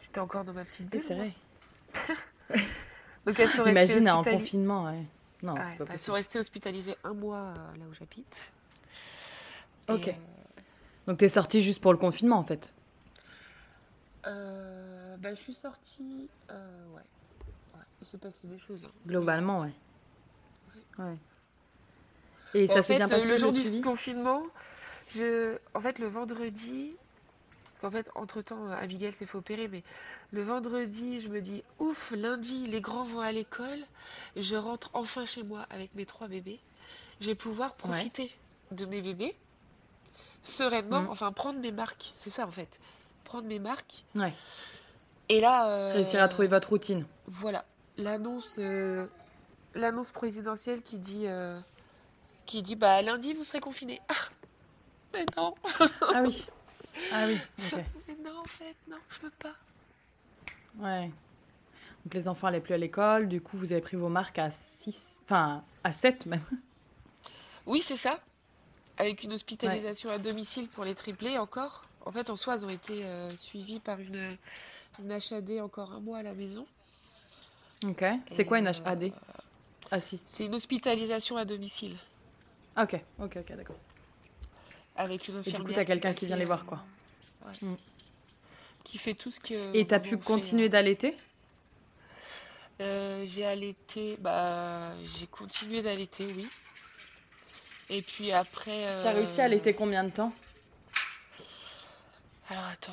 j'étais 0.00 0.20
encore 0.20 0.44
dans 0.44 0.52
ma 0.52 0.64
petite 0.64 0.88
bulle. 0.90 1.00
c'est 1.06 1.14
vrai. 1.14 1.32
Donc 3.26 3.38
elles 3.40 3.48
sont 3.48 3.64
restées 3.64 3.92
Imagine 3.94 4.08
en 4.10 4.22
confinement, 4.22 4.84
ouais. 4.84 5.04
Non, 5.42 5.54
Ouais, 5.54 5.76
pas 5.76 5.84
elles 5.92 5.98
sont 5.98 6.12
restées 6.14 6.38
hospitalisées 6.38 6.94
un 7.04 7.12
mois 7.12 7.38
euh, 7.56 7.76
là 7.78 7.84
où 7.90 7.94
j'habite. 7.94 8.52
Et, 9.88 9.92
Ok. 9.92 10.08
euh, 10.08 10.12
Donc 11.06 11.18
t'es 11.18 11.28
sortie 11.28 11.60
juste 11.62 11.80
pour 11.80 11.92
le 11.92 11.98
confinement 11.98 12.38
en 12.38 12.42
fait. 12.44 12.72
Euh, 14.26 15.16
bah, 15.18 15.30
je 15.34 15.40
suis 15.40 15.54
sortie. 15.54 16.28
euh, 16.50 16.86
ouais. 16.94 17.02
ouais. 17.74 17.80
Il 18.02 18.06
s'est 18.08 18.18
passé 18.18 18.46
des 18.48 18.58
choses. 18.58 18.82
hein. 18.84 18.90
Globalement, 19.06 19.60
ouais. 19.60 19.72
Ouais. 20.98 21.16
Et 22.54 22.66
Bon, 22.66 22.72
ça 22.72 22.78
en 22.80 22.82
fait, 22.82 22.96
bien 22.96 23.06
passé 23.06 23.24
le 23.26 23.36
jour 23.36 23.52
du 23.52 23.80
confinement, 23.82 24.42
je... 25.08 25.58
en 25.74 25.80
fait, 25.80 25.98
le 25.98 26.06
vendredi, 26.06 26.96
parce 27.78 27.92
qu'en 27.92 27.98
fait, 27.98 28.10
entre-temps, 28.14 28.68
euh, 28.68 28.74
Abigail 28.80 29.12
s'est 29.12 29.26
fait 29.26 29.36
opérer, 29.36 29.68
mais 29.68 29.82
le 30.30 30.40
vendredi, 30.40 31.20
je 31.20 31.28
me 31.28 31.40
dis, 31.40 31.62
ouf, 31.78 32.12
lundi, 32.16 32.66
les 32.68 32.80
grands 32.80 33.04
vont 33.04 33.20
à 33.20 33.32
l'école, 33.32 33.80
je 34.34 34.56
rentre 34.56 34.90
enfin 34.94 35.26
chez 35.26 35.42
moi 35.42 35.66
avec 35.70 35.94
mes 35.94 36.06
trois 36.06 36.26
bébés. 36.28 36.58
Je 37.20 37.26
vais 37.26 37.34
pouvoir 37.34 37.74
profiter 37.74 38.30
de 38.70 38.86
mes 38.86 39.02
bébés 39.02 39.34
sereinement, 40.42 41.02
Mm. 41.02 41.10
enfin, 41.10 41.32
prendre 41.32 41.58
mes 41.60 41.72
marques. 41.72 42.12
C'est 42.14 42.30
ça, 42.30 42.46
en 42.46 42.50
fait. 42.50 42.80
Prendre 43.24 43.46
mes 43.46 43.58
marques. 43.58 44.04
Ouais. 44.14 44.32
Et 45.28 45.40
là, 45.40 45.68
euh, 45.68 45.92
Réussir 45.94 46.22
à 46.22 46.28
trouver 46.28 46.48
votre 46.48 46.68
routine. 46.70 47.04
Voilà, 47.26 47.64
l'annonce 47.96 48.56
euh, 48.60 49.06
l'annonce 49.74 50.12
présidentielle 50.12 50.82
qui 50.82 50.98
dit 51.00 51.26
euh, 51.26 51.58
qui 52.46 52.62
dit 52.62 52.76
bah 52.76 53.02
lundi 53.02 53.32
vous 53.32 53.42
serez 53.42 53.58
confinés. 53.60 54.00
Ah, 54.08 54.14
mais 55.14 55.26
non, 55.36 55.54
Ah 56.14 56.22
oui. 56.22 56.46
Ah 57.12 57.26
oui, 57.26 57.38
ok. 57.58 57.80
non 58.24 58.38
en 58.38 58.44
fait, 58.44 58.76
non, 58.88 58.96
je 59.08 59.20
veux 59.20 59.32
pas. 59.38 59.54
Ouais. 60.78 61.10
Donc 62.04 62.14
les 62.14 62.28
enfants 62.28 62.46
allaient 62.46 62.60
plus 62.60 62.74
à 62.74 62.78
l'école, 62.78 63.28
du 63.28 63.40
coup 63.40 63.56
vous 63.56 63.72
avez 63.72 63.80
pris 63.80 63.96
vos 63.96 64.08
marques 64.08 64.38
à 64.38 64.50
6, 64.50 65.18
enfin 65.24 65.64
à 65.84 65.92
7 65.92 66.26
même. 66.26 66.42
Oui, 67.66 67.80
c'est 67.80 67.96
ça. 67.96 68.18
Avec 68.96 69.24
une 69.24 69.32
hospitalisation 69.32 70.10
à 70.10 70.18
domicile 70.18 70.68
pour 70.68 70.84
les 70.84 70.94
triplés 70.94 71.36
encore. 71.36 71.82
En 72.04 72.12
fait, 72.12 72.30
en 72.30 72.36
soi, 72.36 72.54
elles 72.54 72.64
ont 72.64 72.70
été 72.70 73.04
euh, 73.04 73.28
suivies 73.30 73.80
par 73.80 73.98
une, 73.98 74.36
une 75.00 75.10
HAD 75.12 75.60
encore 75.60 75.90
un 75.92 76.00
mois 76.00 76.18
à 76.18 76.22
la 76.22 76.34
maison. 76.34 76.64
Ok. 77.84 78.04
C'est 78.30 78.44
quoi 78.44 78.60
une 78.60 78.68
HAD 78.68 79.12
Assist. 79.90 80.24
C'est 80.28 80.46
une 80.46 80.54
hospitalisation 80.54 81.36
à 81.36 81.44
domicile 81.44 81.96
Ok, 82.76 82.94
ok, 83.20 83.38
ok, 83.40 83.56
d'accord. 83.56 83.76
Avec 84.96 85.28
une 85.28 85.40
du 85.40 85.52
coup, 85.52 85.72
t'as 85.72 85.84
quelqu'un 85.84 86.12
qui 86.12 86.26
vient 86.26 86.36
les 86.36 86.44
voir, 86.44 86.62
euh, 86.62 86.64
quoi. 86.64 86.84
ouais. 87.46 87.68
Mm. 87.68 87.76
Qui 88.84 88.98
fait 88.98 89.14
tout 89.14 89.30
ce 89.30 89.40
que 89.40 89.76
Et 89.76 89.84
t'as 89.84 89.98
pu 89.98 90.16
continuer 90.16 90.68
d'allaiter? 90.68 91.16
Euh, 92.80 93.24
j'ai 93.26 93.44
allaité, 93.44 94.16
bah, 94.20 94.92
j'ai 95.04 95.26
continué 95.26 95.82
d'allaiter, 95.82 96.26
oui. 96.36 96.48
Et 97.88 98.02
puis 98.02 98.32
après. 98.32 98.84
T'as 99.02 99.12
réussi 99.12 99.40
à 99.40 99.44
euh, 99.44 99.46
allaiter 99.46 99.74
combien 99.74 100.04
de 100.04 100.10
temps? 100.10 100.32
Alors 102.48 102.64
attends, 102.64 102.92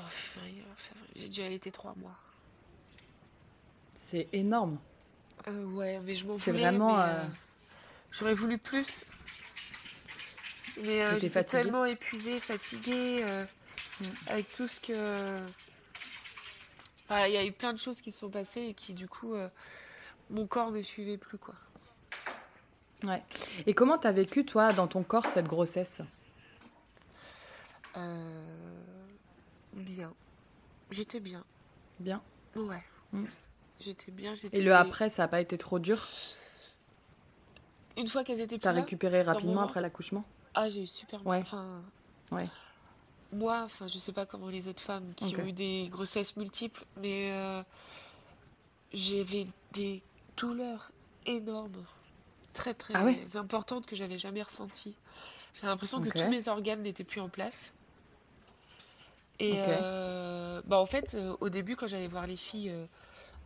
j'ai 1.15 1.29
dû 1.29 1.41
allaiter 1.43 1.71
trois 1.71 1.93
mois. 1.95 2.15
C'est 3.95 4.27
énorme. 4.33 4.79
Euh, 5.47 5.65
ouais, 5.73 5.99
mais 6.01 6.15
je 6.15 6.25
m'en 6.25 6.37
C'est 6.37 6.51
voulais. 6.51 6.63
vraiment, 6.63 6.99
euh, 6.99 7.05
euh, 7.05 7.23
j'aurais 8.11 8.33
voulu 8.33 8.57
plus. 8.57 9.05
Mais 10.84 11.01
euh, 11.03 11.19
j'étais 11.19 11.43
tellement 11.43 11.86
épuisée, 11.86 12.39
fatiguée, 12.39 13.24
euh, 13.24 13.45
Mm. 14.01 14.05
avec 14.28 14.51
tout 14.53 14.67
ce 14.67 14.80
que. 14.80 15.47
Enfin, 17.05 17.28
il 17.28 17.34
y 17.34 17.38
a 17.38 17.45
eu 17.45 17.51
plein 17.51 17.74
de 17.74 17.78
choses 17.80 18.01
qui 18.01 18.11
se 18.11 18.19
sont 18.19 18.30
passées 18.30 18.61
et 18.61 18.74
qui, 18.74 18.93
du 18.93 19.07
coup, 19.07 19.36
euh, 19.36 19.49
mon 20.30 20.47
corps 20.47 20.71
ne 20.71 20.82
suivait 20.82 21.17
plus, 21.17 21.38
quoi. 21.38 21.53
Ouais. 23.03 23.21
Et 23.67 23.74
comment 23.74 23.97
t'as 23.97 24.11
vécu 24.11 24.45
toi 24.45 24.71
dans 24.74 24.88
ton 24.88 25.03
corps 25.03 25.26
cette 25.26 25.47
grossesse? 25.47 26.01
Bien. 29.74 30.13
J'étais 30.89 31.19
bien. 31.19 31.43
Bien? 31.99 32.21
Ouais. 32.55 32.82
Mm. 33.11 33.26
J'étais 33.80 34.11
bien, 34.11 34.34
j'étais... 34.34 34.59
Et 34.59 34.61
le 34.61 34.74
après, 34.74 35.09
ça 35.09 35.24
a 35.24 35.28
pas 35.28 35.41
été 35.41 35.57
trop 35.57 35.80
dur? 35.80 36.07
Une 37.97 38.07
fois 38.07 38.24
qu'elles 38.24 38.41
étaient 38.41 38.57
plus 38.57 38.63
T'as 38.63 38.71
récupéré 38.71 39.21
rapidement 39.21 39.61
après 39.61 39.82
l'accouchement? 39.82 40.26
Ah, 40.55 40.69
j'ai 40.69 40.83
eu 40.83 40.87
super 40.87 41.23
mal. 41.23 41.27
Ouais. 41.27 41.41
Enfin, 41.41 41.81
Ouais. 42.31 42.49
moi, 43.31 43.61
enfin, 43.63 43.87
je 43.87 43.97
sais 43.97 44.11
pas 44.11 44.25
comment 44.25 44.49
les 44.49 44.67
autres 44.67 44.81
femmes 44.81 45.13
qui 45.15 45.35
ont 45.35 45.45
eu 45.45 45.53
des 45.53 45.87
grossesses 45.89 46.35
multiples, 46.35 46.83
mais 46.97 47.31
euh, 47.31 47.63
j'avais 48.93 49.47
des 49.73 50.01
douleurs 50.37 50.91
énormes, 51.25 51.83
très 52.53 52.73
très 52.73 52.93
Ah 52.95 53.05
ouais 53.05 53.35
importantes 53.35 53.85
que 53.85 53.95
j'avais 53.95 54.17
jamais 54.17 54.41
ressenties. 54.41 54.97
J'avais 55.53 55.67
l'impression 55.67 56.01
que 56.01 56.09
tous 56.09 56.29
mes 56.29 56.47
organes 56.47 56.81
n'étaient 56.81 57.03
plus 57.03 57.21
en 57.21 57.29
place. 57.29 57.73
Et 59.39 59.61
euh, 59.67 60.61
bah 60.65 60.77
en 60.77 60.85
fait, 60.85 61.15
euh, 61.15 61.35
au 61.41 61.49
début, 61.49 61.75
quand 61.75 61.87
j'allais 61.87 62.07
voir 62.07 62.27
les 62.27 62.35
filles 62.35 62.69
euh, 62.69 62.85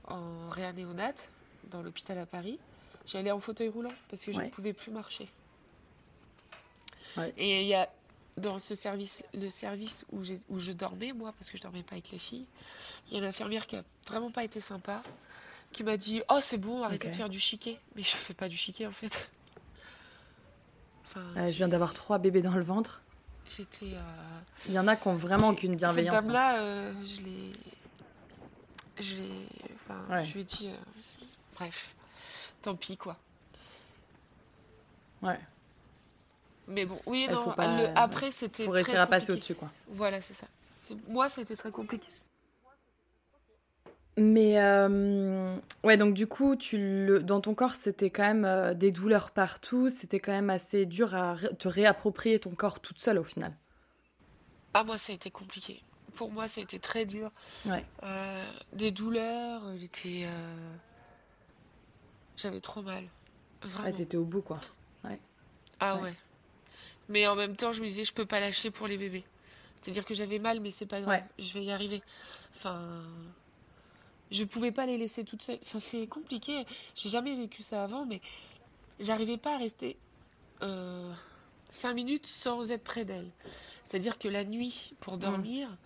en 0.06 0.50
réanéonate 0.50 1.32
dans 1.72 1.82
l'hôpital 1.82 2.18
à 2.18 2.26
Paris, 2.26 2.60
j'allais 3.06 3.32
en 3.32 3.40
fauteuil 3.40 3.70
roulant 3.70 3.94
parce 4.10 4.24
que 4.24 4.32
je 4.32 4.42
ne 4.42 4.50
pouvais 4.50 4.74
plus 4.74 4.92
marcher. 4.92 5.28
Ouais. 7.18 7.34
Et 7.38 7.62
il 7.62 7.68
y 7.68 7.74
a 7.76 7.90
dans 8.38 8.60
ce 8.60 8.76
service, 8.76 9.24
le 9.34 9.50
service 9.50 10.06
où, 10.12 10.22
je 10.60 10.72
dormais, 10.72 11.12
moi, 11.14 11.34
parce 11.34 11.50
que 11.50 11.58
je 11.58 11.64
dormais 11.64 11.82
pas 11.84 11.94
avec 11.94 12.12
les 12.12 12.20
filles, 12.20 12.46
il 13.08 13.14
y 13.14 13.16
a 13.16 13.20
une 13.20 13.26
infirmière 13.26 13.66
qui 13.68 13.76
a 13.76 13.84
vraiment 14.08 14.30
pas 14.32 14.44
été 14.44 14.60
sympa, 14.60 15.02
qui 15.72 15.84
m'a 15.84 15.98
dit 15.98 16.22
Oh, 16.30 16.38
c'est 16.40 16.60
bon, 16.60 16.84
arrêtez 16.84 17.10
de 17.10 17.16
faire 17.16 17.30
du 17.30 17.40
chiquet. 17.40 17.80
Mais 17.96 18.04
je 18.04 18.10
fais 18.16 18.34
pas 18.36 18.48
du 18.48 18.56
chiquet 18.58 18.86
en 18.86 18.92
fait. 18.92 19.32
Enfin, 21.06 21.22
Euh, 21.38 21.48
Je 21.48 21.58
viens 21.58 21.68
d'avoir 21.68 21.94
trois 21.94 22.18
bébés 22.20 22.42
dans 22.42 22.52
le 22.54 22.64
ventre. 22.64 23.02
j'étais. 23.48 23.94
euh, 23.94 24.40
Il 24.68 24.74
y 24.74 24.80
en 24.80 24.88
a 24.88 24.96
qui 24.96 25.08
ont 25.08 25.16
vraiment 25.16 25.50
aucune 25.50 25.72
Cette 25.72 25.78
bienveillance. 25.80 26.14
hein. 26.14 26.22
dame-là, 26.22 26.60
euh, 26.60 26.94
je 27.06 27.22
l'ai. 27.22 27.52
Je 29.00 29.16
l'ai. 29.16 29.48
Enfin, 29.76 30.00
Ouais. 30.10 30.24
je 30.26 30.34
lui 30.34 30.42
ai 30.42 30.44
dit. 30.44 30.70
bref, 31.56 31.96
tant 32.62 32.76
pis 32.76 32.98
quoi. 32.98 33.18
Ouais. 35.22 35.40
Mais 36.68 36.86
bon, 36.86 37.00
oui, 37.06 37.28
non, 37.32 37.44
faut 37.46 37.52
pas... 37.54 37.78
le 37.78 37.88
après, 37.96 38.30
c'était 38.32 38.66
très 38.66 38.74
réussir 38.74 39.00
à 39.02 39.08
passer 39.08 39.28
compliqué. 39.28 39.54
au-dessus, 39.54 39.56
quoi. 39.56 39.70
Voilà, 39.88 40.22
c'est 40.22 40.34
ça. 40.34 40.48
C'est- 40.78 40.98
Moi, 41.08 41.30
ça 41.30 41.40
a 41.40 41.44
été 41.44 41.56
très 41.56 41.72
compliqué. 41.72 42.10
Mais 44.20 44.60
euh, 44.62 45.56
ouais, 45.84 45.96
donc 45.96 46.16
du 46.16 46.26
coup, 46.26 46.56
tu 46.56 46.78
le... 46.78 47.22
dans 47.22 47.40
ton 47.40 47.54
corps, 47.54 47.76
c'était 47.76 48.10
quand 48.10 48.24
même 48.24 48.46
euh, 48.46 48.74
des 48.74 48.92
douleurs 48.92 49.30
partout. 49.30 49.90
C'était 49.92 50.20
quand 50.20 50.32
même 50.32 50.50
assez 50.50 50.86
dur 50.88 51.14
à 51.14 51.36
ré- 51.36 51.56
te 51.56 51.68
réapproprier 51.68 52.40
ton 52.40 52.50
corps 52.52 52.80
toute 52.80 53.00
seule 53.00 53.20
au 53.20 53.24
final. 53.24 53.54
Ah, 54.74 54.84
moi, 54.84 54.98
ça 54.98 55.12
a 55.12 55.16
été 55.16 55.30
compliqué. 55.30 55.82
Pour 56.16 56.32
moi, 56.32 56.48
ça 56.48 56.62
a 56.62 56.64
été 56.64 56.80
très 56.80 57.06
dur. 57.06 57.32
Ouais. 57.68 57.86
Euh, 58.04 58.44
des 58.74 58.90
douleurs, 58.90 59.62
j'étais... 59.78 60.24
euh, 60.26 60.74
J'avais 62.38 62.60
trop 62.62 62.82
mal. 62.82 63.04
Ah, 63.62 63.68
Vraiment. 63.68 63.96
t'étais 63.98 64.18
au 64.18 64.26
bout, 64.26 64.42
quoi. 64.42 64.58
Ah 65.80 65.96
Ouais. 65.98 66.02
ouais. 66.02 66.14
Mais 67.10 67.26
en 67.28 67.36
même 67.36 67.56
temps, 67.56 67.72
je 67.74 67.82
me 67.82 67.88
disais, 67.88 68.04
je 68.04 68.14
peux 68.14 68.26
pas 68.26 68.40
lâcher 68.40 68.72
pour 68.72 68.88
les 68.88 68.98
bébés. 68.98 69.24
C'est-à-dire 69.82 70.06
que 70.06 70.14
j'avais 70.14 70.40
mal, 70.40 70.60
mais 70.60 70.72
c'est 70.72 70.86
pas 70.86 71.00
grave, 71.02 71.22
Ouais. 71.22 71.30
je 71.40 71.54
vais 71.54 71.64
y 71.64 71.72
arriver. 71.72 72.02
Enfin, 72.56 73.04
je 74.32 74.44
pouvais 74.44 74.72
pas 74.72 74.86
les 74.86 74.98
laisser 74.98 75.24
toutes 75.24 75.42
seules. 75.42 75.60
Enfin, 75.62 75.80
c'est 75.80 76.08
compliqué. 76.08 76.66
J'ai 76.96 77.10
jamais 77.10 77.34
vécu 77.36 77.64
ça 77.64 77.84
avant, 77.84 78.06
mais 78.06 78.20
j'arrivais 79.00 79.38
pas 79.38 79.54
à 79.56 79.58
rester 79.58 79.96
euh, 80.64 81.14
cinq 81.70 81.94
minutes 81.94 82.26
sans 82.28 82.72
être 82.72 82.84
près 82.84 83.06
d'elles. 83.06 83.32
C'est-à-dire 83.86 84.18
que 84.18 84.28
la 84.28 84.44
nuit, 84.44 84.94
pour 85.00 85.16
Mm. 85.16 85.20
dormir, 85.22 85.78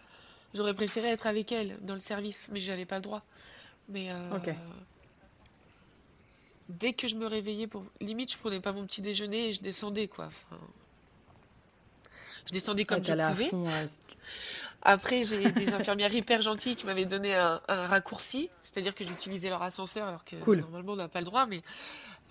j'aurais 0.56 0.74
préféré 0.74 1.10
être 1.10 1.28
avec 1.28 1.52
elles 1.52 1.78
dans 1.82 1.94
le 1.94 2.00
service, 2.00 2.50
mais 2.52 2.60
j'avais 2.60 2.86
pas 2.86 2.96
le 2.96 3.02
droit. 3.04 3.24
Mais 3.90 4.08
euh, 4.12 4.30
dès 6.70 6.94
que 6.94 7.08
je 7.08 7.16
me 7.16 7.26
réveillais, 7.28 7.68
pour 7.68 7.84
limite, 8.00 8.32
je 8.32 8.38
prenais 8.38 8.62
pas 8.62 8.72
mon 8.72 8.86
petit 8.88 9.02
déjeuner 9.02 9.50
et 9.50 9.54
je 9.54 9.62
descendais, 9.62 10.08
quoi. 10.08 10.26
Enfin, 10.28 10.60
je 12.48 12.52
descendais 12.54 12.82
Ouais, 12.82 12.86
comme 12.86 13.04
je 13.04 13.14
pouvais. 13.14 13.50
fond. 13.50 13.64
ouais, 13.66 13.88
c'est- 13.88 14.02
Après, 14.84 15.24
j'ai 15.24 15.52
des 15.52 15.74
infirmières 15.74 16.14
hyper 16.14 16.42
gentilles 16.42 16.76
qui 16.76 16.86
m'avaient 16.88 17.06
donné 17.06 17.36
un, 17.36 17.62
un 17.68 17.86
raccourci, 17.86 18.50
c'est-à-dire 18.64 18.96
que 18.96 19.06
j'utilisais 19.06 19.50
leur 19.50 19.62
ascenseur 19.62 20.08
alors 20.08 20.26
que 20.26 20.36
Cool. 20.38 20.62
normalement 20.62 20.94
on 20.94 20.96
n'a 20.96 21.08
pas 21.08 21.20
le 21.20 21.26
droit, 21.26 21.46
mais 21.46 21.62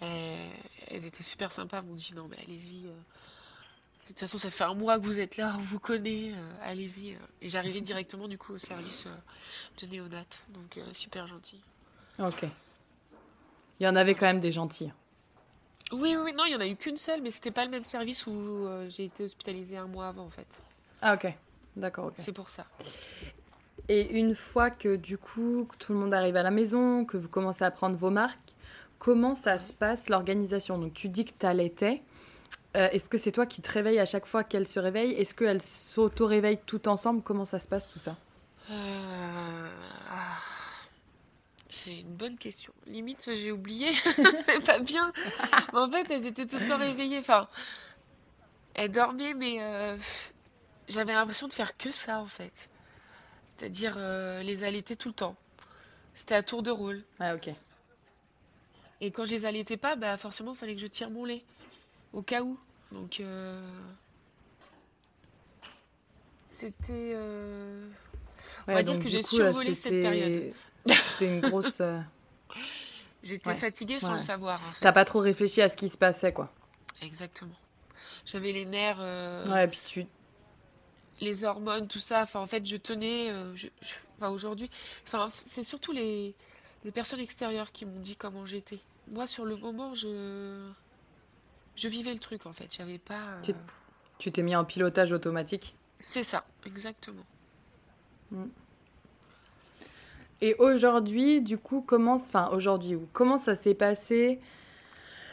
euh, 0.02 0.48
elles 0.88 1.06
étaient 1.06 1.22
super 1.22 1.52
sympas, 1.52 1.78
elles 1.78 1.84
m'ont 1.84 1.94
dit 1.94 2.12
non 2.16 2.26
mais 2.28 2.36
allez-y, 2.38 2.86
euh, 2.88 2.90
de 2.92 4.06
toute 4.08 4.18
façon 4.18 4.36
ça 4.38 4.50
fait 4.50 4.64
un 4.64 4.74
mois 4.74 4.98
que 4.98 5.04
vous 5.04 5.20
êtes 5.20 5.36
là, 5.36 5.52
on 5.56 5.58
vous 5.62 5.78
connaît, 5.78 6.32
euh, 6.34 6.52
allez-y. 6.62 7.16
Et 7.42 7.48
j'arrivais 7.48 7.80
directement 7.82 8.26
du 8.26 8.36
coup 8.38 8.54
au 8.54 8.58
service 8.58 9.06
de 9.80 9.86
néonat, 9.86 10.24
donc 10.48 10.80
super 10.92 11.28
gentil. 11.28 11.60
Ok. 12.18 12.44
Il 13.78 13.84
y 13.84 13.88
en 13.88 13.94
avait 13.96 14.14
quand 14.14 14.26
même 14.26 14.40
des 14.40 14.52
gentils. 14.52 14.90
Oui, 15.92 16.16
oui, 16.22 16.32
non, 16.36 16.44
il 16.46 16.52
y 16.52 16.56
en 16.56 16.60
a 16.60 16.66
eu 16.68 16.76
qu'une 16.76 16.96
seule, 16.96 17.20
mais 17.22 17.30
c'était 17.30 17.50
pas 17.50 17.64
le 17.64 17.70
même 17.70 17.84
service 17.84 18.26
où 18.26 18.32
euh, 18.32 18.86
j'ai 18.88 19.04
été 19.04 19.24
hospitalisée 19.24 19.76
un 19.76 19.86
mois 19.86 20.08
avant 20.08 20.24
en 20.24 20.30
fait. 20.30 20.62
Ah, 21.02 21.14
ok. 21.14 21.32
D'accord, 21.76 22.06
ok. 22.06 22.14
C'est 22.18 22.32
pour 22.32 22.48
ça. 22.50 22.64
Et 23.88 24.18
une 24.18 24.34
fois 24.34 24.70
que 24.70 24.96
du 24.96 25.18
coup 25.18 25.66
que 25.68 25.76
tout 25.76 25.92
le 25.92 25.98
monde 25.98 26.14
arrive 26.14 26.36
à 26.36 26.42
la 26.42 26.50
maison, 26.50 27.04
que 27.04 27.16
vous 27.16 27.28
commencez 27.28 27.64
à 27.64 27.70
prendre 27.70 27.96
vos 27.96 28.10
marques, 28.10 28.54
comment 28.98 29.34
ça 29.34 29.58
se 29.58 29.72
passe 29.72 30.08
l'organisation? 30.08 30.78
Donc 30.78 30.94
tu 30.94 31.08
dis 31.08 31.24
que 31.24 31.32
tu 31.38 31.46
allaitais. 31.46 32.02
Euh, 32.76 32.88
Est-ce 32.92 33.08
que 33.08 33.18
c'est 33.18 33.32
toi 33.32 33.46
qui 33.46 33.62
te 33.62 33.72
réveilles 33.72 33.98
à 33.98 34.04
chaque 34.04 34.26
fois 34.26 34.44
qu'elle 34.44 34.68
se 34.68 34.78
réveille? 34.78 35.12
Est-ce 35.14 35.34
qu'elles 35.34 35.62
s'auto-réveillent 35.62 36.60
tout 36.66 36.86
ensemble? 36.86 37.22
Comment 37.22 37.44
ça 37.44 37.58
se 37.58 37.66
passe 37.66 37.88
tout 37.90 37.98
ça? 37.98 38.16
Euh, 38.70 38.74
ah, 38.74 39.29
C'est 41.72 42.00
une 42.00 42.16
bonne 42.16 42.36
question. 42.36 42.72
Limite, 42.88 43.30
j'ai 43.34 43.52
oublié. 43.52 43.92
C'est 44.38 44.64
pas 44.66 44.80
bien. 44.80 45.12
Mais 45.72 45.78
en 45.78 45.88
fait, 45.88 46.10
elles 46.10 46.26
étaient 46.26 46.46
tout 46.46 46.58
le 46.58 46.66
temps 46.66 46.76
réveillées. 46.76 47.20
Enfin, 47.20 47.48
elles 48.74 48.90
dormaient, 48.90 49.34
mais 49.34 49.62
euh, 49.62 49.96
j'avais 50.88 51.14
l'impression 51.14 51.46
de 51.46 51.52
faire 51.52 51.76
que 51.76 51.92
ça, 51.92 52.18
en 52.18 52.26
fait. 52.26 52.68
C'est-à-dire 53.46 53.94
euh, 53.98 54.42
les 54.42 54.64
allaiter 54.64 54.96
tout 54.96 55.08
le 55.08 55.14
temps. 55.14 55.36
C'était 56.12 56.34
à 56.34 56.42
tour 56.42 56.64
de 56.64 56.72
rôle. 56.72 57.04
Ah 57.20 57.36
ok. 57.36 57.50
Et 59.00 59.12
quand 59.12 59.24
je 59.24 59.30
les 59.30 59.46
allaitais 59.46 59.76
pas, 59.76 59.94
bah 59.94 60.16
forcément, 60.16 60.52
il 60.52 60.58
fallait 60.58 60.74
que 60.74 60.80
je 60.80 60.88
tire 60.88 61.08
mon 61.08 61.24
lait. 61.24 61.44
Au 62.12 62.22
cas 62.22 62.42
où. 62.42 62.58
Donc, 62.90 63.20
euh, 63.20 63.62
c'était... 66.48 67.14
euh, 68.60 68.62
On 68.68 68.72
va 68.74 68.82
dire 68.82 68.98
que 68.98 69.08
j'ai 69.08 69.20
coup, 69.22 69.36
survolé 69.36 69.70
euh, 69.70 69.74
cette 69.74 70.00
période. 70.00 70.52
C'était 70.88 71.26
une 71.28 71.40
grosse... 71.40 71.80
euh, 71.80 72.00
J'étais 73.22 73.50
Ouais, 73.50 73.54
fatiguée 73.54 73.98
sans 73.98 74.08
ouais. 74.08 74.12
le 74.14 74.18
savoir, 74.18 74.62
en 74.66 74.72
fait. 74.72 74.80
T'as 74.80 74.92
pas 74.92 75.04
trop 75.04 75.18
réfléchi 75.20 75.60
à 75.60 75.68
ce 75.68 75.76
qui 75.76 75.88
se 75.90 75.98
passait 75.98 76.32
quoi. 76.32 76.50
Exactement. 77.02 77.54
J'avais 78.24 78.52
les 78.52 78.64
nerfs, 78.64 78.96
euh, 79.00 79.46
Ouais, 79.52 79.64
et 79.64 79.68
puis 79.68 79.80
tu... 79.86 80.06
les 81.20 81.44
hormones, 81.44 81.86
tout 81.86 81.98
ça. 81.98 82.22
Enfin, 82.22 82.40
en 82.40 82.46
fait, 82.46 82.64
je 82.66 82.76
tenais. 82.76 83.30
euh, 83.30 83.54
je- 83.54 83.68
Enfin, 84.16 84.30
aujourd'hui. 84.30 84.70
Enfin, 85.06 85.30
c'est 85.36 85.62
surtout 85.62 85.92
les... 85.92 86.34
les 86.84 86.92
personnes 86.92 87.20
extérieures 87.20 87.72
qui 87.72 87.84
m'ont 87.86 88.00
dit 88.00 88.16
comment 88.16 88.44
j'étais. 88.46 88.80
Moi, 89.08 89.26
sur 89.26 89.44
le 89.44 89.56
moment, 89.56 89.92
je. 89.94 90.70
Je 91.76 91.88
vivais 91.88 92.12
le 92.12 92.18
truc, 92.18 92.46
en 92.46 92.52
fait. 92.52 92.74
J'avais 92.76 92.98
pas. 92.98 93.20
euh, 93.48 93.52
Tu 94.18 94.32
t'es 94.32 94.42
mis 94.42 94.56
en 94.56 94.64
pilotage 94.64 95.12
automatique? 95.12 95.74
C'est 95.98 96.22
ça, 96.22 96.44
exactement. 96.66 97.24
Et 100.40 100.54
aujourd'hui, 100.54 101.42
du 101.42 101.58
coup, 101.58 101.82
comment, 101.86 102.14
enfin 102.14 102.48
aujourd'hui, 102.52 102.94
ou 102.94 103.06
comment 103.12 103.36
ça 103.36 103.54
s'est 103.54 103.74
passé? 103.74 104.40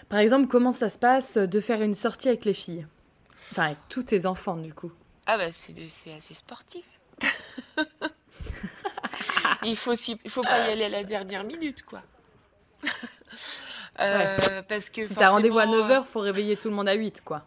Par 0.10 0.20
exemple, 0.20 0.48
comment 0.48 0.72
ça 0.72 0.90
se 0.90 0.98
passe 0.98 1.38
de 1.38 1.60
faire 1.60 1.82
une 1.82 1.94
sortie 1.96 2.28
avec 2.28 2.46
les 2.46 2.54
filles? 2.54 2.86
Enfin, 3.52 3.66
avec 3.66 3.78
tous 3.90 4.04
tes 4.04 4.26
enfants, 4.26 4.58
du 4.58 4.74
coup. 4.74 4.92
Ah, 5.26 5.38
bah, 5.38 5.52
c'est 5.52 6.14
assez 6.14 6.34
sportif. 6.34 7.02
Il 9.64 9.76
faut, 9.76 9.94
il 9.94 10.30
faut 10.30 10.44
pas 10.44 10.68
y 10.68 10.72
aller 10.72 10.86
à 10.86 10.90
la 10.90 11.04
dernière 11.04 11.44
minute, 11.44 11.84
quoi. 11.84 12.02
Euh, 14.00 14.62
parce 14.70 14.92
que 14.92 15.04
Si 15.04 15.16
t'as 15.16 15.32
rendez-vous 15.32 15.58
à 15.58 15.64
forcément, 15.64 15.90
9h, 15.90 16.06
faut 16.06 16.20
réveiller 16.20 16.56
tout 16.56 16.70
le 16.70 16.76
monde 16.76 16.88
à 16.88 16.94
8, 16.94 17.22
quoi. 17.22 17.44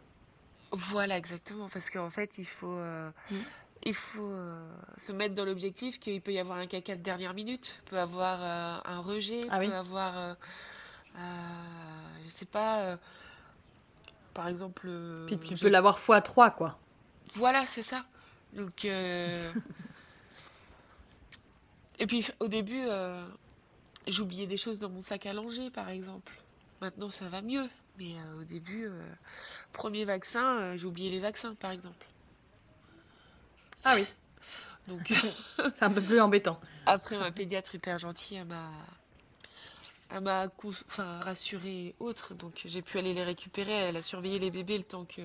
Voilà, 0.72 1.16
exactement, 1.16 1.68
parce 1.68 1.90
qu'en 1.90 2.11
fait, 2.11 2.38
il 2.38 2.44
faut, 2.44 2.76
euh, 2.76 3.09
Mm. 3.30 3.36
Il 3.85 3.95
faut 3.95 4.20
euh, 4.22 4.70
se 4.99 5.12
mettre 5.12 5.35
dans 5.35 5.45
l'objectif 5.45 5.99
qu'il 5.99 6.20
peut 6.20 6.33
y 6.33 6.39
avoir 6.39 6.59
un 6.59 6.66
caca 6.66 6.97
de 6.97 7.03
dernière 7.03 7.35
minute, 7.35 7.83
peut 7.87 7.99
avoir 7.99 8.41
euh, 8.43 8.78
un 8.85 9.01
rejet, 9.01 9.47
Ah 9.51 9.59
peut 9.59 9.66
oui. 9.66 9.72
avoir, 9.72 10.18
euh, 10.18 10.35
je 12.24 12.28
sais 12.28 12.47
pas, 12.47 12.97
par 14.35 14.49
exemple, 14.49 14.89
Puis 15.26 15.39
tu 15.39 15.57
je- 15.57 15.62
peux 15.62 15.68
l'avoir 15.70 15.99
x 15.99 16.22
3, 16.24 16.51
quoi. 16.51 16.78
voilà, 17.35 17.66
c'est 17.66 17.83
ça. 17.83 18.03
Donc, 18.55 18.85
et 18.89 19.51
puis 22.07 22.26
au 22.41 22.49
début, 22.49 22.83
euh, 22.87 23.24
j'oubliais 24.09 24.47
des 24.47 24.57
choses 24.57 24.78
dans 24.78 24.91
mon 24.91 25.01
sac 25.01 25.26
à 25.26 25.33
langer, 25.33 25.70
par 25.70 25.89
exemple. 25.91 26.33
Maintenant, 26.81 27.11
ça 27.11 27.28
va 27.28 27.43
mieux, 27.43 27.68
mais 27.99 28.14
euh, 28.18 28.41
au 28.41 28.45
début, 28.45 28.87
euh, 28.87 29.05
premier 29.72 30.05
vaccin, 30.05 30.76
oublié 30.85 31.11
les 31.11 31.20
vaccins, 31.20 31.55
par 31.57 31.70
exemple. 31.72 32.07
Ah 33.85 33.95
oui. 33.97 34.07
Donc 34.89 35.12
C'est 35.57 35.83
un 35.83 35.93
peu 35.93 36.01
plus 36.03 36.20
embêtant. 36.20 36.61
après, 36.87 37.16
ma 37.18 37.31
pédiatre 37.31 37.74
hyper 37.74 37.99
gentille, 37.99 38.39
elle 38.39 38.47
m'a, 38.47 38.70
elle 40.11 40.20
m'a 40.20 40.47
enfin, 40.64 41.20
rassurée 41.20 41.95
autre. 42.01 42.35
Donc 42.35 42.62
j'ai 42.64 42.83
pu 42.83 42.99
aller 42.99 43.14
les 43.14 43.22
récupérer. 43.24 43.72
Elle 43.72 43.97
a 43.97 44.03
surveillé 44.03 44.39
les 44.39 44.51
bébés 44.51 44.78
le 44.78 44.85
temps 44.85 45.05
que 45.05 45.22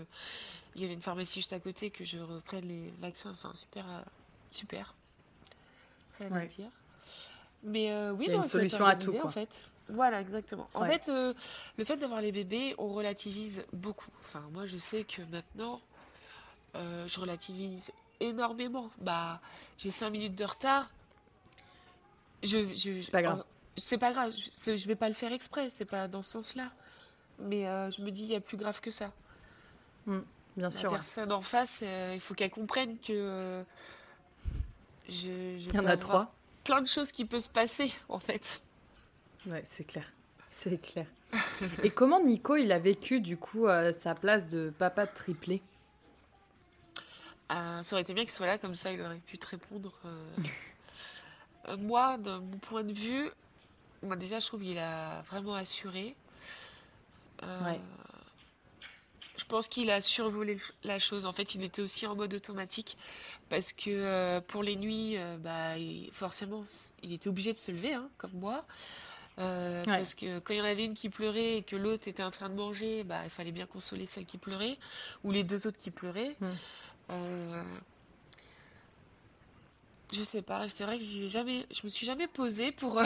il 0.76 0.82
y 0.82 0.86
avait 0.86 0.93
une 0.93 1.01
pharmacie 1.01 1.36
juste 1.36 1.53
à 1.53 1.60
côté 1.60 1.89
que 1.89 2.03
je 2.03 2.18
reprenne 2.20 2.68
les 2.68 2.91
vaccins. 2.99 3.32
Enfin 3.32 3.51
super, 3.53 3.86
euh, 3.89 4.01
super. 4.51 4.93
Rien 6.20 6.32
à 6.32 6.36
Ouais. 6.36 6.47
dire. 6.47 6.70
Mais 7.64 7.91
euh, 7.91 8.12
oui, 8.12 8.26
Il 8.28 8.32
y 8.32 8.36
a 8.36 8.38
non, 8.38 8.43
une 8.43 8.49
solution 8.49 8.86
à 8.86 8.95
tout, 8.95 9.01
organisé, 9.10 9.20
en 9.20 9.22
quoi. 9.24 9.32
fait. 9.32 9.66
Voilà, 9.89 10.22
exactement. 10.22 10.70
En 10.74 10.82
Ouais. 10.82 10.88
fait, 10.99 11.10
euh, 11.10 11.34
le 11.78 11.84
fait 11.86 11.97
d'avoir 11.97 12.22
les 12.22 12.32
bébés, 12.32 12.76
on 12.78 12.89
relativise 12.93 13.66
beaucoup. 13.74 14.12
Enfin, 14.20 14.43
moi, 14.51 14.66
je 14.66 14.78
sais 14.78 15.03
que 15.03 15.22
maintenant, 15.32 15.82
euh, 16.76 17.08
je 17.08 17.20
relativise 17.20 17.91
énormément. 18.20 18.89
Bah, 19.01 19.41
j'ai 19.78 19.91
cinq 19.91 20.09
minutes 20.11 20.36
de 20.36 20.45
retard. 20.45 20.89
Je, 22.43 22.57
je, 22.74 23.01
C'est 23.01 23.11
pas 23.11 23.22
grave. 23.22 23.39
en- 23.39 23.45
c'est 23.78 23.97
pas 23.97 24.13
grave. 24.13 24.32
Je, 24.32 24.76
je 24.76 24.88
vais 24.88 24.95
pas 24.95 25.07
le 25.09 25.16
faire 25.16 25.34
exprès. 25.34 25.70
C'est 25.70 25.86
pas 25.86 26.07
dans 26.07 26.22
ce 26.22 26.32
sens-là. 26.32 26.72
Mais 27.39 27.68
euh, 27.68 27.91
je 27.91 28.01
me 28.01 28.11
dis, 28.11 28.24
il 28.24 28.32
y 28.32 28.36
a 28.36 28.41
plus 28.41 28.57
grave 28.57 28.82
que 28.82 28.91
ça. 28.91 29.11
Bien 30.57 30.72
La 30.72 30.72
sûr. 30.72 30.91
ouais. 30.91 30.97
personne 30.97 31.32
en 31.32 31.41
face, 31.41 31.82
euh, 31.84 32.11
il 32.13 32.20
faut 32.20 32.34
qu'elle 32.34 32.49
comprenne 32.51 32.97
que 32.99 33.11
euh, 33.13 33.63
je, 35.07 35.57
je 35.57 35.70
Il 35.70 35.76
y 35.76 35.80
en 35.80 35.86
a 35.88 35.97
trois. 35.97 36.34
plein 36.63 36.82
de 36.82 36.88
choses 36.88 37.11
qui 37.11 37.26
peuvent 37.26 37.39
se 37.39 37.49
passer, 37.49 37.91
en 38.09 38.20
fait. 38.20 38.61
Ouais, 39.47 39.63
c'est 39.66 39.84
clair. 39.84 40.05
C'est 40.51 40.82
clair. 40.82 41.05
Et 41.84 41.89
comment 41.91 42.24
Nico, 42.24 42.55
il 42.55 42.72
a 42.72 42.80
vécu, 42.80 43.20
du 43.22 43.38
coup, 43.38 43.68
euh, 43.68 43.91
sa 43.91 44.16
place 44.16 44.47
de 44.47 44.74
papa 44.78 45.05
triplé? 45.07 45.61
Euh, 47.52 47.84
ça 47.84 47.96
aurait 47.96 48.02
été 48.02 48.14
bien 48.14 48.24
qu'il 48.24 48.32
soit 48.32 48.48
là, 48.48 48.58
comme 48.58 48.76
ça 48.76 48.91
il 48.91 49.02
aurait 49.02 49.18
pu 49.20 49.38
te 49.38 49.48
répondre. 49.48 49.93
euh. 50.06 50.26
Euh, 51.68 51.78
moi, 51.78 52.20
de 52.20 52.30
mon 52.30 52.60
point 52.60 52.84
de 52.84 52.93
vue, 52.93 53.28
moi 54.04 54.16
déjà 54.16 54.39
je 54.39 54.46
trouve 54.46 54.62
qu'il 54.62 54.78
a 54.78 55.24
vraiment 55.24 55.56
assuré. 55.56 56.16
Euh, 57.41 57.64
Ouais. 57.64 57.80
Je 59.36 59.46
pense 59.46 59.68
qu'il 59.68 59.89
a 59.89 60.00
survolé 60.00 60.58
la 60.84 61.00
chose. 61.00 61.26
En 61.26 61.32
fait, 61.32 61.56
il 61.56 61.64
était 61.64 61.82
aussi 61.82 62.06
en 62.06 62.16
mode 62.16 62.36
automatique 62.36 63.00
parce 63.50 63.74
que 63.74 64.39
pour 64.41 64.62
les 64.62 64.76
nuits, 64.76 65.18
bah, 65.39 65.74
forcément, 66.12 66.64
il 67.02 67.14
était 67.14 67.30
obligé 67.30 67.52
de 67.52 67.58
se 67.58 67.72
lever, 67.72 67.96
hein, 67.96 68.10
comme 68.20 68.34
moi. 68.34 68.64
Euh, 69.39 69.84
parce 69.86 70.14
que 70.14 70.39
quand 70.39 70.54
il 70.54 70.58
y 70.58 70.62
en 70.62 70.66
avait 70.66 70.86
une 70.86 70.93
qui 70.93 71.10
pleurait 71.10 71.58
et 71.58 71.62
que 71.64 71.76
l'autre 71.76 72.08
était 72.08 72.24
en 72.24 72.32
train 72.32 72.50
de 72.50 72.56
manger, 72.56 73.04
bah, 73.04 73.22
il 73.24 73.30
fallait 73.30 73.52
bien 73.52 73.66
consoler 73.66 74.06
celle 74.06 74.26
qui 74.26 74.38
pleurait 74.38 74.78
ou 75.24 75.32
les 75.32 75.43
deux 75.43 75.68
autres 75.68 75.78
qui 75.78 75.91
pleuraient. 75.91 76.36
Hmm. 76.39 76.52
Je 80.14 80.24
sais 80.24 80.41
pas, 80.41 80.68
c'est 80.70 80.86
vrai 80.86 80.97
que 80.97 81.03
j'ai 81.03 81.28
jamais, 81.28 81.66
je 81.72 81.82
me 81.84 81.89
suis 81.89 82.06
jamais 82.06 82.28
posée 82.28 82.72
pour, 82.72 83.01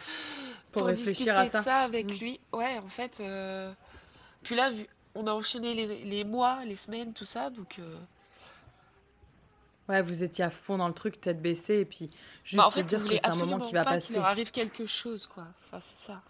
pour, 0.72 0.90
discuter 0.92 1.30
à 1.30 1.48
ça. 1.48 1.78
avec 1.78 2.10
hmm. 2.10 2.18
lui. 2.18 2.40
Ouais, 2.52 2.78
en 2.78 2.88
fait. 2.88 3.22
Puis 4.42 4.54
là, 4.54 4.70
on 5.14 5.26
a 5.26 5.32
enchaîné 5.32 5.74
les, 5.74 6.24
mois, 6.24 6.64
les 6.64 6.76
semaines, 6.76 7.12
tout 7.12 7.24
ça, 7.24 7.50
donc. 7.50 7.78
Euh, 7.78 7.96
ouais, 9.88 10.02
vous 10.02 10.22
étiez 10.22 10.44
à 10.44 10.50
fond 10.50 10.78
dans 10.78 10.88
le 10.88 10.94
truc, 10.94 11.20
tête 11.20 11.40
baissée, 11.40 11.80
et 11.80 11.84
puis 11.84 12.08
juste 12.44 12.56
bah, 12.56 12.66
en 12.66 12.70
fait, 12.70 12.82
dire 12.82 13.02
que 13.02 13.16
c'est 13.16 13.26
un 13.26 13.36
moment 13.36 13.60
qui 13.60 13.72
va 13.72 13.84
pas 13.84 13.92
passer. 13.92 14.08
Qu'il 14.08 14.16
leur 14.16 14.26
arrive 14.26 14.50
quelque 14.50 14.86
chose, 14.86 15.26
quoi. 15.26 15.46
Enfin, 15.66 15.78
c'est 15.80 16.06
ça. 16.06 16.22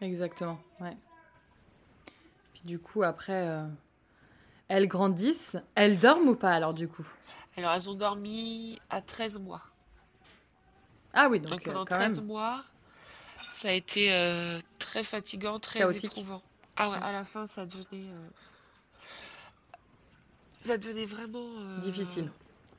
Exactement, 0.00 0.60
ouais. 0.80 0.96
Puis 2.54 2.62
du 2.64 2.78
coup, 2.78 3.02
après, 3.02 3.46
euh, 3.46 3.66
elles 4.68 4.88
grandissent. 4.88 5.56
Elles 5.74 5.98
dorment 5.98 6.28
ou 6.28 6.36
pas, 6.36 6.52
alors, 6.52 6.74
du 6.74 6.88
coup? 6.88 7.06
Alors, 7.56 7.72
elles 7.72 7.90
ont 7.90 7.94
dormi 7.94 8.78
à 8.90 9.00
13 9.00 9.38
mois. 9.38 9.62
Ah 11.14 11.28
oui, 11.28 11.40
donc, 11.40 11.50
donc 11.50 11.64
pendant 11.64 11.82
euh, 11.82 11.84
13 11.84 12.22
mois, 12.22 12.62
ça 13.48 13.68
a 13.68 13.72
été 13.72 14.10
très 14.78 15.02
fatigant, 15.02 15.58
très 15.58 15.96
éprouvant. 15.96 16.42
Ah 16.76 16.90
ouais, 16.90 16.98
à 17.02 17.12
la 17.12 17.24
fin, 17.24 17.46
ça 17.46 17.66
devenait. 17.66 17.86
Euh, 17.92 18.28
ça 20.60 20.78
devenait 20.78 21.06
vraiment. 21.06 21.46
Euh, 21.58 21.80
difficile. 21.80 22.30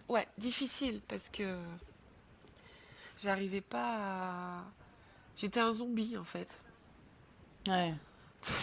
Ouais, 0.09 0.27
difficile 0.37 1.01
parce 1.07 1.29
que 1.29 1.57
j'arrivais 3.17 3.61
pas 3.61 4.59
à. 4.59 4.63
J'étais 5.35 5.59
un 5.59 5.71
zombie 5.71 6.17
en 6.17 6.23
fait. 6.23 6.61
Ouais. 7.67 7.93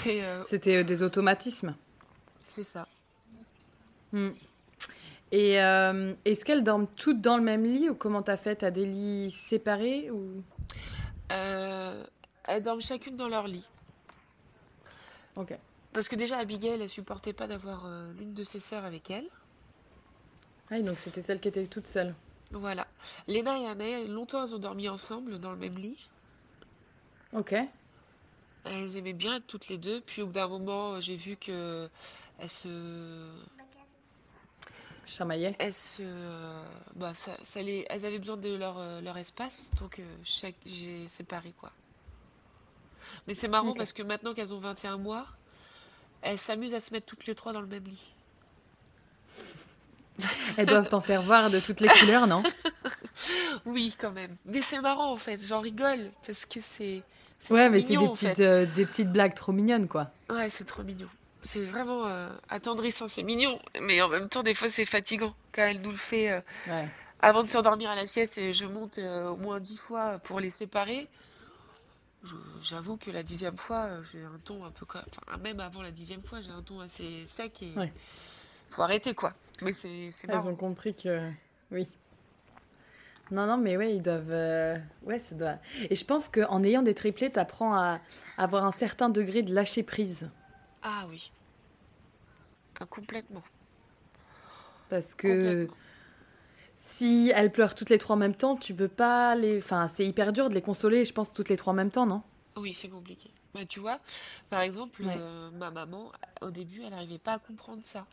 Euh, 0.07 0.45
C'était 0.47 0.85
des 0.85 1.03
automatismes. 1.03 1.75
C'est 2.47 2.65
ça. 2.65 2.87
Hmm. 4.13 4.31
Et 5.33 5.53
est-ce 5.55 6.45
qu'elles 6.45 6.65
dorment 6.65 6.89
toutes 6.97 7.21
dans 7.21 7.37
le 7.37 7.43
même 7.43 7.65
lit 7.65 7.89
ou 7.89 7.95
comment 7.95 8.23
t'as 8.23 8.37
fait? 8.37 8.57
T'as 8.57 8.71
des 8.71 8.87
lits 8.87 9.31
séparés 9.31 10.11
ou? 10.11 10.43
Elles 11.29 12.63
dorment 12.63 12.81
chacune 12.81 13.17
dans 13.17 13.29
leur 13.29 13.47
lit. 13.47 13.69
Ok. 15.37 15.57
Parce 15.93 16.09
que 16.09 16.17
déjà, 16.17 16.39
Abigail, 16.39 16.81
elle 16.81 16.89
supportait 16.89 17.33
pas 17.33 17.47
d'avoir 17.47 17.87
euh, 17.87 18.13
l'une 18.15 18.35
de 18.35 18.45
ses 18.45 18.59
sœurs 18.59 18.85
avec 18.85 19.11
elle. 19.11 19.29
Ah, 20.71 20.81
donc 20.81 20.99
c'était 20.99 21.23
celle 21.23 21.41
qui 21.41 21.49
était 21.49 21.67
toute 21.67 21.87
seule. 21.87 22.15
Voilà. 22.53 22.87
Léna 23.27 23.59
et 23.59 23.67
Anna, 23.67 24.05
longtemps, 24.09 24.45
elles 24.45 24.55
ont 24.55 24.59
dormi 24.59 24.89
ensemble 24.89 25.39
dans 25.39 25.53
le 25.53 25.59
même 25.59 25.77
lit. 25.77 26.09
Ok. 27.33 27.55
Elles 28.65 28.97
aimaient 28.97 29.13
bien 29.13 29.41
toutes 29.41 29.69
les 29.69 29.79
deux. 29.79 30.01
Puis 30.01 30.23
au 30.23 30.27
bout 30.27 30.33
d'un 30.33 30.49
moment, 30.49 31.01
j'ai 31.01 31.17
vu 31.17 31.37
que 31.37 31.89
elles 32.39 32.49
se 32.49 32.69
chamaillaient. 35.11 35.57
Elles 35.59 35.75
se, 35.75 36.03
bah, 36.97 37.15
ça, 37.15 37.37
ça 37.43 37.63
les... 37.63 37.87
elles 37.91 38.07
avaient 38.07 38.19
besoin 38.19 38.37
de 38.37 38.55
leur, 38.55 38.79
euh, 38.79 39.01
leur 39.01 39.17
espace, 39.17 39.71
donc 39.79 39.99
euh, 39.99 40.17
chaque... 40.25 40.57
j'ai 40.65 41.07
séparé 41.07 41.53
quoi. 41.59 41.73
Mais 43.27 43.35
c'est 43.35 43.49
marrant 43.49 43.75
parce 43.75 43.93
que 43.93 44.03
maintenant 44.03 44.35
qu'elles 44.35 44.55
ont 44.55 44.59
21 44.59 44.99
mois, 44.99 45.25
elles 46.23 46.39
s'amusent 46.39 46.75
à 46.75 46.81
se 46.81 46.93
mettre 46.93 47.07
toutes 47.07 47.27
les 47.27 47.35
trois 47.35 47.53
dans 47.53 47.61
le 47.61 47.67
même 47.67 47.85
lit. 47.85 48.13
Elles 50.59 50.67
doivent 50.67 50.89
t'en 50.89 51.01
faire 51.01 51.23
voir 51.23 51.51
de 51.51 51.59
toutes 51.59 51.81
les 51.81 51.89
couleurs, 51.89 52.27
non? 52.27 52.43
Oui, 53.67 53.95
quand 53.99 54.13
même. 54.13 54.37
Mais 54.47 54.63
c'est 54.63 54.81
marrant 54.81 55.13
en 55.13 55.17
fait, 55.17 55.43
j'en 55.45 55.61
rigole 55.61 56.11
parce 56.27 56.47
que 56.47 56.61
c'est. 56.61 57.03
Ouais, 57.51 57.69
mais 57.69 57.81
c'est 57.81 57.97
des, 57.97 58.09
petites, 58.09 58.41
euh, 58.41 58.67
des 58.77 58.87
petites 58.87 59.11
blagues 59.11 59.35
trop 59.35 59.53
mignonnes, 59.53 59.89
quoi. 59.89 60.11
Ouais, 60.29 60.51
c'est 60.51 60.65
trop 60.65 60.83
mignon. 60.83 61.09
C'est 61.43 61.65
vraiment 61.65 62.07
euh, 62.07 62.29
attendrissant, 62.49 63.09
c'est 63.09 63.23
mignon, 63.23 63.59
mais 63.81 64.03
en 64.03 64.09
même 64.09 64.29
temps, 64.29 64.43
des 64.43 64.55
fois, 64.55 64.69
c'est 64.69 64.85
fatigant 64.85 65.35
quand 65.53 65.63
elle 65.63 65.81
nous 65.81 65.91
le 65.91 65.97
fait. 65.97 66.31
Euh, 66.31 66.85
avant 67.23 67.43
de 67.43 67.49
s'endormir 67.49 67.91
à 67.91 67.95
la 67.95 68.07
sieste, 68.07 68.39
et 68.39 68.53
je 68.53 68.65
monte 68.65 68.99
au 68.99 69.37
moins 69.37 69.61
dix 69.61 69.79
fois 69.79 70.19
pour 70.21 70.41
les 70.41 70.51
séparer. 70.51 71.09
J'avoue 72.63 72.97
que 72.97 73.11
la 73.11 73.23
dixième 73.23 73.57
fois, 73.57 73.87
euh, 73.87 74.03
j'ai 74.03 74.23
un 74.23 74.39
ton 74.45 74.65
un 74.65 74.71
peu. 74.71 74.85
Enfin, 74.89 75.39
même 75.43 75.61
avant 75.61 75.81
la 75.81 75.91
dixième 75.91 76.23
fois, 76.23 76.41
j'ai 76.41 76.51
un 76.51 76.63
ton 76.63 76.81
assez 76.81 77.25
sec 77.25 77.63
et. 77.63 77.75
Faut 78.69 78.83
arrêter, 78.83 79.15
quoi. 79.15 79.33
Mais 79.63 79.73
c'est 79.73 80.11
Elles 80.29 80.47
ont 80.47 80.55
compris 80.55 80.95
que. 80.95 81.29
Oui. 81.73 81.89
Non, 83.31 83.47
non, 83.47 83.57
mais 83.57 83.77
ouais, 83.77 83.97
ils 83.97 84.03
doivent. 84.03 84.31
Euh, 84.31 84.77
ouais, 85.05 85.19
ça 85.19 85.35
doit. 85.35 85.57
Et 85.89 85.97
je 85.97 86.05
pense 86.05 86.29
qu'en 86.29 86.63
ayant 86.63 86.83
des 86.83 86.95
triplés, 86.95 87.31
t'apprends 87.31 87.75
à 87.75 88.01
avoir 88.37 88.65
un 88.65 88.73
certain 88.73 89.09
degré 89.09 89.43
de 89.43 89.53
lâcher 89.55 89.83
prise. 89.83 90.29
Ah 90.83 91.07
oui. 91.09 91.31
Ah, 92.81 92.87
complètement. 92.87 93.43
Parce 94.89 95.15
que 95.15 95.69
si 96.77 97.31
elles 97.35 97.53
pleurent 97.53 97.75
toutes 97.75 97.91
les 97.91 97.99
trois 97.99 98.17
en 98.17 98.19
même 98.19 98.35
temps, 98.35 98.57
tu 98.57 98.75
peux 98.75 98.89
pas 98.89 99.35
les. 99.35 99.59
Enfin, 99.59 99.87
c'est 99.89 100.07
hyper 100.07 100.33
dur 100.33 100.49
de 100.49 100.55
les 100.55 100.63
consoler, 100.63 101.05
je 101.05 101.13
pense, 101.13 101.33
toutes 101.33 101.49
les 101.49 101.57
trois 101.57 101.73
en 101.73 101.77
même 101.77 101.91
temps, 101.91 102.07
non? 102.07 102.23
Oui, 102.57 102.73
c'est 102.73 102.89
compliqué. 102.89 103.31
Bah, 103.55 103.65
tu 103.65 103.81
vois, 103.81 104.01
par 104.49 104.61
exemple, 104.61 105.03
euh, 105.05 105.51
ma 105.51 105.71
maman, 105.71 106.13
au 106.41 106.51
début, 106.51 106.83
elle 106.83 106.91
n'arrivait 106.91 107.19
pas 107.19 107.35
à 107.35 107.39
comprendre 107.39 107.85
ça. 107.85 108.07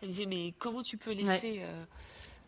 Elle 0.00 0.08
disait, 0.08 0.26
mais 0.26 0.52
comment 0.58 0.82
tu 0.82 0.96
peux 0.98 1.12
laisser 1.12 1.62
euh, 1.62 1.84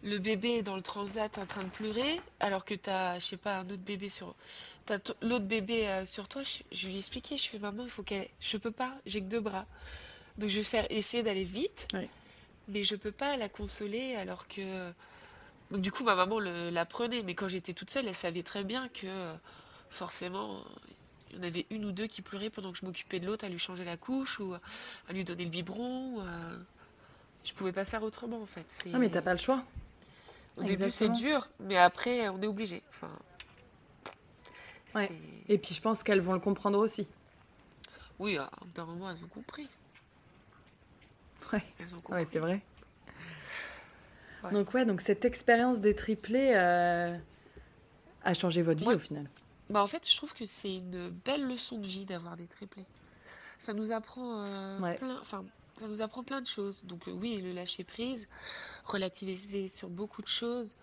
le 0.02 0.18
bébé 0.18 0.62
dans 0.62 0.76
le 0.76 0.82
transat 0.82 1.38
en 1.38 1.46
train 1.46 1.62
de 1.62 1.68
pleurer 1.68 2.20
alors 2.40 2.64
que 2.64 2.74
tu 2.74 2.90
as, 2.90 3.18
je 3.18 3.24
sais 3.24 3.36
pas, 3.36 3.58
un 3.58 3.64
autre 3.64 3.82
bébé 3.84 4.08
sur. 4.08 4.34
T'as 4.86 4.98
l'autre 5.22 5.46
bébé 5.46 5.88
euh, 5.88 6.04
sur 6.04 6.28
toi. 6.28 6.42
Je, 6.72 6.86
lui 6.86 6.96
ai 6.96 6.98
expliqué, 6.98 7.36
je 7.36 7.48
fais, 7.48 7.58
maman, 7.58 7.84
il 7.84 7.90
faut 7.90 8.02
qu'elle. 8.02 8.28
Je 8.40 8.56
peux 8.56 8.70
pas, 8.70 8.92
j'ai 9.06 9.20
que 9.20 9.26
deux 9.26 9.40
bras. 9.40 9.66
Donc 10.38 10.50
je 10.50 10.58
vais 10.58 10.64
faire 10.64 10.86
essayer 10.90 11.22
d'aller 11.22 11.44
vite. 11.44 11.88
Mais 12.68 12.84
je 12.84 12.96
peux 12.96 13.12
pas 13.12 13.36
la 13.36 13.48
consoler 13.48 14.14
alors 14.16 14.48
que 14.48 14.92
du 15.70 15.90
coup, 15.90 16.04
ma 16.04 16.14
maman 16.14 16.38
la 16.38 16.84
prenait, 16.84 17.22
mais 17.22 17.34
quand 17.34 17.48
j'étais 17.48 17.72
toute 17.72 17.90
seule, 17.90 18.06
elle 18.06 18.14
savait 18.14 18.42
très 18.42 18.64
bien 18.64 18.88
que 18.88 19.06
euh, 19.06 19.34
forcément, 19.90 20.62
il 21.30 21.36
y 21.36 21.40
en 21.40 21.42
avait 21.42 21.66
une 21.70 21.84
ou 21.84 21.92
deux 21.92 22.06
qui 22.06 22.22
pleuraient 22.22 22.50
pendant 22.50 22.72
que 22.72 22.78
je 22.78 22.84
m'occupais 22.84 23.18
de 23.18 23.26
l'autre, 23.26 23.44
à 23.44 23.48
lui 23.48 23.58
changer 23.58 23.84
la 23.84 23.96
couche 23.96 24.40
ou 24.40 24.54
à 25.08 25.12
lui 25.12 25.24
donner 25.24 25.44
le 25.44 25.50
biberon. 25.50 26.20
Euh, 26.20 26.58
je 27.44 27.52
pouvais 27.54 27.72
pas 27.72 27.84
faire 27.84 28.02
autrement 28.02 28.40
en 28.40 28.46
fait. 28.46 28.86
Ah, 28.92 28.98
mais 28.98 29.10
t'as 29.10 29.22
pas 29.22 29.32
le 29.32 29.38
choix. 29.38 29.64
Au 30.56 30.62
début, 30.62 30.90
c'est 30.90 31.08
dur, 31.08 31.48
mais 31.58 31.76
après, 31.76 32.28
on 32.28 32.40
est 32.40 32.46
obligé. 32.46 32.82
Enfin, 32.88 33.10
ouais. 34.94 35.10
Et 35.48 35.58
puis, 35.58 35.74
je 35.74 35.80
pense 35.80 36.02
qu'elles 36.02 36.20
vont 36.20 36.32
le 36.32 36.40
comprendre 36.40 36.78
aussi. 36.78 37.06
Oui, 38.18 38.36
à 38.36 38.50
un 38.76 38.84
moment, 38.84 39.10
elles 39.10 39.24
ont 39.24 39.28
compris. 39.28 39.68
Ouais, 41.52 41.62
ouais 42.10 42.24
c'est 42.24 42.38
vrai. 42.38 42.62
Donc 44.52 44.74
ouais, 44.74 44.84
donc 44.84 45.00
cette 45.00 45.24
expérience 45.24 45.80
des 45.80 45.94
triplés 45.94 46.52
euh, 46.54 47.16
a 48.22 48.34
changé 48.34 48.62
votre 48.62 48.80
vie 48.80 48.94
au 48.94 48.98
final. 48.98 49.28
Bah 49.70 49.82
en 49.82 49.86
fait, 49.86 50.08
je 50.08 50.16
trouve 50.16 50.34
que 50.34 50.44
c'est 50.44 50.76
une 50.76 51.08
belle 51.08 51.46
leçon 51.46 51.78
de 51.78 51.86
vie 51.86 52.04
d'avoir 52.04 52.36
des 52.36 52.46
triplés. 52.46 52.86
Ça 53.58 53.72
nous 53.72 53.92
apprend 53.92 54.44
euh, 54.44 54.94
plein, 54.96 55.18
enfin, 55.20 55.44
ça 55.74 55.88
nous 55.88 56.02
apprend 56.02 56.22
plein 56.22 56.42
de 56.42 56.46
choses. 56.46 56.84
Donc 56.84 57.08
euh, 57.08 57.12
oui, 57.12 57.40
le 57.40 57.52
lâcher 57.52 57.84
prise, 57.84 58.28
relativiser 58.84 59.68
sur 59.68 59.88
beaucoup 59.88 60.20
de 60.20 60.28
choses. 60.28 60.76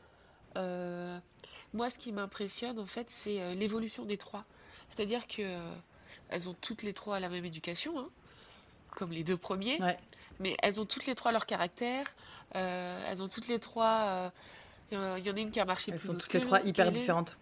Moi, 1.73 1.89
ce 1.89 1.97
qui 1.97 2.11
m'impressionne 2.11 2.79
en 2.79 2.85
fait, 2.85 3.09
c'est 3.09 3.55
l'évolution 3.55 4.05
des 4.05 4.17
trois. 4.17 4.45
C'est-à-dire 4.89 5.27
que 5.27 5.59
elles 6.29 6.49
ont 6.49 6.55
toutes 6.59 6.83
les 6.83 6.93
trois 6.93 7.19
la 7.19 7.29
même 7.29 7.45
éducation, 7.45 7.97
hein, 7.99 8.09
comme 8.91 9.11
les 9.11 9.23
deux 9.23 9.37
premiers. 9.37 9.79
Mais 10.39 10.55
elles 10.63 10.81
ont 10.81 10.85
toutes 10.85 11.05
les 11.05 11.13
trois 11.13 11.31
leur 11.31 11.45
caractère, 11.45 12.07
euh, 12.55 13.05
elles 13.07 13.21
ont 13.21 13.27
toutes 13.27 13.47
les 13.47 13.59
trois. 13.59 14.31
Il 14.91 14.97
euh, 14.97 15.19
y 15.19 15.29
en 15.29 15.35
a 15.35 15.39
une 15.39 15.51
qui 15.51 15.59
a 15.59 15.65
marché 15.65 15.91
elles 15.91 15.99
plus. 15.99 16.07
Sont 16.07 16.15
toutes 16.15 16.33
les 16.33 16.41
trois 16.41 16.61
hyper 16.61 16.91
différentes. 16.91 17.37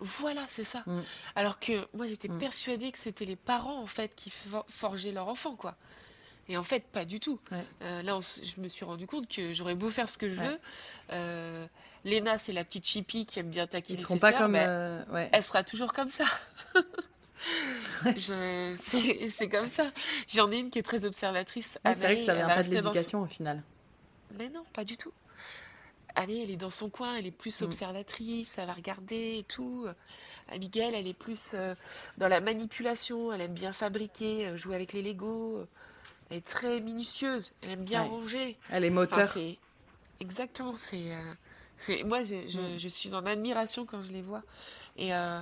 Voilà, 0.00 0.44
c'est 0.48 0.64
ça. 0.64 0.82
Mm. 0.86 1.02
Alors 1.36 1.60
que 1.60 1.86
moi, 1.94 2.06
j'étais 2.06 2.28
mm. 2.28 2.38
persuadée 2.38 2.92
que 2.92 2.98
c'était 2.98 3.26
les 3.26 3.36
parents 3.36 3.80
en 3.80 3.86
fait 3.86 4.14
qui 4.14 4.32
forgeaient 4.68 5.12
leur 5.12 5.28
enfant, 5.28 5.54
quoi. 5.54 5.76
Et 6.48 6.56
en 6.56 6.62
fait, 6.62 6.84
pas 6.84 7.04
du 7.04 7.20
tout. 7.20 7.40
Euh, 7.82 8.02
là, 8.02 8.18
je 8.20 8.60
me 8.60 8.68
suis 8.68 8.84
rendu 8.84 9.06
compte 9.06 9.28
que 9.28 9.52
j'aurais 9.54 9.74
beau 9.74 9.88
faire 9.88 10.08
ce 10.08 10.18
que 10.18 10.28
je 10.28 10.42
veux. 10.42 11.68
Euh, 12.04 12.08
Léna, 12.08 12.38
c'est 12.38 12.52
la 12.52 12.64
petite 12.64 12.86
chippie 12.86 13.26
qui 13.26 13.38
aime 13.40 13.50
bien 13.50 13.66
taquiner 13.66 14.00
Ils 14.00 14.06
ses 14.06 14.18
pas 14.18 14.32
comme, 14.32 14.52
ben, 14.52 15.28
Elle 15.32 15.42
sera 15.42 15.62
toujours 15.62 15.92
comme 15.92 16.10
ça. 16.10 16.24
C'est 18.16 19.48
comme 19.50 19.68
ça. 19.68 19.90
J'en 20.28 20.50
ai 20.50 20.58
une 20.58 20.70
qui 20.70 20.78
est 20.78 20.82
très 20.82 21.04
observatrice. 21.04 21.78
c'est 21.84 21.94
vrai 21.94 22.18
que 22.18 22.24
ça 22.24 22.34
vient 22.34 22.48
pas 22.48 22.62
de 22.62 22.70
l'éducation 22.70 23.22
au 23.22 23.26
final. 23.26 23.62
Mais 24.38 24.48
non, 24.48 24.64
pas 24.72 24.84
du 24.84 24.96
tout. 24.96 25.12
Allez, 26.16 26.42
elle 26.42 26.50
est 26.50 26.56
dans 26.56 26.70
son 26.70 26.90
coin, 26.90 27.16
elle 27.16 27.26
est 27.26 27.32
plus 27.32 27.60
mm. 27.60 27.64
observatrice, 27.64 28.56
elle 28.58 28.66
va 28.66 28.74
regarder 28.74 29.38
et 29.38 29.44
tout. 29.44 29.86
Abigail, 30.48 30.94
elle 30.94 31.08
est 31.08 31.14
plus 31.14 31.54
euh, 31.54 31.74
dans 32.18 32.28
la 32.28 32.40
manipulation, 32.40 33.32
elle 33.32 33.40
aime 33.40 33.54
bien 33.54 33.72
fabriquer, 33.72 34.48
euh, 34.48 34.56
jouer 34.56 34.76
avec 34.76 34.92
les 34.92 35.02
Legos. 35.02 35.66
elle 36.30 36.38
est 36.38 36.46
très 36.46 36.80
minutieuse. 36.80 37.52
Elle 37.62 37.70
aime 37.70 37.84
bien 37.84 38.02
Ouais. 38.02 38.08
ranger. 38.08 38.58
Elle 38.70 38.84
est 38.84 38.90
Enfin, 38.90 38.94
moteur. 38.94 39.36
exactement. 40.20 40.76
C'est, 40.76 41.12
euh, 41.12 41.20
c'est- 41.22 41.53
moi, 42.04 42.22
je, 42.22 42.46
je- 42.48 42.76
Mm. 42.76 42.78
je 42.78 42.88
suis 42.88 43.14
en 43.14 43.24
admiration 43.26 43.86
quand 43.86 44.00
je 44.02 44.12
les 44.12 44.22
vois. 44.22 44.42
Et 44.96 45.14
euh, 45.14 45.40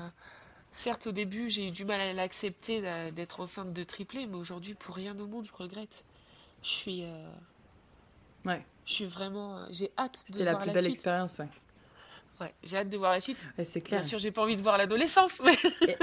certes, 0.73 1.09
au 1.09 1.13
début, 1.13 1.51
j'ai 1.51 1.69
eu 1.69 1.71
du 1.73 1.85
mal 1.87 2.01
à 2.01 2.13
l'accepter 2.15 2.83
d'être 3.13 3.41
enceinte 3.41 3.73
de 3.73 3.85
triplé, 3.85 4.27
mais 4.27 4.37
aujourd'hui, 4.37 4.75
pour 4.75 4.97
rien 4.97 5.19
au 5.19 5.27
monde, 5.27 5.47
je 5.47 5.53
regrette. 5.57 6.05
Je 6.63 6.69
suis, 6.69 7.05
euh, 7.05 7.31
Ouais. 8.45 8.65
je 8.87 8.93
suis 8.93 9.07
vraiment. 9.07 9.59
euh, 9.59 9.67
J'ai 9.71 9.91
hâte 9.99 10.27
de 10.31 10.35
C'était 10.39 10.45
la 10.45 10.53
voir 10.53 10.63
plus 10.63 10.69
la 10.69 10.75
belle 10.75 10.85
suite. 10.85 10.97
expérience, 10.97 11.39
ouais. 11.39 11.49
Ouais, 12.41 12.53
j'ai 12.65 12.77
hâte 12.77 12.89
de 12.89 12.97
voir 12.97 13.13
la 13.13 13.21
suite. 13.21 13.51
Ouais, 13.59 13.65
c'est 13.65 13.81
Bien 13.91 13.99
clair. 13.99 14.03
sûr, 14.03 14.19
j'ai 14.19 14.31
pas 14.31 14.43
envie 14.43 14.57
de 14.57 14.63
voir 14.63 14.79
l'adolescence, 14.79 15.41
mais 15.45 15.57
Et- 15.87 15.97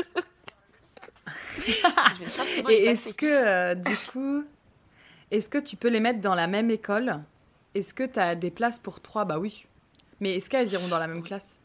je 2.12 2.20
vais 2.20 2.28
forcément 2.28 2.70
y 2.70 2.74
Et 2.74 2.86
est-ce 2.86 3.10
que, 3.14 3.26
euh, 3.26 3.76
du 3.76 3.98
coup, 3.98 4.44
est-ce 5.32 5.50
que 5.50 5.58
tu 5.58 5.76
peux 5.78 5.90
les 5.90 6.00
mettre 6.00 6.22
dans 6.22 6.36
la 6.36 6.48
même 6.48 6.72
école? 6.72 7.20
Est-ce 7.76 7.94
que 7.94 8.04
tu 8.06 8.20
as 8.20 8.36
des 8.36 8.52
places 8.52 8.80
pour 8.80 9.02
trois? 9.02 9.26
Bah 9.26 9.40
oui. 9.40 9.66
Mais 10.20 10.36
est-ce 10.36 10.50
qu'elles 10.50 10.72
iront 10.72 10.88
dans 10.88 11.00
la 11.00 11.08
même 11.08 11.24
classe? 11.24 11.60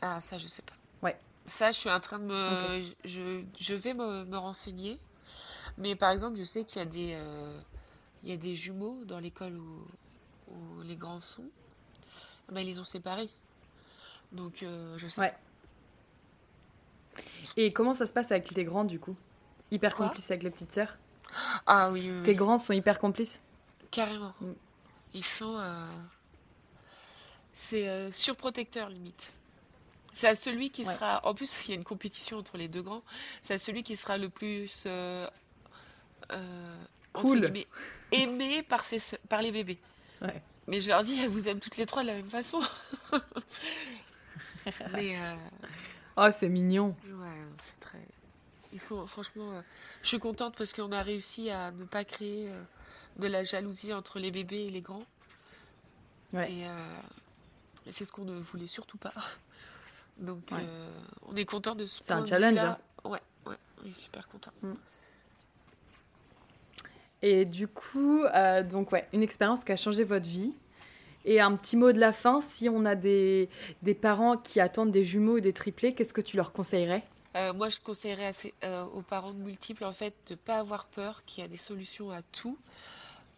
Ah, 0.00 0.20
ça, 0.20 0.38
je 0.38 0.46
sais 0.48 0.62
pas. 0.62 0.74
Ouais. 1.02 1.18
Ça, 1.46 1.70
je 1.72 1.78
suis 1.78 1.90
en 1.90 2.00
train 2.00 2.18
de 2.18 2.24
me. 2.24 2.80
Je, 3.04 3.42
je 3.58 3.74
vais 3.74 3.94
me, 3.94 4.24
me 4.24 4.36
renseigner. 4.36 4.98
Mais 5.78 5.96
par 5.96 6.10
exemple, 6.10 6.36
je 6.36 6.44
sais 6.44 6.64
qu'il 6.64 6.78
y 6.78 6.82
a 6.82 6.86
des, 6.86 7.14
euh, 7.14 7.60
il 8.22 8.28
y 8.30 8.32
a 8.32 8.36
des 8.36 8.54
jumeaux 8.54 9.04
dans 9.04 9.18
l'école 9.20 9.56
où, 9.56 9.86
où 10.48 10.82
les 10.82 10.96
grands 10.96 11.20
sont. 11.20 11.44
Ben, 12.50 12.60
ils 12.60 12.66
les 12.66 12.78
ont 12.78 12.84
séparés. 12.84 13.28
Donc, 14.32 14.62
euh, 14.62 14.96
je 14.98 15.06
sais 15.08 15.20
Ouais. 15.20 15.34
Et 17.56 17.72
comment 17.72 17.94
ça 17.94 18.06
se 18.06 18.12
passe 18.12 18.30
avec 18.32 18.52
tes 18.52 18.64
grands, 18.64 18.84
du 18.84 18.98
coup? 18.98 19.16
Hyper 19.70 19.94
Quoi? 19.94 20.08
complices 20.08 20.30
avec 20.30 20.42
les 20.42 20.50
petites 20.50 20.72
sœurs? 20.72 20.96
Ah 21.66 21.90
oui, 21.90 22.00
oui, 22.10 22.22
Tes 22.24 22.30
oui, 22.30 22.36
grands 22.36 22.58
sont 22.58 22.72
hyper 22.72 22.98
complices? 22.98 23.40
Carrément. 23.90 24.32
Mm. 24.40 24.52
Ils 25.14 25.24
sont. 25.24 25.56
euh, 25.58 25.86
C'est 27.54 27.88
euh, 27.88 28.10
surprotecteur, 28.10 28.88
limite. 28.90 29.32
C'est 30.12 30.28
à 30.28 30.34
celui 30.34 30.70
qui 30.70 30.84
Ouais. 30.84 30.92
sera. 30.94 31.24
En 31.26 31.34
plus, 31.34 31.64
il 31.68 31.70
y 31.70 31.74
a 31.74 31.76
une 31.76 31.84
compétition 31.84 32.38
entre 32.38 32.56
les 32.56 32.68
deux 32.68 32.82
grands. 32.82 33.02
C'est 33.42 33.54
à 33.54 33.58
celui 33.58 33.82
qui 33.82 33.96
sera 33.96 34.18
le 34.18 34.28
plus. 34.28 34.84
euh, 34.86 35.26
euh, 36.32 36.84
Cool. 37.12 37.52
aimé 38.12 38.62
par, 38.64 38.84
ses, 38.84 38.98
sœurs- 38.98 39.20
par 39.28 39.40
les 39.42 39.52
bébés. 39.52 39.78
Ouais. 40.20 40.42
Mais 40.66 40.80
je 40.80 40.88
leur 40.88 41.02
dis, 41.02 41.18
elles 41.20 41.28
vous 41.30 41.48
aiment 41.48 41.60
toutes 41.60 41.76
les 41.76 41.86
trois 41.86 42.02
de 42.02 42.08
la 42.08 42.14
même 42.14 42.28
façon. 42.30 42.60
Mais 44.92 45.16
Oh, 46.16 46.28
c'est 46.32 46.48
mignon. 46.48 46.96
ouais, 47.06 47.28
c'est 47.64 47.80
très. 47.80 47.98
Il 48.72 48.78
faut, 48.80 49.04
franchement, 49.06 49.62
je 50.02 50.08
suis 50.08 50.18
contente 50.18 50.54
parce 50.56 50.72
qu'on 50.72 50.90
a 50.92 51.02
réussi 51.02 51.50
à 51.50 51.70
ne 51.72 51.84
pas 51.84 52.04
créer 52.04 52.52
de 53.18 53.26
la 53.26 53.44
jalousie 53.44 53.92
entre 53.92 54.18
les 54.18 54.30
bébés 54.30 54.66
et 54.66 54.70
les 54.70 54.80
grands. 54.82 55.04
Ouais. 56.32 56.50
Et, 56.52 56.66
euh, 56.66 56.96
c'est 57.92 58.04
ce 58.04 58.12
qu'on 58.12 58.24
ne 58.24 58.34
voulait 58.34 58.66
surtout 58.66 58.98
pas. 58.98 59.12
Donc, 60.18 60.50
Ouais. 60.52 60.58
euh, 60.62 60.88
on 61.26 61.36
est 61.36 61.44
content 61.44 61.74
de 61.74 61.86
ce 61.86 62.02
C'est 62.02 62.12
un 62.12 62.24
challenge, 62.24 62.58
vue-là. 62.58 62.78
Ouais, 63.04 63.20
ouais, 63.46 63.56
on 63.82 63.86
est 63.88 63.92
super 63.92 64.28
content. 64.28 64.52
Et 67.22 67.44
du 67.44 67.68
coup, 67.68 68.22
euh, 68.24 68.62
donc 68.62 68.92
ouais, 68.92 69.08
une 69.12 69.22
expérience 69.22 69.64
qui 69.64 69.72
a 69.72 69.76
changé 69.76 70.04
votre 70.04 70.28
vie. 70.28 70.52
Et 71.26 71.40
un 71.40 71.56
petit 71.56 71.76
mot 71.76 71.90
de 71.90 71.98
la 71.98 72.12
fin, 72.12 72.42
si 72.42 72.68
on 72.68 72.84
a 72.84 72.94
des, 72.94 73.48
des 73.80 73.94
parents 73.94 74.36
qui 74.36 74.60
attendent 74.60 74.90
des 74.92 75.04
jumeaux 75.04 75.38
ou 75.38 75.40
des 75.40 75.54
triplés, 75.54 75.94
qu'est-ce 75.94 76.12
que 76.12 76.20
tu 76.20 76.36
leur 76.36 76.52
conseillerais? 76.52 77.02
Euh, 77.34 77.54
moi, 77.54 77.70
je 77.70 77.80
conseillerais 77.80 78.30
euh, 78.62 78.84
aux 78.84 79.00
parents 79.00 79.32
de 79.32 79.38
multiples, 79.38 79.84
en 79.84 79.92
fait, 79.92 80.14
de 80.28 80.34
pas 80.34 80.58
avoir 80.58 80.84
peur, 80.86 81.24
qu'il 81.24 81.42
y 81.42 81.44
a 81.46 81.48
des 81.48 81.56
solutions 81.56 82.10
à 82.10 82.20
tout, 82.22 82.58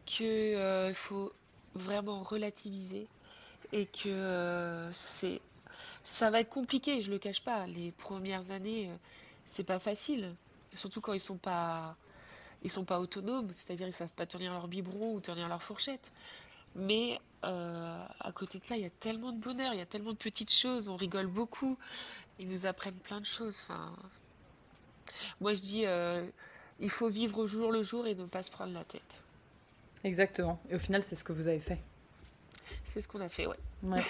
qu'il 0.05 0.59
faut 0.95 1.33
vraiment 1.75 2.23
relativiser 2.23 3.07
et 3.73 3.87
que 3.87 4.09
euh, 4.09 4.93
c'est, 4.93 5.41
ça 6.05 6.31
va 6.31 6.41
être 6.41 6.49
compliqué, 6.49 7.01
je 7.01 7.11
le 7.11 7.19
cache 7.19 7.43
pas. 7.43 7.67
Les 7.67 7.93
premières 7.93 8.51
années, 8.51 8.91
euh, 8.91 8.97
c'est 9.45 9.65
pas 9.65 9.79
facile, 9.79 10.35
surtout 10.75 11.01
quand 11.01 11.13
ils 11.13 11.21
sont 11.21 11.39
pas, 11.39 11.97
ils 12.63 12.71
sont 12.71 12.85
pas 12.85 13.01
autonomes, 13.01 13.51
c'est-à-dire 13.51 13.87
ils 13.87 13.93
savent 13.93 14.13
pas 14.13 14.27
tenir 14.27 14.53
leur 14.53 14.69
biberon 14.69 15.15
ou 15.15 15.21
tenir 15.21 15.49
leur 15.49 15.63
fourchette. 15.63 16.13
Mais 16.75 17.19
euh, 17.45 18.05
à 18.21 18.33
côté 18.33 18.59
de 18.59 18.65
ça, 18.65 18.77
il 18.77 18.83
y 18.83 18.87
a 18.87 18.91
tellement 18.91 19.33
de 19.33 19.41
bonheur, 19.41 19.73
il 19.73 19.79
y 19.79 19.83
a 19.83 19.87
tellement 19.87 20.13
de 20.13 20.19
petites 20.19 20.53
choses, 20.53 20.89
on 20.89 20.97
rigole 20.97 21.27
beaucoup, 21.27 21.79
ils 22.39 22.49
nous 22.49 22.67
apprennent 22.67 22.95
plein 22.95 23.21
de 23.21 23.27
choses. 23.27 23.67
Enfin, 23.69 23.95
moi, 25.41 25.55
je 25.55 25.61
dis, 25.63 25.85
il 26.81 26.91
faut 26.91 27.09
vivre 27.09 27.39
au 27.39 27.47
jour 27.47 27.73
le 27.73 27.83
jour 27.83 28.07
et 28.07 28.15
ne 28.15 28.27
pas 28.27 28.43
se 28.43 28.51
prendre 28.51 28.75
la 28.75 28.85
tête. 28.85 29.23
Exactement. 30.05 30.61
Et 30.69 30.75
au 30.75 30.79
final, 30.79 31.03
c'est 31.03 31.17
ce 31.17 31.25
que 31.25 31.33
vous 31.33 31.49
avez 31.49 31.61
fait. 31.61 31.81
C'est 32.85 33.01
ce 33.01 33.09
qu'on 33.09 33.21
a 33.21 33.29
fait, 33.29 33.47
ouais. 33.47 33.57
Ouais. 33.83 34.01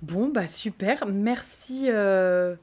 Bon, 0.00 0.28
bah 0.28 0.46
super. 0.46 1.06
Merci 1.06 1.86
euh, 1.88 2.56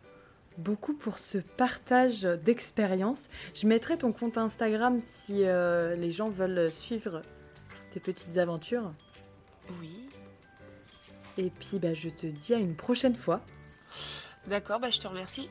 beaucoup 0.58 0.94
pour 0.94 1.20
ce 1.20 1.38
partage 1.38 2.22
d'expérience. 2.22 3.30
Je 3.54 3.68
mettrai 3.68 3.98
ton 3.98 4.12
compte 4.12 4.38
Instagram 4.38 5.00
si 5.00 5.46
euh, 5.46 5.96
les 5.96 6.12
gens 6.12 6.30
veulent 6.30 6.72
suivre 6.72 7.22
tes 7.94 8.00
petites 8.00 8.38
aventures. 8.38 8.92
Oui. 9.80 10.10
Et 11.38 11.50
puis, 11.50 11.80
bah, 11.80 11.94
je 11.94 12.10
te 12.10 12.28
dis 12.28 12.54
à 12.54 12.58
une 12.58 12.76
prochaine 12.76 13.16
fois. 13.16 13.42
D'accord, 14.48 14.80
bah, 14.80 14.90
je 14.90 15.00
te 15.00 15.08
remercie. 15.08 15.50